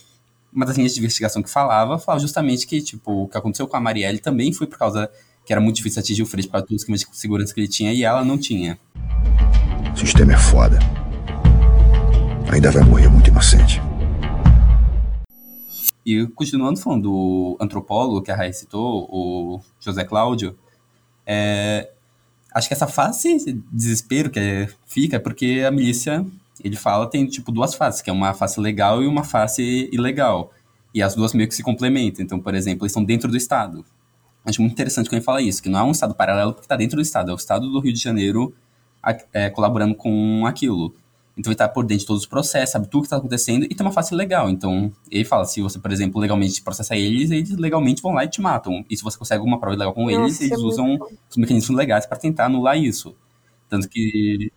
uma 0.53 0.66
das 0.66 0.76
linhas 0.76 0.93
de 0.93 1.01
investigação 1.01 1.43
que 1.43 1.51
falava, 1.51 1.99
falava 1.99 2.20
justamente 2.20 2.66
que, 2.66 2.80
tipo, 2.82 3.24
o 3.24 3.28
que 3.28 3.38
aconteceu 3.38 3.66
com 3.66 3.76
a 3.76 3.80
Marielle 3.80 4.18
também 4.18 4.53
foi 4.53 4.66
por 4.66 4.78
causa 4.78 5.11
que 5.45 5.53
era 5.53 5.61
muito 5.61 5.76
difícil 5.76 6.01
atingir 6.01 6.22
o 6.22 6.26
Freixo 6.26 6.49
por 6.49 6.53
causa 6.53 6.66
do 6.66 6.76
esquema 6.76 6.97
de 6.97 7.07
segurança 7.12 7.53
que 7.53 7.61
ele 7.61 7.68
tinha 7.68 7.93
e 7.93 8.05
ela 8.05 8.24
não 8.24 8.38
tinha. 8.38 8.78
O 9.95 9.99
sistema 9.99 10.34
é 10.34 10.38
foda. 10.38 10.78
Ainda 12.53 12.70
vai 12.70 12.84
morrer 12.84 13.09
muito 13.09 13.28
inocente. 13.28 13.80
E 16.05 16.26
continuando 16.28 16.80
falando 16.80 17.03
do 17.03 17.57
antropólogo 17.61 18.22
que 18.22 18.30
a 18.30 18.36
Raí 18.36 18.53
citou, 18.53 19.09
o 19.11 19.61
José 19.80 20.05
Cláudio, 20.05 20.59
é, 21.24 21.90
acho 22.53 22.68
que 22.68 22.74
essa 22.74 22.86
fase 22.86 23.38
de 23.38 23.62
desespero 23.72 24.30
que 24.30 24.38
é, 24.38 24.68
fica 24.86 25.16
é 25.16 25.18
porque 25.18 25.64
a 25.66 25.70
milícia 25.70 26.26
ele 26.61 26.76
fala 26.76 27.09
tem 27.09 27.26
tipo 27.26 27.50
duas 27.53 27.74
faces, 27.74 28.03
que 28.03 28.11
é 28.11 28.12
uma 28.12 28.34
face 28.34 28.61
legal 28.61 29.03
e 29.03 29.07
uma 29.07 29.24
face 29.24 29.88
ilegal. 29.92 30.53
E 30.94 31.03
as 31.03 31.14
duas 31.14 31.32
meio 31.32 31.48
que 31.48 31.55
se 31.55 31.62
complementam. 31.62 32.24
Então, 32.24 32.38
por 32.38 32.55
exemplo, 32.55 32.84
eles 32.84 32.92
estão 32.92 33.05
dentro 33.05 33.30
do 33.30 33.36
Estado. 33.36 33.84
Acho 34.44 34.61
muito 34.61 34.72
interessante 34.72 35.09
quando 35.09 35.18
ele 35.18 35.24
fala 35.24 35.40
isso, 35.40 35.62
que 35.62 35.68
não 35.68 35.78
é 35.78 35.82
um 35.82 35.92
Estado 35.92 36.14
paralelo 36.14 36.53
porque 36.53 36.64
está 36.64 36.76
dentro 36.76 36.96
do 36.96 37.03
Estado, 37.03 37.30
é 37.30 37.34
o 37.34 37.36
Estado 37.36 37.70
do 37.70 37.80
Rio 37.80 37.92
de 37.92 38.00
Janeiro 38.00 38.55
é, 39.32 39.50
colaborando 39.50 39.94
com 39.94 40.44
aquilo. 40.46 40.94
Então 41.36 41.50
ele 41.50 41.55
está 41.55 41.66
por 41.66 41.84
dentro 41.84 42.00
de 42.00 42.07
todos 42.07 42.22
os 42.22 42.28
processos, 42.28 42.72
sabe 42.72 42.86
tudo 42.86 42.98
o 42.98 43.03
que 43.03 43.07
está 43.07 43.16
acontecendo 43.16 43.64
e 43.64 43.68
tem 43.68 43.86
uma 43.86 43.92
face 43.92 44.14
legal. 44.14 44.50
Então 44.50 44.92
ele 45.11 45.24
fala, 45.24 45.44
se 45.44 45.62
você, 45.62 45.78
por 45.78 45.90
exemplo, 45.90 46.20
legalmente 46.20 46.61
processa 46.61 46.94
eles, 46.94 47.30
eles 47.30 47.57
legalmente 47.57 48.03
vão 48.03 48.12
lá 48.12 48.24
e 48.24 48.28
te 48.28 48.40
matam. 48.40 48.84
E 48.90 48.96
se 48.96 49.03
você 49.03 49.16
consegue 49.16 49.38
alguma 49.38 49.59
prova 49.59 49.76
legal 49.76 49.94
com 49.94 50.05
Nossa, 50.05 50.14
eles, 50.14 50.40
eles 50.40 50.53
é 50.53 50.57
usam 50.57 50.98
os 51.30 51.36
mecanismos 51.36 51.76
legais 51.76 52.05
para 52.05 52.18
tentar 52.18 52.46
anular 52.46 52.76
isso. 52.76 53.14
Tanto 53.68 53.88
que 53.88 54.53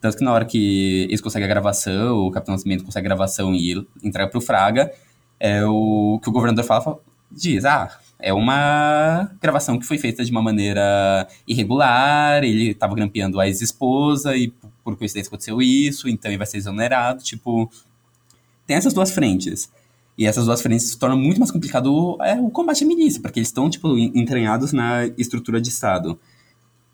tanto 0.00 0.16
que 0.16 0.24
na 0.24 0.32
hora 0.32 0.44
que 0.44 1.04
eles 1.04 1.20
conseguem 1.20 1.46
a 1.46 1.48
gravação, 1.48 2.18
o 2.18 2.30
Capitão 2.30 2.54
Nascimento 2.54 2.84
consegue 2.84 3.06
a 3.06 3.08
gravação 3.08 3.54
e 3.54 3.86
entrega 4.02 4.30
pro 4.30 4.40
Fraga, 4.40 4.92
é 5.40 5.64
o 5.64 6.20
que 6.22 6.28
o 6.28 6.32
governador 6.32 6.64
fala, 6.64 6.98
diz, 7.30 7.64
ah, 7.64 7.98
é 8.18 8.32
uma 8.32 9.30
gravação 9.40 9.78
que 9.78 9.86
foi 9.86 9.98
feita 9.98 10.24
de 10.24 10.30
uma 10.30 10.42
maneira 10.42 11.28
irregular, 11.46 12.42
ele 12.42 12.70
estava 12.70 12.94
grampeando 12.94 13.38
a 13.38 13.46
ex-esposa 13.46 14.36
e 14.36 14.52
por 14.82 14.96
coincidência 14.96 15.28
aconteceu 15.28 15.60
isso, 15.62 16.08
então 16.08 16.30
ele 16.30 16.38
vai 16.38 16.46
ser 16.46 16.58
exonerado, 16.58 17.22
tipo... 17.22 17.70
Tem 18.66 18.76
essas 18.76 18.92
duas 18.92 19.10
frentes. 19.10 19.70
E 20.16 20.26
essas 20.26 20.44
duas 20.44 20.60
frentes 20.60 20.88
se 20.88 20.98
tornam 20.98 21.16
muito 21.16 21.38
mais 21.38 21.50
complicado 21.50 22.18
é, 22.20 22.34
o 22.34 22.50
combate 22.50 22.84
à 22.84 22.86
milícia, 22.86 23.22
porque 23.22 23.38
eles 23.38 23.48
estão, 23.48 23.70
tipo, 23.70 23.96
entranhados 23.96 24.72
na 24.72 25.06
estrutura 25.16 25.60
de 25.60 25.68
Estado. 25.68 26.18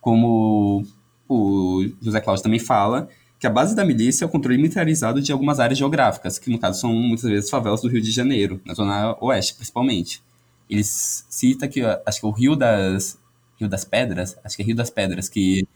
Como 0.01 0.85
o 1.29 1.89
José 2.01 2.21
Cláudio 2.21 2.43
também 2.43 2.59
fala 2.59 3.09
que 3.39 3.47
a 3.47 3.51
base 3.51 3.75
da 3.77 3.85
milícia 3.85 4.25
é 4.25 4.27
o 4.27 4.31
controle 4.31 4.57
militarizado 4.57 5.21
de 5.21 5.31
algumas 5.33 5.61
áreas 5.61 5.79
geográficas, 5.79 6.39
que 6.39 6.51
no 6.51 6.59
caso 6.59 6.81
são 6.81 6.93
muitas 6.93 7.29
vezes 7.29 7.51
favelas 7.51 7.83
do 7.83 7.89
Rio 7.89 8.01
de 8.01 8.11
Janeiro, 8.11 8.61
na 8.65 8.75
zona 8.75 9.17
oeste 9.21 9.55
principalmente. 9.55 10.23
Eles 10.69 11.27
cita 11.29 11.69
que 11.69 11.83
acho 11.83 12.21
que 12.21 12.27
é 12.27 12.29
o 12.29 12.33
Rio 12.33 12.57
das 12.57 13.19
Rio 13.59 13.69
das 13.69 13.85
Pedras, 13.85 14.37
acho 14.43 14.57
que 14.57 14.63
é 14.63 14.65
Rio 14.65 14.77
das 14.77 14.91
Pedras 14.91 15.29
que 15.29 15.67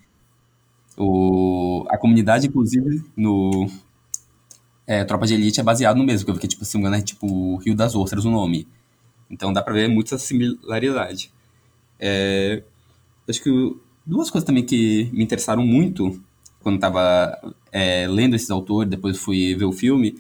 o, 0.97 1.85
a 1.91 1.99
comunidade 1.99 2.47
inclusive 2.47 3.05
no 3.17 3.69
é, 4.87 5.05
Tropa 5.05 5.27
de 5.27 5.35
Elite 5.35 5.61
é 5.61 5.63
baseado 5.63 5.99
no 5.99 6.05
mesmo, 6.05 6.25
que 6.25 6.31
eu 6.31 6.35
vi 6.35 6.41
que 6.41 6.49
tipo, 6.49 6.65
se 6.65 6.75
não 6.75 6.81
me 6.81 6.89
engano 6.89 7.03
é 7.03 7.05
tipo 7.05 7.57
Rio 7.57 7.77
das 7.77 7.95
Ostras 7.95 8.25
o 8.25 8.31
nome. 8.31 8.67
Então 9.31 9.53
dá 9.53 9.63
pra 9.63 9.75
ver 9.75 9.89
muita 9.89 10.17
similaridade. 10.17 11.31
É, 12.01 12.63
acho 13.29 13.43
que 13.43 13.77
duas 14.09 14.31
coisas 14.31 14.47
também 14.47 14.65
que 14.65 15.11
me 15.13 15.23
interessaram 15.23 15.65
muito 15.65 16.19
quando 16.63 16.77
estava 16.77 17.39
é, 17.71 18.07
lendo 18.09 18.35
esses 18.35 18.51
autores, 18.51 18.91
depois 18.91 19.19
fui 19.19 19.55
ver 19.55 19.67
o 19.67 19.73
filme, 19.73 20.19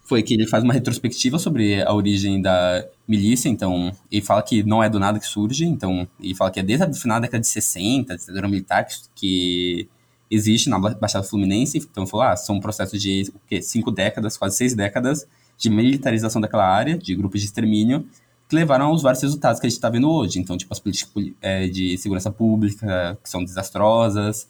foi 0.00 0.22
que 0.22 0.32
ele 0.32 0.46
faz 0.46 0.64
uma 0.64 0.72
retrospectiva 0.72 1.38
sobre 1.38 1.82
a 1.82 1.92
origem 1.92 2.40
da 2.40 2.86
milícia, 3.06 3.48
então 3.48 3.92
ele 4.10 4.22
fala 4.22 4.40
que 4.42 4.62
não 4.62 4.82
é 4.82 4.88
do 4.88 4.98
nada 4.98 5.18
que 5.18 5.26
surge, 5.26 5.66
então 5.66 6.08
ele 6.20 6.34
fala 6.34 6.50
que 6.50 6.60
é 6.60 6.62
desde 6.62 6.86
o 6.86 6.94
final 6.94 7.16
da 7.16 7.26
década 7.26 7.40
de 7.42 7.48
60, 7.48 8.16
ditadura 8.16 8.48
militar, 8.48 8.86
que 9.14 9.86
existe 10.30 10.70
na 10.70 10.78
Baixada 10.78 11.24
Fluminense, 11.24 11.78
então 11.78 12.06
falou, 12.06 12.26
ah, 12.26 12.36
são 12.36 12.56
um 12.56 12.60
processo 12.60 12.96
de 12.98 13.30
o 13.34 13.40
quê? 13.46 13.60
cinco 13.60 13.90
décadas, 13.90 14.36
quase 14.36 14.56
seis 14.56 14.74
décadas 14.74 15.26
de 15.58 15.68
militarização 15.68 16.40
daquela 16.40 16.66
área, 16.66 16.96
de 16.96 17.14
grupos 17.14 17.40
de 17.40 17.46
extermínio, 17.46 18.06
que 18.48 18.56
levaram 18.56 18.86
aos 18.86 19.02
vários 19.02 19.22
resultados 19.22 19.60
que 19.60 19.66
a 19.66 19.68
gente 19.68 19.76
está 19.76 19.90
vendo 19.90 20.10
hoje. 20.10 20.38
Então, 20.38 20.56
tipo, 20.56 20.72
as 20.72 20.80
políticas 20.80 21.12
é, 21.40 21.68
de 21.68 21.98
segurança 21.98 22.30
pública, 22.30 23.18
que 23.22 23.28
são 23.28 23.44
desastrosas. 23.44 24.48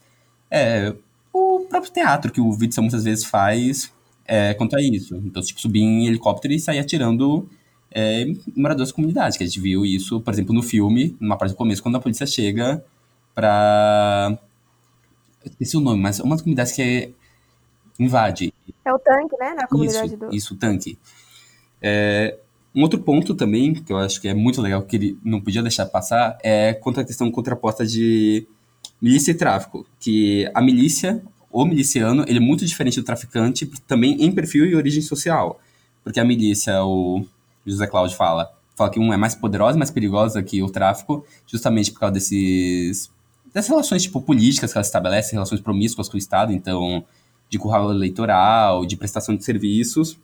É, 0.50 0.94
o 1.32 1.66
próprio 1.68 1.92
teatro 1.92 2.32
que 2.32 2.40
o 2.40 2.48
Witzel 2.48 2.82
muitas 2.82 3.04
vezes 3.04 3.24
faz 3.24 3.92
é, 4.24 4.54
quanto 4.54 4.76
a 4.76 4.80
isso. 4.80 5.16
Então, 5.16 5.42
tipo, 5.42 5.60
subir 5.60 5.80
em 5.80 6.06
helicóptero 6.06 6.54
e 6.54 6.60
sair 6.60 6.78
atirando 6.78 7.48
é, 7.90 8.26
moradores 8.56 8.90
da 8.90 8.94
comunidade, 8.94 9.36
que 9.36 9.44
a 9.44 9.46
gente 9.46 9.60
viu 9.60 9.84
isso, 9.84 10.20
por 10.20 10.32
exemplo, 10.32 10.54
no 10.54 10.62
filme, 10.62 11.16
numa 11.18 11.36
parte 11.36 11.52
do 11.52 11.56
começo, 11.56 11.82
quando 11.82 11.96
a 11.96 12.00
polícia 12.00 12.26
chega 12.26 12.84
pra. 13.34 14.38
Eu 15.44 15.50
esqueci 15.50 15.76
o 15.76 15.80
nome, 15.80 16.00
mas 16.00 16.20
uma 16.20 16.36
das 16.36 16.42
comunidades 16.42 16.72
que 16.72 17.12
invade. 17.98 18.52
É 18.84 18.92
o 18.92 18.98
tanque, 18.98 19.36
né? 19.38 19.54
Na 19.54 19.66
comunidade 19.66 20.06
Isso, 20.06 20.16
do. 20.16 20.34
isso, 20.34 20.56
tanque. 20.56 20.98
É, 21.80 22.38
um 22.78 22.82
outro 22.82 23.00
ponto 23.00 23.34
também, 23.34 23.74
que 23.74 23.92
eu 23.92 23.96
acho 23.96 24.20
que 24.20 24.28
é 24.28 24.34
muito 24.34 24.62
legal, 24.62 24.82
que 24.82 24.94
ele 24.94 25.18
não 25.24 25.40
podia 25.40 25.60
deixar 25.62 25.84
passar, 25.86 26.38
é 26.44 26.72
contra 26.72 27.02
a 27.02 27.04
questão 27.04 27.28
contraposta 27.28 27.84
de 27.84 28.46
milícia 29.02 29.32
e 29.32 29.34
tráfico. 29.34 29.84
Que 29.98 30.48
a 30.54 30.62
milícia, 30.62 31.20
o 31.50 31.64
miliciano, 31.64 32.24
ele 32.28 32.38
é 32.38 32.40
muito 32.40 32.64
diferente 32.64 33.00
do 33.00 33.02
traficante, 33.02 33.66
também 33.84 34.22
em 34.22 34.30
perfil 34.30 34.64
e 34.64 34.76
origem 34.76 35.02
social. 35.02 35.60
Porque 36.04 36.20
a 36.20 36.24
milícia, 36.24 36.84
o 36.84 37.26
José 37.66 37.84
Cláudio 37.88 38.16
fala, 38.16 38.48
fala 38.76 38.90
que 38.90 39.00
um 39.00 39.12
é 39.12 39.16
mais 39.16 39.34
poderosa, 39.34 39.76
mais 39.76 39.90
perigosa 39.90 40.40
que 40.40 40.62
o 40.62 40.70
tráfico, 40.70 41.26
justamente 41.48 41.90
por 41.90 41.98
causa 41.98 42.12
desses 42.12 43.10
dessas 43.52 43.70
relações 43.70 44.04
tipo 44.04 44.20
políticas 44.20 44.70
que 44.70 44.78
ela 44.78 44.86
estabelece, 44.86 45.32
relações 45.32 45.60
promíscuas 45.60 46.08
com 46.08 46.14
o 46.14 46.18
Estado, 46.18 46.52
então 46.52 47.04
de 47.50 47.58
curral 47.58 47.90
eleitoral, 47.90 48.86
de 48.86 48.96
prestação 48.96 49.34
de 49.34 49.44
serviços. 49.44 50.16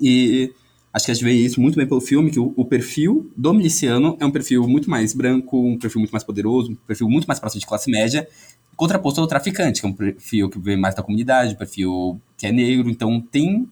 E 0.00 0.54
acho 0.92 1.04
que 1.04 1.10
a 1.10 1.14
gente 1.14 1.24
vê 1.24 1.32
isso 1.32 1.60
muito 1.60 1.76
bem 1.76 1.86
pelo 1.86 2.00
filme, 2.00 2.30
que 2.30 2.40
o, 2.40 2.52
o, 2.56 2.64
perfil 2.64 3.30
do 3.36 3.54
miliciano 3.54 4.16
é 4.20 4.26
um 4.26 4.30
perfil 4.30 4.66
muito 4.66 4.90
mais 4.90 5.14
branco, 5.14 5.56
um 5.56 5.78
perfil 5.78 6.00
muito 6.00 6.10
mais 6.10 6.24
poderoso, 6.24 6.72
um 6.72 6.74
perfil 6.74 7.08
muito 7.08 7.26
mais 7.26 7.38
próximo 7.38 7.60
de 7.60 7.66
classe 7.66 7.90
média, 7.90 8.28
contraposto 8.76 9.20
ao 9.20 9.26
traficante, 9.26 9.80
que 9.80 9.86
é 9.86 9.88
um 9.90 9.92
perfil 9.92 10.48
que 10.48 10.58
vem 10.58 10.76
mais 10.76 10.94
da 10.94 11.02
comunidade, 11.02 11.54
um 11.54 11.58
perfil 11.58 12.20
que 12.36 12.46
é 12.46 12.52
negro, 12.52 12.88
então 12.88 13.20
tem 13.20 13.68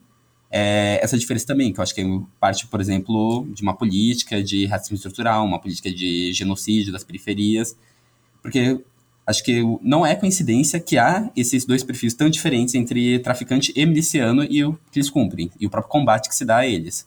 é, 0.50 1.00
essa 1.02 1.18
diferença 1.18 1.46
também, 1.46 1.72
que 1.72 1.80
eu 1.80 1.82
acho 1.82 1.94
que 1.94 2.00
é 2.00 2.04
parte, 2.38 2.66
por 2.66 2.80
exemplo, 2.80 3.46
de 3.52 3.62
uma 3.62 3.74
política 3.74 4.42
de 4.42 4.66
racismo 4.66 4.96
estrutural, 4.96 5.44
uma 5.44 5.58
política 5.58 5.90
de 5.90 6.32
genocídio 6.32 6.92
das 6.92 7.04
periferias, 7.04 7.76
porque 8.42 8.80
acho 9.28 9.44
que 9.44 9.62
não 9.82 10.06
é 10.06 10.14
coincidência 10.14 10.80
que 10.80 10.96
há 10.96 11.30
esses 11.36 11.66
dois 11.66 11.84
perfis 11.84 12.14
tão 12.14 12.30
diferentes 12.30 12.74
entre 12.74 13.18
traficante 13.18 13.70
e 13.76 13.84
miliciano 13.84 14.42
e 14.42 14.64
o 14.64 14.72
que 14.90 14.98
eles 14.98 15.10
cumprem, 15.10 15.50
e 15.60 15.66
o 15.66 15.70
próprio 15.70 15.92
combate 15.92 16.30
que 16.30 16.34
se 16.34 16.46
dá 16.46 16.56
a 16.56 16.66
eles. 16.66 17.06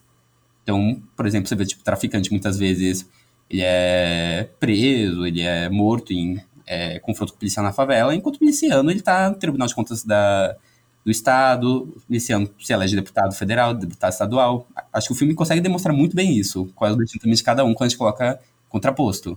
Então, 0.62 1.02
por 1.16 1.26
exemplo, 1.26 1.48
você 1.48 1.56
vê, 1.56 1.66
tipo, 1.66 1.82
traficante 1.82 2.30
muitas 2.30 2.56
vezes 2.56 3.08
ele 3.50 3.62
é 3.64 4.48
preso, 4.60 5.26
ele 5.26 5.40
é 5.40 5.68
morto 5.68 6.12
em 6.12 6.40
é, 6.64 7.00
confronto 7.00 7.32
com 7.32 7.40
policial 7.40 7.64
na 7.64 7.72
favela, 7.72 8.14
enquanto 8.14 8.36
o 8.36 8.44
miliciano 8.44 8.88
ele 8.88 9.02
tá 9.02 9.28
no 9.28 9.34
Tribunal 9.34 9.66
de 9.66 9.74
Contas 9.74 10.04
da, 10.04 10.56
do 11.04 11.10
Estado, 11.10 11.92
o 11.96 12.02
miliciano 12.08 12.48
se 12.60 12.72
elege 12.72 12.94
deputado 12.94 13.34
federal, 13.34 13.74
deputado 13.74 14.12
estadual. 14.12 14.68
Acho 14.92 15.08
que 15.08 15.12
o 15.12 15.16
filme 15.16 15.34
consegue 15.34 15.60
demonstrar 15.60 15.92
muito 15.92 16.14
bem 16.14 16.38
isso, 16.38 16.70
qual 16.76 16.88
é 16.88 16.94
o 16.94 16.96
destino 16.96 17.34
de 17.34 17.42
cada 17.42 17.64
um 17.64 17.74
quando 17.74 17.86
a 17.86 17.88
gente 17.88 17.98
coloca 17.98 18.38
contraposto. 18.68 19.36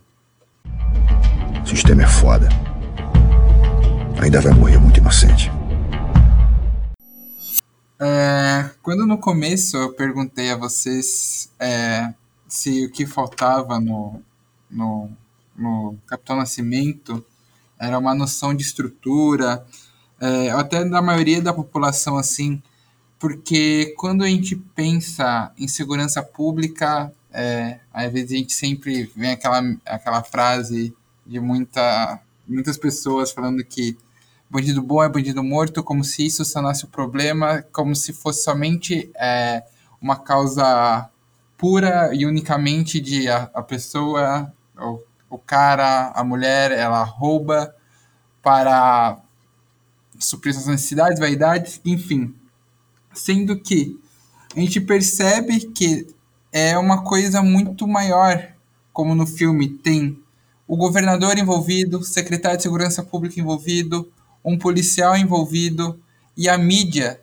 O 1.63 1.67
sistema 1.67 2.03
é 2.03 2.07
foda 2.07 2.74
ainda 4.22 4.41
vai 4.41 4.53
morrer 4.53 4.78
muito 4.78 4.99
inocente. 4.99 5.51
É, 7.99 8.70
quando 8.82 9.05
no 9.05 9.18
começo 9.18 9.78
eu 9.78 9.93
perguntei 9.93 10.51
a 10.51 10.57
vocês 10.57 11.49
é, 11.59 12.13
se 12.47 12.86
o 12.86 12.91
que 12.91 13.05
faltava 13.05 13.80
no, 13.80 14.22
no, 14.70 15.09
no 15.55 15.97
Capitão 16.05 16.38
Nascimento 16.38 17.26
era 17.80 17.97
uma 17.97 18.13
noção 18.13 18.53
de 18.53 18.63
estrutura, 18.63 19.66
é, 20.20 20.49
até 20.51 20.84
da 20.84 21.01
maioria 21.01 21.41
da 21.41 21.53
população 21.53 22.18
assim, 22.18 22.61
porque 23.20 23.93
quando 23.97 24.24
a 24.24 24.28
gente 24.28 24.55
pensa 24.55 25.51
em 25.57 25.68
segurança 25.68 26.22
pública, 26.22 27.11
é, 27.32 27.80
às 27.93 28.11
vezes 28.11 28.32
a 28.32 28.36
gente 28.36 28.53
sempre 28.53 29.11
vem 29.16 29.32
aquela, 29.32 29.61
aquela 29.86 30.24
frase 30.24 30.93
de 31.26 31.39
muita, 31.39 32.20
muitas 32.47 32.78
pessoas 32.78 33.32
falando 33.32 33.63
que 33.63 33.97
bandido 34.50 34.82
bom 34.82 35.04
é 35.04 35.10
bandido 35.10 35.43
morto, 35.43 35.84
como 35.84 36.04
se 36.04 36.26
isso 36.26 36.46
sanasse 36.46 36.86
o 36.86 36.89
problema, 36.89 37.64
como 37.72 37.96
se 37.96 38.14
fosse 38.14 38.43
somente 38.43 39.12
é, 39.16 39.64
uma 40.02 40.16
causa 40.16 41.10
pura 41.58 42.14
e 42.14 42.26
unicamente 42.26 43.00
de 43.00 43.30
a, 43.30 43.50
a 43.54 43.62
pessoa, 43.62 44.54
o, 44.78 45.00
o 45.30 45.38
cara, 45.38 46.12
a 46.16 46.24
mulher, 46.24 46.72
ela 46.72 47.04
rouba 47.04 47.76
para 48.41 49.18
suprir 50.20 50.54
suas 50.54 50.68
necessidades, 50.68 51.20
vaidades, 51.20 51.82
enfim. 51.84 52.34
Sendo 53.14 53.58
que 53.58 54.00
a 54.56 54.60
gente 54.60 54.80
percebe 54.80 55.60
que 55.72 56.08
é 56.52 56.78
uma 56.78 57.04
coisa 57.04 57.41
muito 57.41 57.88
maior, 57.88 58.54
como 58.93 59.14
no 59.16 59.26
filme 59.26 59.68
tem 59.68 60.18
o 60.68 60.78
governador 60.78 61.38
envolvido, 61.38 62.04
secretário 62.04 62.58
de 62.58 62.64
segurança 62.64 63.04
pública 63.04 63.39
envolvido, 63.39 64.12
um 64.46 64.58
policial 64.58 65.18
envolvido 65.18 66.00
e 66.38 66.48
a 66.48 66.58
mídia 66.58 67.20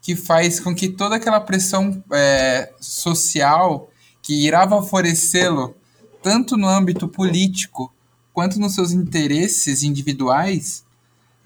que 0.00 0.16
faz 0.16 0.58
com 0.58 0.74
que 0.74 0.88
toda 0.88 1.16
aquela 1.16 1.40
pressão 1.40 2.02
é, 2.10 2.72
social 2.80 3.90
que 4.22 4.46
irá 4.46 4.68
favorecê-lo 4.68 5.76
tanto 6.22 6.56
no 6.56 6.68
âmbito 6.68 7.06
político 7.06 7.92
quanto 8.32 8.58
nos 8.58 8.74
seus 8.74 8.92
interesses 8.92 9.82
individuais, 9.82 10.84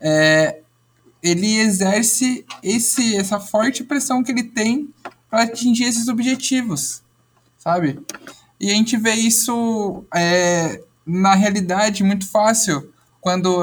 é, 0.00 0.60
ele 1.22 1.58
exerce 1.58 2.44
esse, 2.62 3.16
essa 3.16 3.40
forte 3.40 3.82
pressão 3.82 4.22
que 4.22 4.30
ele 4.30 4.44
tem 4.44 4.88
para 5.28 5.42
atingir 5.42 5.84
esses 5.84 6.08
objetivos, 6.08 7.02
sabe? 7.58 7.98
E 8.60 8.70
a 8.70 8.74
gente 8.74 8.96
vê 8.96 9.14
isso 9.14 10.04
é, 10.14 10.82
na 11.04 11.34
realidade 11.34 12.04
muito 12.04 12.28
fácil 12.28 12.92
quando 13.20 13.60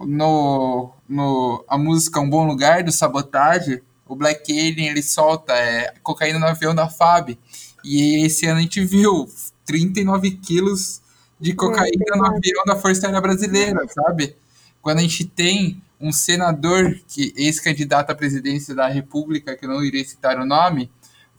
no, 0.00 0.90
no 1.12 1.64
a 1.68 1.76
música 1.76 2.20
Um 2.20 2.28
Bom 2.28 2.46
Lugar 2.46 2.82
do 2.82 2.90
Sabotage, 2.90 3.82
o 4.08 4.16
Black 4.16 4.50
Alien 4.50 4.88
ele 4.88 5.02
solta 5.02 5.52
é, 5.52 5.94
cocaína 6.02 6.38
no 6.38 6.46
avião 6.46 6.74
da 6.74 6.88
FAB. 6.88 7.38
E 7.84 8.24
esse 8.24 8.46
ano 8.46 8.58
a 8.58 8.62
gente 8.62 8.82
viu 8.84 9.28
39 9.66 10.32
quilos 10.32 11.02
de 11.38 11.54
cocaína 11.54 12.16
no 12.16 12.26
avião 12.26 12.64
da 12.66 12.76
Força 12.76 13.06
Aérea 13.06 13.20
Brasileira, 13.20 13.80
sabe? 13.88 14.36
Quando 14.80 14.98
a 14.98 15.02
gente 15.02 15.24
tem 15.24 15.82
um 16.00 16.12
senador, 16.12 16.98
que 17.06 17.32
ex-candidato 17.36 18.10
à 18.10 18.14
presidência 18.14 18.74
da 18.74 18.88
República, 18.88 19.56
que 19.56 19.64
eu 19.64 19.68
não 19.68 19.84
irei 19.84 20.04
citar 20.04 20.38
o 20.38 20.46
nome, 20.46 20.90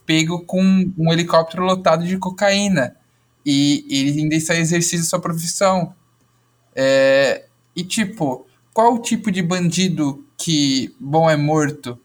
pego 0.06 0.46
com 0.46 0.62
um 0.98 1.12
helicóptero 1.12 1.64
lotado 1.64 2.06
de 2.06 2.18
cocaína. 2.18 2.96
E 3.46 3.86
ele 3.90 4.22
ainda 4.22 4.36
está 4.36 4.56
exercendo 4.56 5.04
sua 5.04 5.20
profissão. 5.20 5.94
É, 6.76 7.46
e 7.76 7.84
tipo, 7.84 8.46
qual 8.74 8.96
o 8.96 9.00
tipo 9.00 9.32
de 9.32 9.42
bandido 9.42 10.26
que 10.38 10.94
bom 11.00 11.30
é 11.30 11.38
morto? 11.38 12.00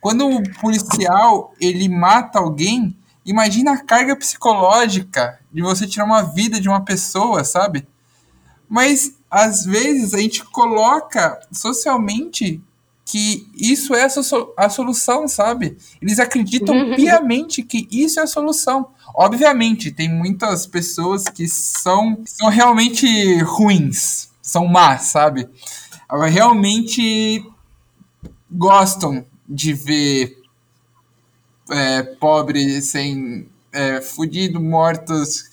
Quando 0.00 0.28
o 0.28 0.42
policial 0.60 1.54
ele 1.60 1.88
mata 1.88 2.38
alguém, 2.38 2.96
imagina 3.24 3.72
a 3.72 3.82
carga 3.82 4.16
psicológica 4.16 5.38
de 5.52 5.62
você 5.62 5.86
tirar 5.86 6.04
uma 6.04 6.22
vida 6.22 6.60
de 6.60 6.68
uma 6.68 6.84
pessoa, 6.84 7.44
sabe? 7.44 7.86
Mas 8.68 9.14
às 9.30 9.64
vezes 9.64 10.14
a 10.14 10.18
gente 10.18 10.44
coloca 10.44 11.40
socialmente 11.52 12.62
que 13.04 13.46
isso 13.54 13.94
é 13.94 14.04
a, 14.04 14.08
so 14.08 14.54
a 14.56 14.68
solução, 14.68 15.28
sabe? 15.28 15.76
Eles 16.00 16.18
acreditam 16.18 16.74
uhum. 16.74 16.96
piamente 16.96 17.62
que 17.62 17.86
isso 17.90 18.18
é 18.18 18.22
a 18.22 18.26
solução. 18.26 18.88
Obviamente, 19.14 19.90
tem 19.92 20.08
muitas 20.08 20.66
pessoas 20.66 21.24
que 21.24 21.46
são, 21.46 22.22
são 22.24 22.48
realmente 22.48 23.40
ruins, 23.42 24.30
são 24.40 24.66
más, 24.66 25.02
sabe? 25.02 25.48
Realmente 26.22 27.44
gostam 28.50 29.24
de 29.48 29.72
ver 29.72 30.38
é, 31.70 32.02
pobres 32.02 32.86
sem 32.86 33.48
é, 33.72 34.00
fudido, 34.00 34.60
mortos, 34.60 35.44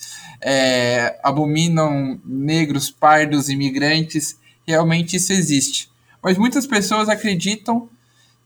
é, 0.41 1.20
abominam 1.24 2.20
negros, 2.24 2.91
pardos, 2.91 3.49
imigrantes. 3.49 4.38
Realmente 4.66 5.18
isso 5.18 5.34
existe. 5.34 5.89
Mas 6.22 6.38
muitas 6.38 6.68
pessoas 6.68 7.09
acreditam 7.09 7.89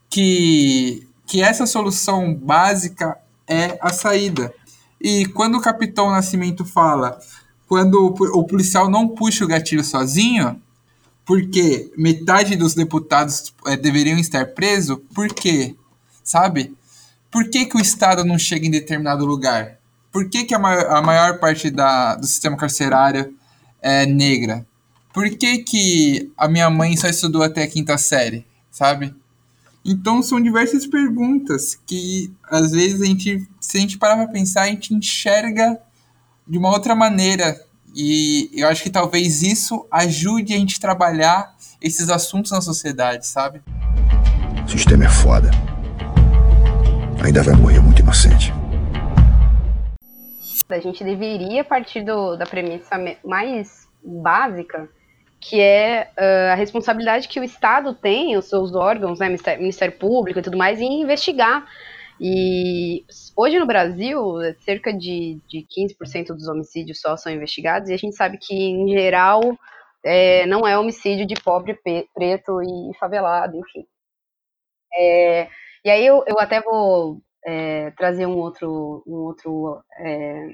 que, 0.09 1.07
que 1.27 1.41
essa 1.41 1.65
solução 1.65 2.33
básica 2.33 3.17
é 3.47 3.77
a 3.81 3.91
saída. 3.91 4.53
E 5.01 5.25
quando 5.27 5.55
o 5.55 5.61
Capitão 5.61 6.09
Nascimento 6.09 6.63
fala 6.63 7.19
quando 7.67 8.05
o 8.05 8.43
policial 8.43 8.89
não 8.89 9.07
puxa 9.07 9.43
o 9.43 9.47
gatilho 9.47 9.83
sozinho, 9.83 10.61
porque 11.25 11.91
metade 11.97 12.55
dos 12.55 12.75
deputados 12.75 13.53
é, 13.65 13.75
deveriam 13.75 14.19
estar 14.19 14.45
presos, 14.47 14.99
por 15.13 15.27
quê? 15.33 15.75
Sabe? 16.23 16.75
Por 17.31 17.49
que, 17.49 17.65
que 17.65 17.75
o 17.75 17.81
Estado 17.81 18.23
não 18.23 18.37
chega 18.37 18.65
em 18.65 18.71
determinado 18.71 19.25
lugar? 19.25 19.79
Por 20.11 20.29
que, 20.29 20.45
que 20.45 20.53
a, 20.53 20.59
maior, 20.59 20.85
a 20.91 21.01
maior 21.01 21.39
parte 21.39 21.69
da, 21.69 22.15
do 22.15 22.25
sistema 22.25 22.55
carcerário 22.55 23.35
é 23.81 24.05
negra? 24.05 24.65
Por 25.13 25.29
que, 25.29 25.57
que 25.59 26.31
a 26.37 26.47
minha 26.47 26.69
mãe 26.69 26.95
só 26.95 27.07
estudou 27.07 27.41
até 27.41 27.63
a 27.63 27.67
quinta 27.67 27.97
série? 27.97 28.45
Sabe? 28.71 29.13
Então 29.83 30.21
são 30.21 30.41
diversas 30.41 30.85
perguntas 30.85 31.79
que 31.85 32.33
às 32.43 32.71
vezes 32.71 33.01
a 33.01 33.05
gente, 33.05 33.47
se 33.59 33.77
a 33.77 33.81
gente 33.81 33.97
parar 33.97 34.17
para 34.17 34.27
pensar, 34.27 34.63
a 34.63 34.67
gente 34.67 34.93
enxerga 34.93 35.79
de 36.47 36.57
uma 36.57 36.69
outra 36.69 36.95
maneira 36.95 37.59
E 37.97 38.49
eu 38.53 38.67
acho 38.67 38.83
que 38.83 38.89
talvez 38.89 39.41
isso 39.41 39.87
ajude 39.89 40.53
a 40.53 40.57
gente 40.57 40.75
a 40.75 40.81
trabalhar 40.81 41.55
esses 41.81 42.09
assuntos 42.09 42.51
na 42.51 42.59
sociedade, 42.59 43.25
sabe? 43.25 43.61
O 44.65 44.69
sistema 44.69 45.05
é 45.05 45.09
foda. 45.09 45.49
Ainda 47.23 47.41
vai 47.41 47.55
morrer 47.55 47.79
muito 47.79 48.01
inocente. 48.01 48.51
A 50.67 50.79
gente 50.79 51.05
deveria 51.05 51.63
partir 51.63 52.03
do, 52.03 52.35
da 52.35 52.45
premissa 52.45 52.97
mais 53.23 53.87
básica, 54.03 54.89
que 55.39 55.61
é 55.61 56.09
uh, 56.17 56.51
a 56.51 56.55
responsabilidade 56.55 57.29
que 57.29 57.39
o 57.39 57.45
Estado 57.45 57.93
tem, 57.93 58.35
os 58.35 58.49
seus 58.49 58.75
órgãos, 58.75 59.19
né, 59.19 59.27
Ministério, 59.27 59.61
Ministério 59.61 59.97
Público 59.97 60.39
e 60.39 60.41
tudo 60.41 60.57
mais, 60.57 60.81
em 60.81 61.01
investigar. 61.01 61.65
E 62.19 63.05
hoje 63.35 63.59
no 63.59 63.65
Brasil, 63.65 64.35
cerca 64.59 64.93
de, 64.93 65.39
de 65.47 65.65
15% 65.65 66.27
dos 66.27 66.47
homicídios 66.47 67.01
só 67.01 67.17
são 67.17 67.31
investigados, 67.31 67.89
e 67.89 67.93
a 67.93 67.97
gente 67.97 68.15
sabe 68.15 68.37
que, 68.37 68.55
em 68.55 68.87
geral, 68.89 69.41
é, 70.03 70.45
não 70.45 70.67
é 70.67 70.77
homicídio 70.77 71.25
de 71.25 71.35
pobre, 71.35 71.77
preto 72.13 72.61
e 72.61 72.97
favelado, 72.97 73.57
enfim. 73.57 73.85
É, 74.97 75.49
e 75.83 75.89
aí 75.89 76.05
eu, 76.05 76.23
eu 76.27 76.39
até 76.39 76.61
vou 76.61 77.21
é, 77.45 77.91
trazer 77.91 78.25
um 78.25 78.37
outro, 78.37 79.03
um 79.05 79.15
outro 79.15 79.83
é, 79.99 80.47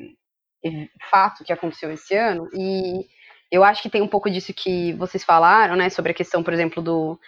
fato 1.09 1.43
que 1.43 1.53
aconteceu 1.53 1.91
esse 1.91 2.15
ano, 2.15 2.47
e 2.53 3.05
eu 3.51 3.63
acho 3.63 3.81
que 3.81 3.89
tem 3.89 4.01
um 4.01 4.07
pouco 4.07 4.29
disso 4.31 4.53
que 4.53 4.93
vocês 4.93 5.23
falaram, 5.23 5.75
né, 5.75 5.89
sobre 5.89 6.11
a 6.11 6.15
questão, 6.15 6.41
por 6.41 6.53
exemplo, 6.53 6.81
do 6.81 7.19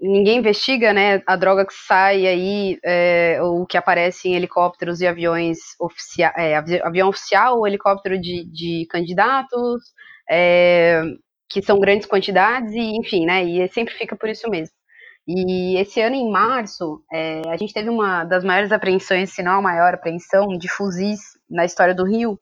ninguém 0.00 0.38
investiga, 0.38 0.92
né, 0.92 1.22
a 1.26 1.36
droga 1.36 1.66
que 1.66 1.74
sai 1.74 2.26
aí, 2.26 2.78
é, 2.84 3.38
ou 3.42 3.66
que 3.66 3.76
aparece 3.76 4.28
em 4.28 4.34
helicópteros 4.34 5.00
e 5.00 5.06
aviões 5.06 5.58
oficiais, 5.80 6.34
é, 6.36 6.56
avião 6.56 7.08
oficial 7.08 7.58
ou 7.58 7.66
helicóptero 7.66 8.20
de, 8.20 8.44
de 8.44 8.86
candidatos, 8.90 9.82
é, 10.30 11.02
que 11.48 11.62
são 11.62 11.78
grandes 11.80 12.06
quantidades, 12.06 12.72
e 12.72 12.96
enfim, 12.96 13.26
né, 13.26 13.44
e 13.44 13.68
sempre 13.68 13.94
fica 13.94 14.16
por 14.16 14.28
isso 14.28 14.48
mesmo. 14.50 14.74
E 15.26 15.78
esse 15.78 16.00
ano, 16.00 16.16
em 16.16 16.30
março, 16.30 17.02
é, 17.12 17.42
a 17.48 17.56
gente 17.56 17.72
teve 17.72 17.88
uma 17.88 18.24
das 18.24 18.42
maiores 18.44 18.72
apreensões, 18.72 19.32
se 19.32 19.42
não 19.42 19.58
a 19.58 19.62
maior 19.62 19.94
apreensão, 19.94 20.48
de 20.58 20.68
fuzis 20.68 21.20
na 21.48 21.64
história 21.64 21.94
do 21.94 22.04
Rio, 22.04 22.38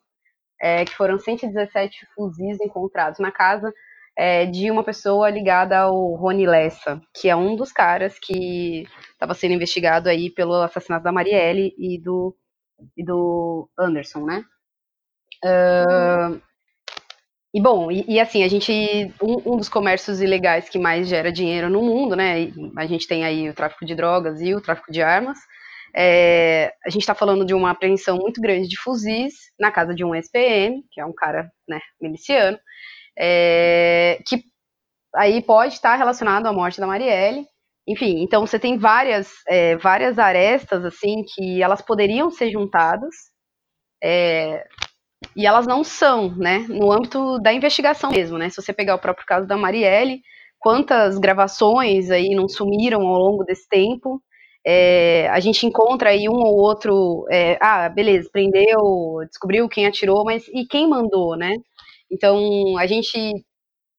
é, 0.60 0.84
que 0.84 0.94
foram 0.94 1.18
117 1.18 2.06
fuzis 2.14 2.60
encontrados 2.60 3.18
na 3.18 3.32
casa 3.32 3.72
é, 4.16 4.44
de 4.44 4.70
uma 4.70 4.84
pessoa 4.84 5.30
ligada 5.30 5.78
ao 5.78 6.14
Rony 6.14 6.46
Lessa, 6.46 7.00
que 7.14 7.28
é 7.28 7.36
um 7.36 7.56
dos 7.56 7.72
caras 7.72 8.18
que 8.18 8.86
estava 9.12 9.34
sendo 9.34 9.54
investigado 9.54 10.08
aí 10.08 10.30
pelo 10.30 10.54
assassinato 10.54 11.04
da 11.04 11.12
Marielle 11.12 11.74
e 11.78 11.98
do, 11.98 12.36
e 12.96 13.04
do 13.04 13.68
Anderson, 13.78 14.24
né? 14.24 14.44
Uh, 15.42 16.40
e 17.52 17.60
bom, 17.60 17.90
e, 17.90 18.04
e, 18.06 18.20
assim, 18.20 18.44
a 18.44 18.48
gente. 18.48 19.12
Um, 19.20 19.54
um, 19.54 19.56
dos 19.56 19.68
comércios 19.68 20.20
ilegais 20.20 20.68
que 20.68 20.78
mais 20.78 21.08
gera 21.08 21.32
dinheiro 21.32 21.68
no 21.68 21.82
mundo, 21.82 22.14
né? 22.14 22.52
A 22.76 22.86
gente 22.86 23.08
tem 23.08 23.24
aí 23.24 23.48
o 23.48 23.54
tráfico 23.54 23.84
de 23.84 23.94
drogas 23.94 24.40
e 24.40 24.54
o 24.54 24.60
tráfico 24.60 24.92
de 24.92 25.02
armas. 25.02 25.38
É, 25.94 26.72
a 26.84 26.90
gente 26.90 27.02
está 27.02 27.14
falando 27.14 27.44
de 27.44 27.54
uma 27.54 27.70
apreensão 27.70 28.16
muito 28.16 28.40
grande 28.40 28.68
de 28.68 28.78
fuzis 28.78 29.34
na 29.58 29.70
casa 29.70 29.94
de 29.94 30.04
um 30.04 30.14
SPM, 30.14 30.82
que 30.90 31.00
é 31.00 31.04
um 31.04 31.12
cara 31.12 31.50
né, 31.68 31.80
miliciano, 32.00 32.58
é, 33.18 34.18
que 34.26 34.44
aí 35.16 35.42
pode 35.42 35.74
estar 35.74 35.96
relacionado 35.96 36.46
à 36.46 36.52
morte 36.52 36.80
da 36.80 36.86
Marielle. 36.86 37.46
Enfim, 37.88 38.22
então 38.22 38.46
você 38.46 38.58
tem 38.58 38.78
várias, 38.78 39.32
é, 39.48 39.76
várias 39.76 40.18
arestas 40.18 40.84
assim 40.84 41.24
que 41.34 41.62
elas 41.62 41.82
poderiam 41.82 42.30
ser 42.30 42.50
juntadas. 42.50 43.14
É, 44.02 44.64
e 45.36 45.46
elas 45.46 45.66
não 45.66 45.84
são, 45.84 46.34
né? 46.36 46.60
No 46.68 46.90
âmbito 46.90 47.38
da 47.40 47.52
investigação 47.52 48.10
mesmo, 48.10 48.38
né? 48.38 48.48
Se 48.48 48.60
você 48.60 48.72
pegar 48.72 48.94
o 48.94 48.98
próprio 48.98 49.26
caso 49.26 49.46
da 49.46 49.56
Marielle, 49.56 50.22
quantas 50.58 51.18
gravações 51.18 52.10
aí 52.10 52.34
não 52.34 52.48
sumiram 52.48 53.06
ao 53.06 53.18
longo 53.18 53.44
desse 53.44 53.68
tempo? 53.68 54.22
É, 54.66 55.28
a 55.30 55.40
gente 55.40 55.66
encontra 55.66 56.10
aí 56.10 56.28
um 56.28 56.34
ou 56.34 56.56
outro, 56.58 57.26
é, 57.30 57.58
ah, 57.62 57.88
beleza, 57.88 58.28
prendeu, 58.32 59.20
descobriu 59.28 59.68
quem 59.68 59.86
atirou, 59.86 60.24
mas 60.24 60.46
e 60.48 60.66
quem 60.66 60.88
mandou, 60.88 61.36
né? 61.36 61.54
Então 62.10 62.76
a 62.78 62.86
gente 62.86 63.18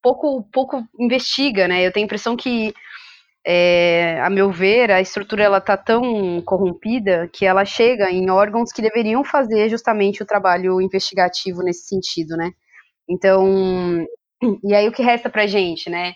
pouco 0.02 0.44
pouco 0.52 0.82
investiga, 1.00 1.68
né? 1.68 1.86
Eu 1.86 1.92
tenho 1.92 2.04
a 2.04 2.08
impressão 2.08 2.36
que 2.36 2.74
é, 3.46 4.20
a 4.22 4.30
meu 4.30 4.52
ver, 4.52 4.90
a 4.92 5.00
estrutura 5.00 5.42
ela 5.44 5.58
está 5.58 5.76
tão 5.76 6.40
corrompida 6.42 7.28
que 7.32 7.44
ela 7.46 7.64
chega 7.64 8.10
em 8.10 8.30
órgãos 8.30 8.72
que 8.72 8.82
deveriam 8.82 9.24
fazer 9.24 9.68
justamente 9.70 10.22
o 10.22 10.26
trabalho 10.26 10.80
investigativo 10.80 11.62
nesse 11.62 11.86
sentido, 11.88 12.36
né? 12.36 12.52
Então, 13.08 14.06
e 14.64 14.74
aí 14.74 14.88
o 14.88 14.92
que 14.92 15.02
resta 15.02 15.30
para 15.30 15.46
gente, 15.46 15.90
né? 15.90 16.14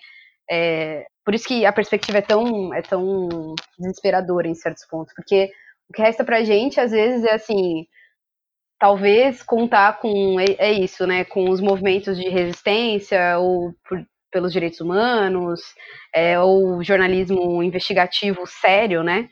É, 0.50 1.06
por 1.24 1.34
isso 1.34 1.48
que 1.48 1.66
a 1.66 1.72
perspectiva 1.72 2.18
é 2.18 2.22
tão, 2.22 2.72
é 2.74 2.82
tão 2.82 3.54
desesperadora 3.78 4.48
em 4.48 4.54
certos 4.54 4.84
pontos, 4.86 5.12
porque 5.14 5.50
o 5.88 5.92
que 5.92 6.02
resta 6.02 6.24
para 6.24 6.44
gente 6.44 6.80
às 6.80 6.92
vezes 6.92 7.24
é 7.24 7.34
assim, 7.34 7.86
talvez 8.78 9.42
contar 9.42 9.98
com 10.00 10.38
é, 10.40 10.44
é 10.58 10.72
isso, 10.72 11.06
né? 11.06 11.24
Com 11.24 11.50
os 11.50 11.60
movimentos 11.60 12.16
de 12.16 12.28
resistência 12.28 13.38
ou 13.38 13.74
por, 13.88 14.04
pelos 14.30 14.52
direitos 14.52 14.80
humanos, 14.80 15.60
é, 16.14 16.38
ou 16.38 16.82
jornalismo 16.82 17.62
investigativo 17.62 18.46
sério, 18.46 19.02
né? 19.02 19.28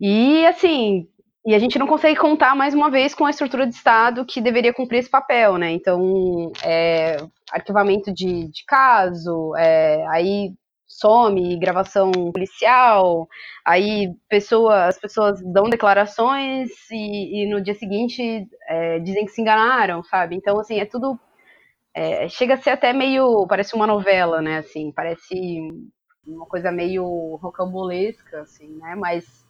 E 0.00 0.44
assim, 0.46 1.08
e 1.46 1.54
a 1.54 1.58
gente 1.58 1.78
não 1.78 1.86
consegue 1.86 2.18
contar 2.18 2.54
mais 2.56 2.74
uma 2.74 2.90
vez 2.90 3.14
com 3.14 3.26
a 3.26 3.30
estrutura 3.30 3.66
de 3.66 3.74
Estado 3.74 4.24
que 4.24 4.40
deveria 4.40 4.72
cumprir 4.72 4.98
esse 4.98 5.10
papel, 5.10 5.58
né? 5.58 5.72
Então, 5.72 6.50
é, 6.64 7.18
arquivamento 7.52 8.12
de, 8.12 8.48
de 8.48 8.64
caso, 8.66 9.54
é, 9.56 10.06
aí 10.08 10.52
some 10.86 11.58
gravação 11.58 12.10
policial, 12.32 13.28
aí 13.64 14.14
pessoa, 14.28 14.86
as 14.86 14.98
pessoas 14.98 15.42
dão 15.42 15.68
declarações 15.68 16.70
e, 16.90 17.42
e 17.44 17.50
no 17.50 17.60
dia 17.60 17.74
seguinte 17.74 18.46
é, 18.68 18.98
dizem 19.00 19.24
que 19.26 19.32
se 19.32 19.40
enganaram, 19.40 20.02
sabe? 20.04 20.36
Então, 20.36 20.58
assim, 20.60 20.78
é 20.80 20.86
tudo 20.86 21.18
é, 21.94 22.28
chega 22.28 22.54
a 22.54 22.56
ser 22.56 22.70
até 22.70 22.92
meio. 22.92 23.46
Parece 23.46 23.74
uma 23.74 23.86
novela, 23.86 24.42
né? 24.42 24.58
Assim, 24.58 24.90
parece 24.92 25.68
uma 26.26 26.46
coisa 26.46 26.72
meio 26.72 27.36
rocambolesca, 27.36 28.40
assim, 28.40 28.68
né? 28.78 28.94
Mas 28.96 29.43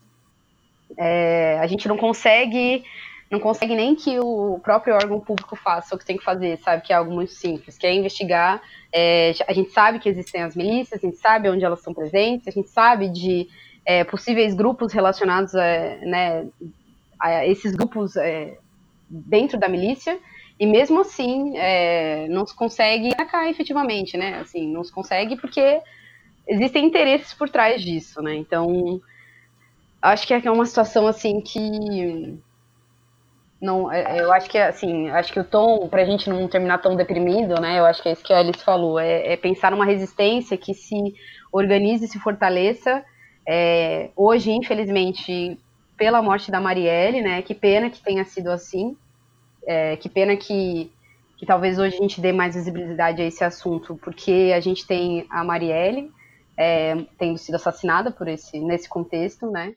é, 0.98 1.58
a 1.60 1.66
gente 1.66 1.88
não 1.88 1.96
consegue. 1.96 2.84
Não 3.30 3.40
consegue 3.40 3.74
nem 3.74 3.96
que 3.96 4.20
o 4.20 4.60
próprio 4.62 4.94
órgão 4.94 5.18
público 5.18 5.56
faça 5.56 5.94
o 5.94 5.98
que 5.98 6.04
tem 6.04 6.16
que 6.16 6.22
fazer, 6.22 6.58
sabe? 6.58 6.82
Que 6.82 6.92
é 6.92 6.96
algo 6.96 7.10
muito 7.12 7.32
simples, 7.32 7.76
que 7.76 7.86
é 7.86 7.92
investigar. 7.92 8.62
É, 8.92 9.32
a 9.48 9.52
gente 9.52 9.70
sabe 9.70 9.98
que 9.98 10.08
existem 10.08 10.42
as 10.42 10.54
milícias, 10.54 11.02
a 11.02 11.06
gente 11.06 11.16
sabe 11.16 11.48
onde 11.48 11.64
elas 11.64 11.80
estão 11.80 11.92
presentes, 11.92 12.46
a 12.46 12.50
gente 12.50 12.68
sabe 12.68 13.08
de 13.08 13.48
é, 13.84 14.04
possíveis 14.04 14.54
grupos 14.54 14.92
relacionados 14.92 15.54
a, 15.54 15.66
né, 16.02 16.46
a 17.18 17.46
esses 17.46 17.72
grupos 17.72 18.14
é, 18.16 18.56
dentro 19.08 19.58
da 19.58 19.68
milícia, 19.68 20.18
e 20.58 20.66
mesmo 20.66 21.00
assim, 21.00 21.56
é, 21.56 22.28
não 22.28 22.46
se 22.46 22.54
consegue 22.54 23.08
atacar 23.08 23.48
efetivamente, 23.50 24.16
né? 24.16 24.38
Assim, 24.38 24.70
não 24.70 24.84
se 24.84 24.92
consegue 24.92 25.36
porque 25.36 25.80
existem 26.46 26.86
interesses 26.86 27.34
por 27.34 27.48
trás 27.48 27.82
disso, 27.82 28.22
né? 28.22 28.36
Então, 28.36 29.00
acho 30.04 30.26
que 30.26 30.34
é 30.34 30.50
uma 30.50 30.66
situação 30.66 31.06
assim 31.06 31.40
que 31.40 32.38
não, 33.60 33.90
é, 33.90 34.20
eu 34.20 34.30
acho 34.32 34.50
que 34.50 34.58
assim, 34.58 35.08
acho 35.08 35.32
que 35.32 35.40
o 35.40 35.44
tom 35.44 35.88
para 35.88 36.02
a 36.02 36.04
gente 36.04 36.28
não 36.28 36.46
terminar 36.46 36.78
tão 36.78 36.94
deprimido, 36.94 37.60
né? 37.60 37.78
Eu 37.78 37.86
acho 37.86 38.02
que 38.02 38.08
é 38.10 38.12
isso 38.12 38.22
que 38.22 38.32
a 38.32 38.38
Alice 38.38 38.62
falou, 38.62 38.98
é, 38.98 39.32
é 39.32 39.36
pensar 39.36 39.70
numa 39.70 39.86
resistência 39.86 40.56
que 40.56 40.74
se 40.74 41.14
organize 41.50 42.06
se 42.06 42.18
fortaleça. 42.18 43.02
É, 43.46 44.10
hoje, 44.14 44.50
infelizmente, 44.50 45.58
pela 45.96 46.20
morte 46.20 46.50
da 46.50 46.60
Marielle, 46.60 47.22
né? 47.22 47.40
Que 47.40 47.54
pena 47.54 47.88
que 47.88 48.02
tenha 48.02 48.24
sido 48.24 48.50
assim. 48.50 48.96
É, 49.66 49.96
que 49.96 50.10
pena 50.10 50.36
que, 50.36 50.92
que 51.38 51.46
talvez 51.46 51.78
hoje 51.78 51.96
a 51.96 52.00
gente 52.00 52.20
dê 52.20 52.32
mais 52.32 52.54
visibilidade 52.54 53.22
a 53.22 53.24
esse 53.24 53.42
assunto, 53.42 53.98
porque 54.02 54.52
a 54.54 54.60
gente 54.60 54.86
tem 54.86 55.26
a 55.30 55.42
Marielle 55.42 56.12
é, 56.56 56.96
tendo 57.18 57.38
sido 57.38 57.54
assassinada 57.54 58.10
por 58.10 58.28
esse, 58.28 58.58
nesse 58.60 58.88
contexto, 58.88 59.50
né? 59.50 59.74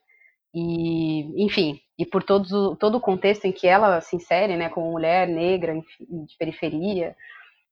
E, 0.60 1.43
enfim, 1.45 1.80
e 1.99 2.03
por 2.05 2.24
todos, 2.24 2.49
todo 2.80 2.95
o 2.97 3.01
contexto 3.01 3.45
em 3.45 3.51
que 3.51 3.68
ela 3.68 4.01
se 4.01 4.16
insere, 4.16 4.58
né, 4.58 4.70
como 4.70 4.91
mulher 4.91 5.28
negra 5.28 5.76
de 5.99 6.36
periferia, 6.39 7.16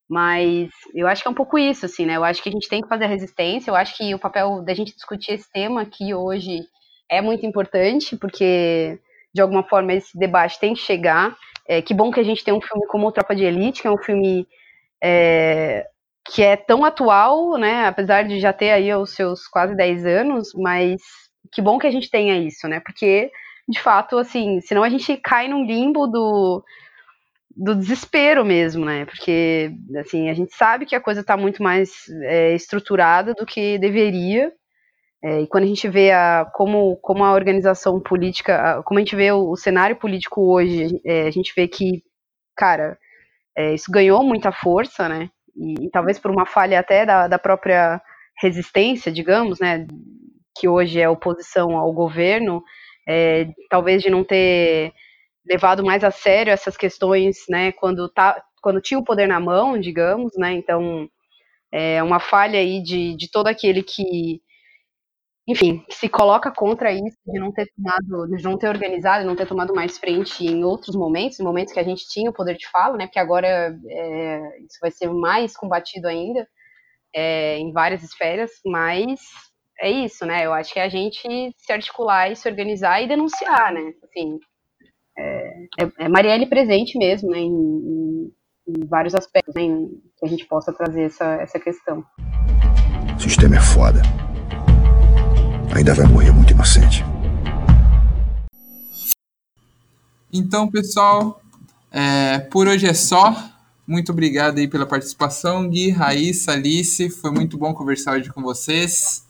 mas 0.07 0.69
eu 0.93 1.07
acho 1.07 1.23
que 1.23 1.27
é 1.27 1.31
um 1.31 1.35
pouco 1.35 1.57
isso, 1.57 1.87
assim, 1.87 2.05
né? 2.05 2.15
Eu 2.15 2.23
acho 2.23 2.43
que 2.43 2.49
a 2.49 2.51
gente 2.51 2.69
tem 2.69 2.79
que 2.79 2.87
fazer 2.87 3.07
resistência. 3.07 3.71
Eu 3.71 3.75
acho 3.75 3.97
que 3.97 4.13
o 4.13 4.19
papel 4.19 4.61
da 4.63 4.71
gente 4.75 4.93
discutir 4.93 5.31
esse 5.31 5.51
tema 5.51 5.81
aqui 5.81 6.13
hoje 6.13 6.59
é 7.09 7.21
muito 7.21 7.43
importante, 7.43 8.15
porque 8.15 8.99
de 9.33 9.41
alguma 9.41 9.63
forma 9.63 9.93
esse 9.93 10.15
debate 10.15 10.59
tem 10.59 10.75
que 10.75 10.79
chegar. 10.81 11.35
É, 11.67 11.81
que 11.81 11.91
bom 11.91 12.11
que 12.11 12.19
a 12.19 12.23
gente 12.23 12.43
tem 12.43 12.53
um 12.53 12.61
filme 12.61 12.85
como 12.85 13.11
Tropa 13.11 13.35
de 13.35 13.45
Elite, 13.45 13.81
que 13.81 13.87
é 13.87 13.91
um 13.91 13.97
filme 13.97 14.47
é, 15.03 15.87
que 16.31 16.43
é 16.43 16.55
tão 16.55 16.85
atual, 16.85 17.57
né? 17.57 17.87
Apesar 17.87 18.23
de 18.27 18.39
já 18.39 18.53
ter 18.53 18.71
aí 18.71 18.93
os 18.93 19.15
seus 19.15 19.47
quase 19.47 19.75
10 19.75 20.05
anos, 20.05 20.53
mas 20.53 21.01
que 21.51 21.61
bom 21.61 21.77
que 21.77 21.87
a 21.87 21.91
gente 21.91 22.09
tenha 22.09 22.37
isso, 22.37 22.67
né? 22.67 22.79
Porque, 22.79 23.31
de 23.67 23.79
fato, 23.79 24.17
assim, 24.17 24.59
senão 24.61 24.83
a 24.83 24.89
gente 24.89 25.17
cai 25.17 25.47
num 25.47 25.65
limbo 25.65 26.07
do 26.07 26.63
do 27.55 27.73
desespero 27.73 28.43
mesmo, 28.43 28.83
né? 28.83 29.05
Porque 29.05 29.71
assim 29.97 30.29
a 30.29 30.33
gente 30.33 30.53
sabe 30.53 30.85
que 30.85 30.95
a 30.95 30.99
coisa 30.99 31.21
está 31.21 31.37
muito 31.37 31.63
mais 31.63 31.91
é, 32.23 32.53
estruturada 32.53 33.33
do 33.33 33.45
que 33.45 33.77
deveria. 33.77 34.51
É, 35.23 35.41
e 35.41 35.47
quando 35.47 35.63
a 35.63 35.67
gente 35.67 35.87
vê 35.87 36.11
a, 36.11 36.45
como, 36.53 36.97
como 36.97 37.23
a 37.23 37.33
organização 37.33 37.99
política, 37.99 38.79
a, 38.79 38.83
como 38.83 38.99
a 38.99 39.01
gente 39.01 39.15
vê 39.15 39.31
o, 39.31 39.49
o 39.51 39.55
cenário 39.55 39.95
político 39.95 40.41
hoje, 40.53 41.01
é, 41.05 41.27
a 41.27 41.31
gente 41.31 41.53
vê 41.55 41.67
que, 41.67 42.03
cara, 42.55 42.97
é, 43.57 43.73
isso 43.73 43.91
ganhou 43.91 44.23
muita 44.23 44.51
força, 44.51 45.07
né? 45.07 45.29
E, 45.55 45.85
e, 45.85 45.89
talvez 45.89 46.19
por 46.19 46.29
uma 46.31 46.45
falha 46.45 46.79
até 46.79 47.05
da, 47.05 47.27
da 47.27 47.39
própria 47.39 48.01
resistência, 48.37 49.11
digamos, 49.11 49.59
né? 49.59 49.87
Que 50.57 50.67
hoje 50.67 50.99
é 51.01 51.09
oposição 51.09 51.77
ao 51.77 51.91
governo, 51.93 52.63
é, 53.07 53.47
talvez 53.69 54.01
de 54.01 54.09
não 54.09 54.23
ter 54.23 54.93
levado 55.45 55.83
mais 55.83 56.03
a 56.03 56.11
sério 56.11 56.51
essas 56.51 56.75
questões, 56.77 57.37
né, 57.49 57.71
quando, 57.73 58.09
tá, 58.09 58.43
quando 58.61 58.81
tinha 58.81 58.99
o 58.99 59.03
poder 59.03 59.27
na 59.27 59.39
mão, 59.39 59.79
digamos, 59.79 60.33
né, 60.37 60.53
então 60.53 61.07
é 61.71 62.01
uma 62.03 62.19
falha 62.19 62.59
aí 62.59 62.81
de, 62.81 63.15
de 63.15 63.29
todo 63.31 63.47
aquele 63.47 63.83
que, 63.83 64.41
enfim, 65.47 65.83
se 65.91 66.09
coloca 66.09 66.51
contra 66.51 66.91
isso, 66.91 67.17
de 67.25 67.39
não 67.39 67.51
ter 67.51 67.67
tomado, 67.75 68.27
de 68.35 68.43
não 68.43 68.57
ter 68.57 68.67
organizado, 68.67 69.25
não 69.25 69.35
ter 69.35 69.47
tomado 69.47 69.75
mais 69.75 69.97
frente 69.97 70.43
em 70.45 70.63
outros 70.63 70.95
momentos, 70.95 71.39
em 71.39 71.43
momentos 71.43 71.71
que 71.73 71.79
a 71.79 71.83
gente 71.83 72.07
tinha 72.09 72.29
o 72.31 72.33
poder 72.33 72.57
de 72.57 72.67
fala, 72.69 72.97
né, 72.97 73.05
porque 73.05 73.19
agora 73.19 73.77
é, 73.87 74.59
isso 74.61 74.79
vai 74.81 74.91
ser 74.91 75.09
mais 75.09 75.55
combatido 75.55 76.07
ainda, 76.07 76.47
é, 77.13 77.57
em 77.59 77.71
várias 77.71 78.03
esferas, 78.03 78.51
mas 78.65 79.21
é 79.79 79.91
isso, 79.91 80.25
né? 80.25 80.45
Eu 80.45 80.53
acho 80.53 80.73
que 80.73 80.79
é 80.79 80.83
a 80.83 80.89
gente 80.89 81.27
se 81.57 81.71
articular 81.71 82.31
e 82.31 82.35
se 82.35 82.47
organizar 82.47 83.01
e 83.01 83.07
denunciar, 83.07 83.73
né? 83.73 83.93
Assim, 84.03 84.39
é, 85.17 85.65
é, 85.79 86.05
é 86.05 86.09
Marielle 86.09 86.45
presente 86.45 86.97
mesmo, 86.97 87.29
né? 87.29 87.39
Em, 87.39 87.51
em, 87.51 88.31
em 88.69 88.85
vários 88.85 89.13
aspectos, 89.13 89.53
né? 89.53 89.63
Em, 89.63 89.87
que 90.17 90.25
a 90.25 90.29
gente 90.29 90.45
possa 90.45 90.71
trazer 90.71 91.03
essa, 91.03 91.25
essa 91.41 91.59
questão. 91.59 92.03
O 93.15 93.19
sistema 93.19 93.57
é 93.57 93.61
foda. 93.61 94.01
Ainda 95.75 95.93
vai 95.93 96.07
morrer 96.07 96.31
muito 96.31 96.53
inocente. 96.53 97.03
Então, 100.31 100.69
pessoal, 100.69 101.41
é, 101.91 102.39
por 102.39 102.67
hoje 102.67 102.87
é 102.87 102.93
só. 102.93 103.33
Muito 103.87 104.11
obrigado 104.11 104.57
aí 104.57 104.67
pela 104.67 104.85
participação, 104.85 105.69
Gui, 105.69 105.91
Raíssa, 105.91 106.53
Alice. 106.53 107.09
Foi 107.09 107.29
muito 107.29 107.57
bom 107.57 107.73
conversar 107.73 108.13
hoje 108.13 108.31
com 108.31 108.41
vocês. 108.41 109.24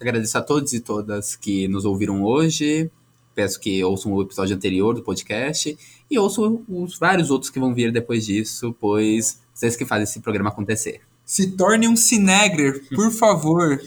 Agradeço 0.00 0.36
a 0.36 0.42
todos 0.42 0.72
e 0.72 0.80
todas 0.80 1.36
que 1.36 1.66
nos 1.68 1.84
ouviram 1.84 2.22
hoje. 2.22 2.90
Peço 3.34 3.60
que 3.60 3.82
ouçam 3.84 4.12
o 4.12 4.22
episódio 4.22 4.56
anterior 4.56 4.94
do 4.94 5.02
podcast 5.02 5.76
e 6.10 6.18
ouçam 6.18 6.64
os 6.68 6.98
vários 6.98 7.30
outros 7.30 7.50
que 7.50 7.60
vão 7.60 7.74
vir 7.74 7.92
depois 7.92 8.24
disso, 8.24 8.74
pois 8.80 9.40
vocês 9.52 9.76
que 9.76 9.84
fazem 9.84 10.04
esse 10.04 10.20
programa 10.20 10.50
acontecer. 10.50 11.00
Se 11.24 11.50
torne 11.50 11.88
um 11.88 11.96
Cinegrer, 11.96 12.82
por 12.94 13.10
favor. 13.10 13.80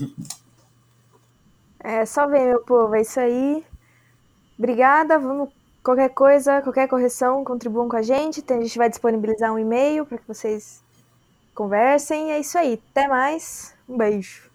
É, 1.79 2.05
só 2.05 2.27
vem, 2.27 2.47
meu 2.47 2.59
povo, 2.59 2.93
é 2.95 3.01
isso 3.01 3.19
aí. 3.19 3.63
Obrigada, 4.57 5.17
vamos 5.17 5.49
qualquer 5.81 6.09
coisa, 6.09 6.61
qualquer 6.61 6.87
correção, 6.87 7.43
contribuam 7.43 7.87
com 7.87 7.95
a 7.95 8.01
gente. 8.01 8.43
A 8.49 8.61
gente 8.61 8.77
vai 8.77 8.89
disponibilizar 8.89 9.53
um 9.53 9.59
e-mail 9.59 10.05
para 10.05 10.17
que 10.17 10.27
vocês 10.27 10.83
conversem. 11.55 12.31
É 12.31 12.39
isso 12.39 12.57
aí. 12.57 12.79
Até 12.91 13.07
mais. 13.07 13.73
Um 13.87 13.97
beijo. 13.97 14.48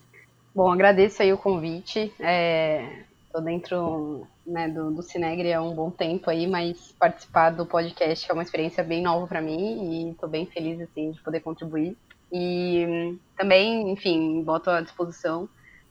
Bom, 0.54 0.70
agradeço 0.70 1.20
aí 1.20 1.32
o 1.32 1.38
convite. 1.38 2.14
É, 2.20 3.02
tô 3.32 3.40
dentro 3.40 4.24
né, 4.46 4.68
do, 4.68 4.92
do 4.92 5.02
Cinegre 5.02 5.52
há 5.52 5.60
um 5.60 5.74
bom 5.74 5.90
tempo 5.90 6.30
aí, 6.30 6.46
mas 6.46 6.92
participar 6.92 7.50
do 7.50 7.66
podcast 7.66 8.30
é 8.30 8.32
uma 8.32 8.44
experiência 8.44 8.84
bem 8.84 9.02
nova 9.02 9.26
para 9.26 9.40
mim 9.40 10.06
e 10.06 10.10
estou 10.12 10.28
bem 10.28 10.46
feliz 10.46 10.80
assim 10.80 11.10
de 11.10 11.20
poder 11.22 11.40
contribuir. 11.40 11.96
E 12.32 13.18
também, 13.36 13.90
enfim, 13.90 14.44
boto 14.44 14.70
à 14.70 14.80
disposição. 14.80 15.48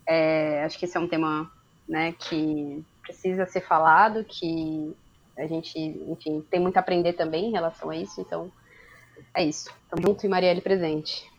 É, 0.07 0.63
acho 0.63 0.79
que 0.79 0.85
esse 0.85 0.95
é 0.95 0.99
um 0.99 1.09
tema 1.09 1.51
né, 1.87 2.13
que 2.13 2.81
precisa 3.01 3.45
ser 3.45 3.61
falado, 3.61 4.23
que 4.23 4.95
a 5.37 5.45
gente, 5.45 5.77
enfim, 5.77 6.41
tem 6.49 6.61
muito 6.61 6.77
a 6.77 6.79
aprender 6.79 7.13
também 7.13 7.47
em 7.47 7.51
relação 7.51 7.89
a 7.89 7.97
isso. 7.97 8.21
Então, 8.21 8.49
é 9.33 9.43
isso. 9.43 9.69
Tamo 9.89 10.07
junto 10.07 10.25
e 10.25 10.29
Marielle 10.29 10.61
presente. 10.61 11.32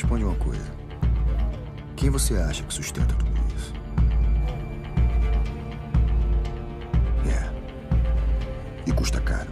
Responde 0.00 0.22
uma 0.22 0.36
coisa. 0.36 0.70
Quem 1.96 2.08
você 2.08 2.36
acha 2.36 2.62
que 2.62 2.72
sustenta 2.72 3.12
tudo 3.16 3.32
isso? 3.56 3.74
É. 7.26 8.88
E 8.88 8.92
custa 8.92 9.20
caro. 9.20 9.50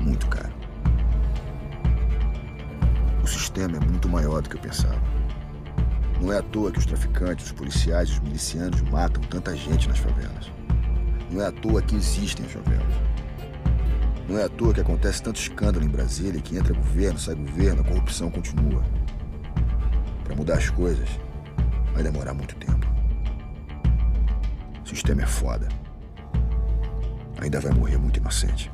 Muito 0.00 0.26
caro. 0.26 0.52
O 3.22 3.26
sistema 3.28 3.76
é 3.76 3.80
muito 3.80 4.08
maior 4.08 4.42
do 4.42 4.50
que 4.50 4.56
eu 4.56 4.60
pensava. 4.60 5.00
Não 6.20 6.32
é 6.32 6.38
à 6.38 6.42
toa 6.42 6.72
que 6.72 6.80
os 6.80 6.86
traficantes, 6.86 7.46
os 7.46 7.52
policiais 7.52 8.08
e 8.08 8.12
os 8.14 8.18
milicianos 8.18 8.82
matam 8.82 9.22
tanta 9.24 9.56
gente 9.56 9.88
nas 9.88 9.98
favelas. 9.98 10.50
Não 11.30 11.40
é 11.40 11.46
à 11.46 11.52
toa 11.52 11.80
que 11.82 11.94
existem 11.94 12.44
as 12.44 12.50
favelas. 12.52 12.94
Não 14.28 14.38
é 14.38 14.44
à 14.44 14.48
toa 14.48 14.74
que 14.74 14.80
acontece 14.80 15.22
tanto 15.22 15.40
escândalo 15.40 15.82
em 15.82 15.88
Brasília 15.88 16.38
que 16.40 16.54
entra 16.56 16.74
governo, 16.74 17.18
sai 17.18 17.34
governo, 17.34 17.80
a 17.80 17.84
corrupção 17.84 18.30
continua. 18.30 18.84
Para 20.22 20.36
mudar 20.36 20.58
as 20.58 20.68
coisas, 20.68 21.08
vai 21.94 22.02
demorar 22.02 22.34
muito 22.34 22.54
tempo. 22.56 22.86
O 24.84 24.86
sistema 24.86 25.22
é 25.22 25.26
foda. 25.26 25.66
Ainda 27.40 27.58
vai 27.58 27.72
morrer 27.72 27.96
muito 27.96 28.18
inocente. 28.18 28.70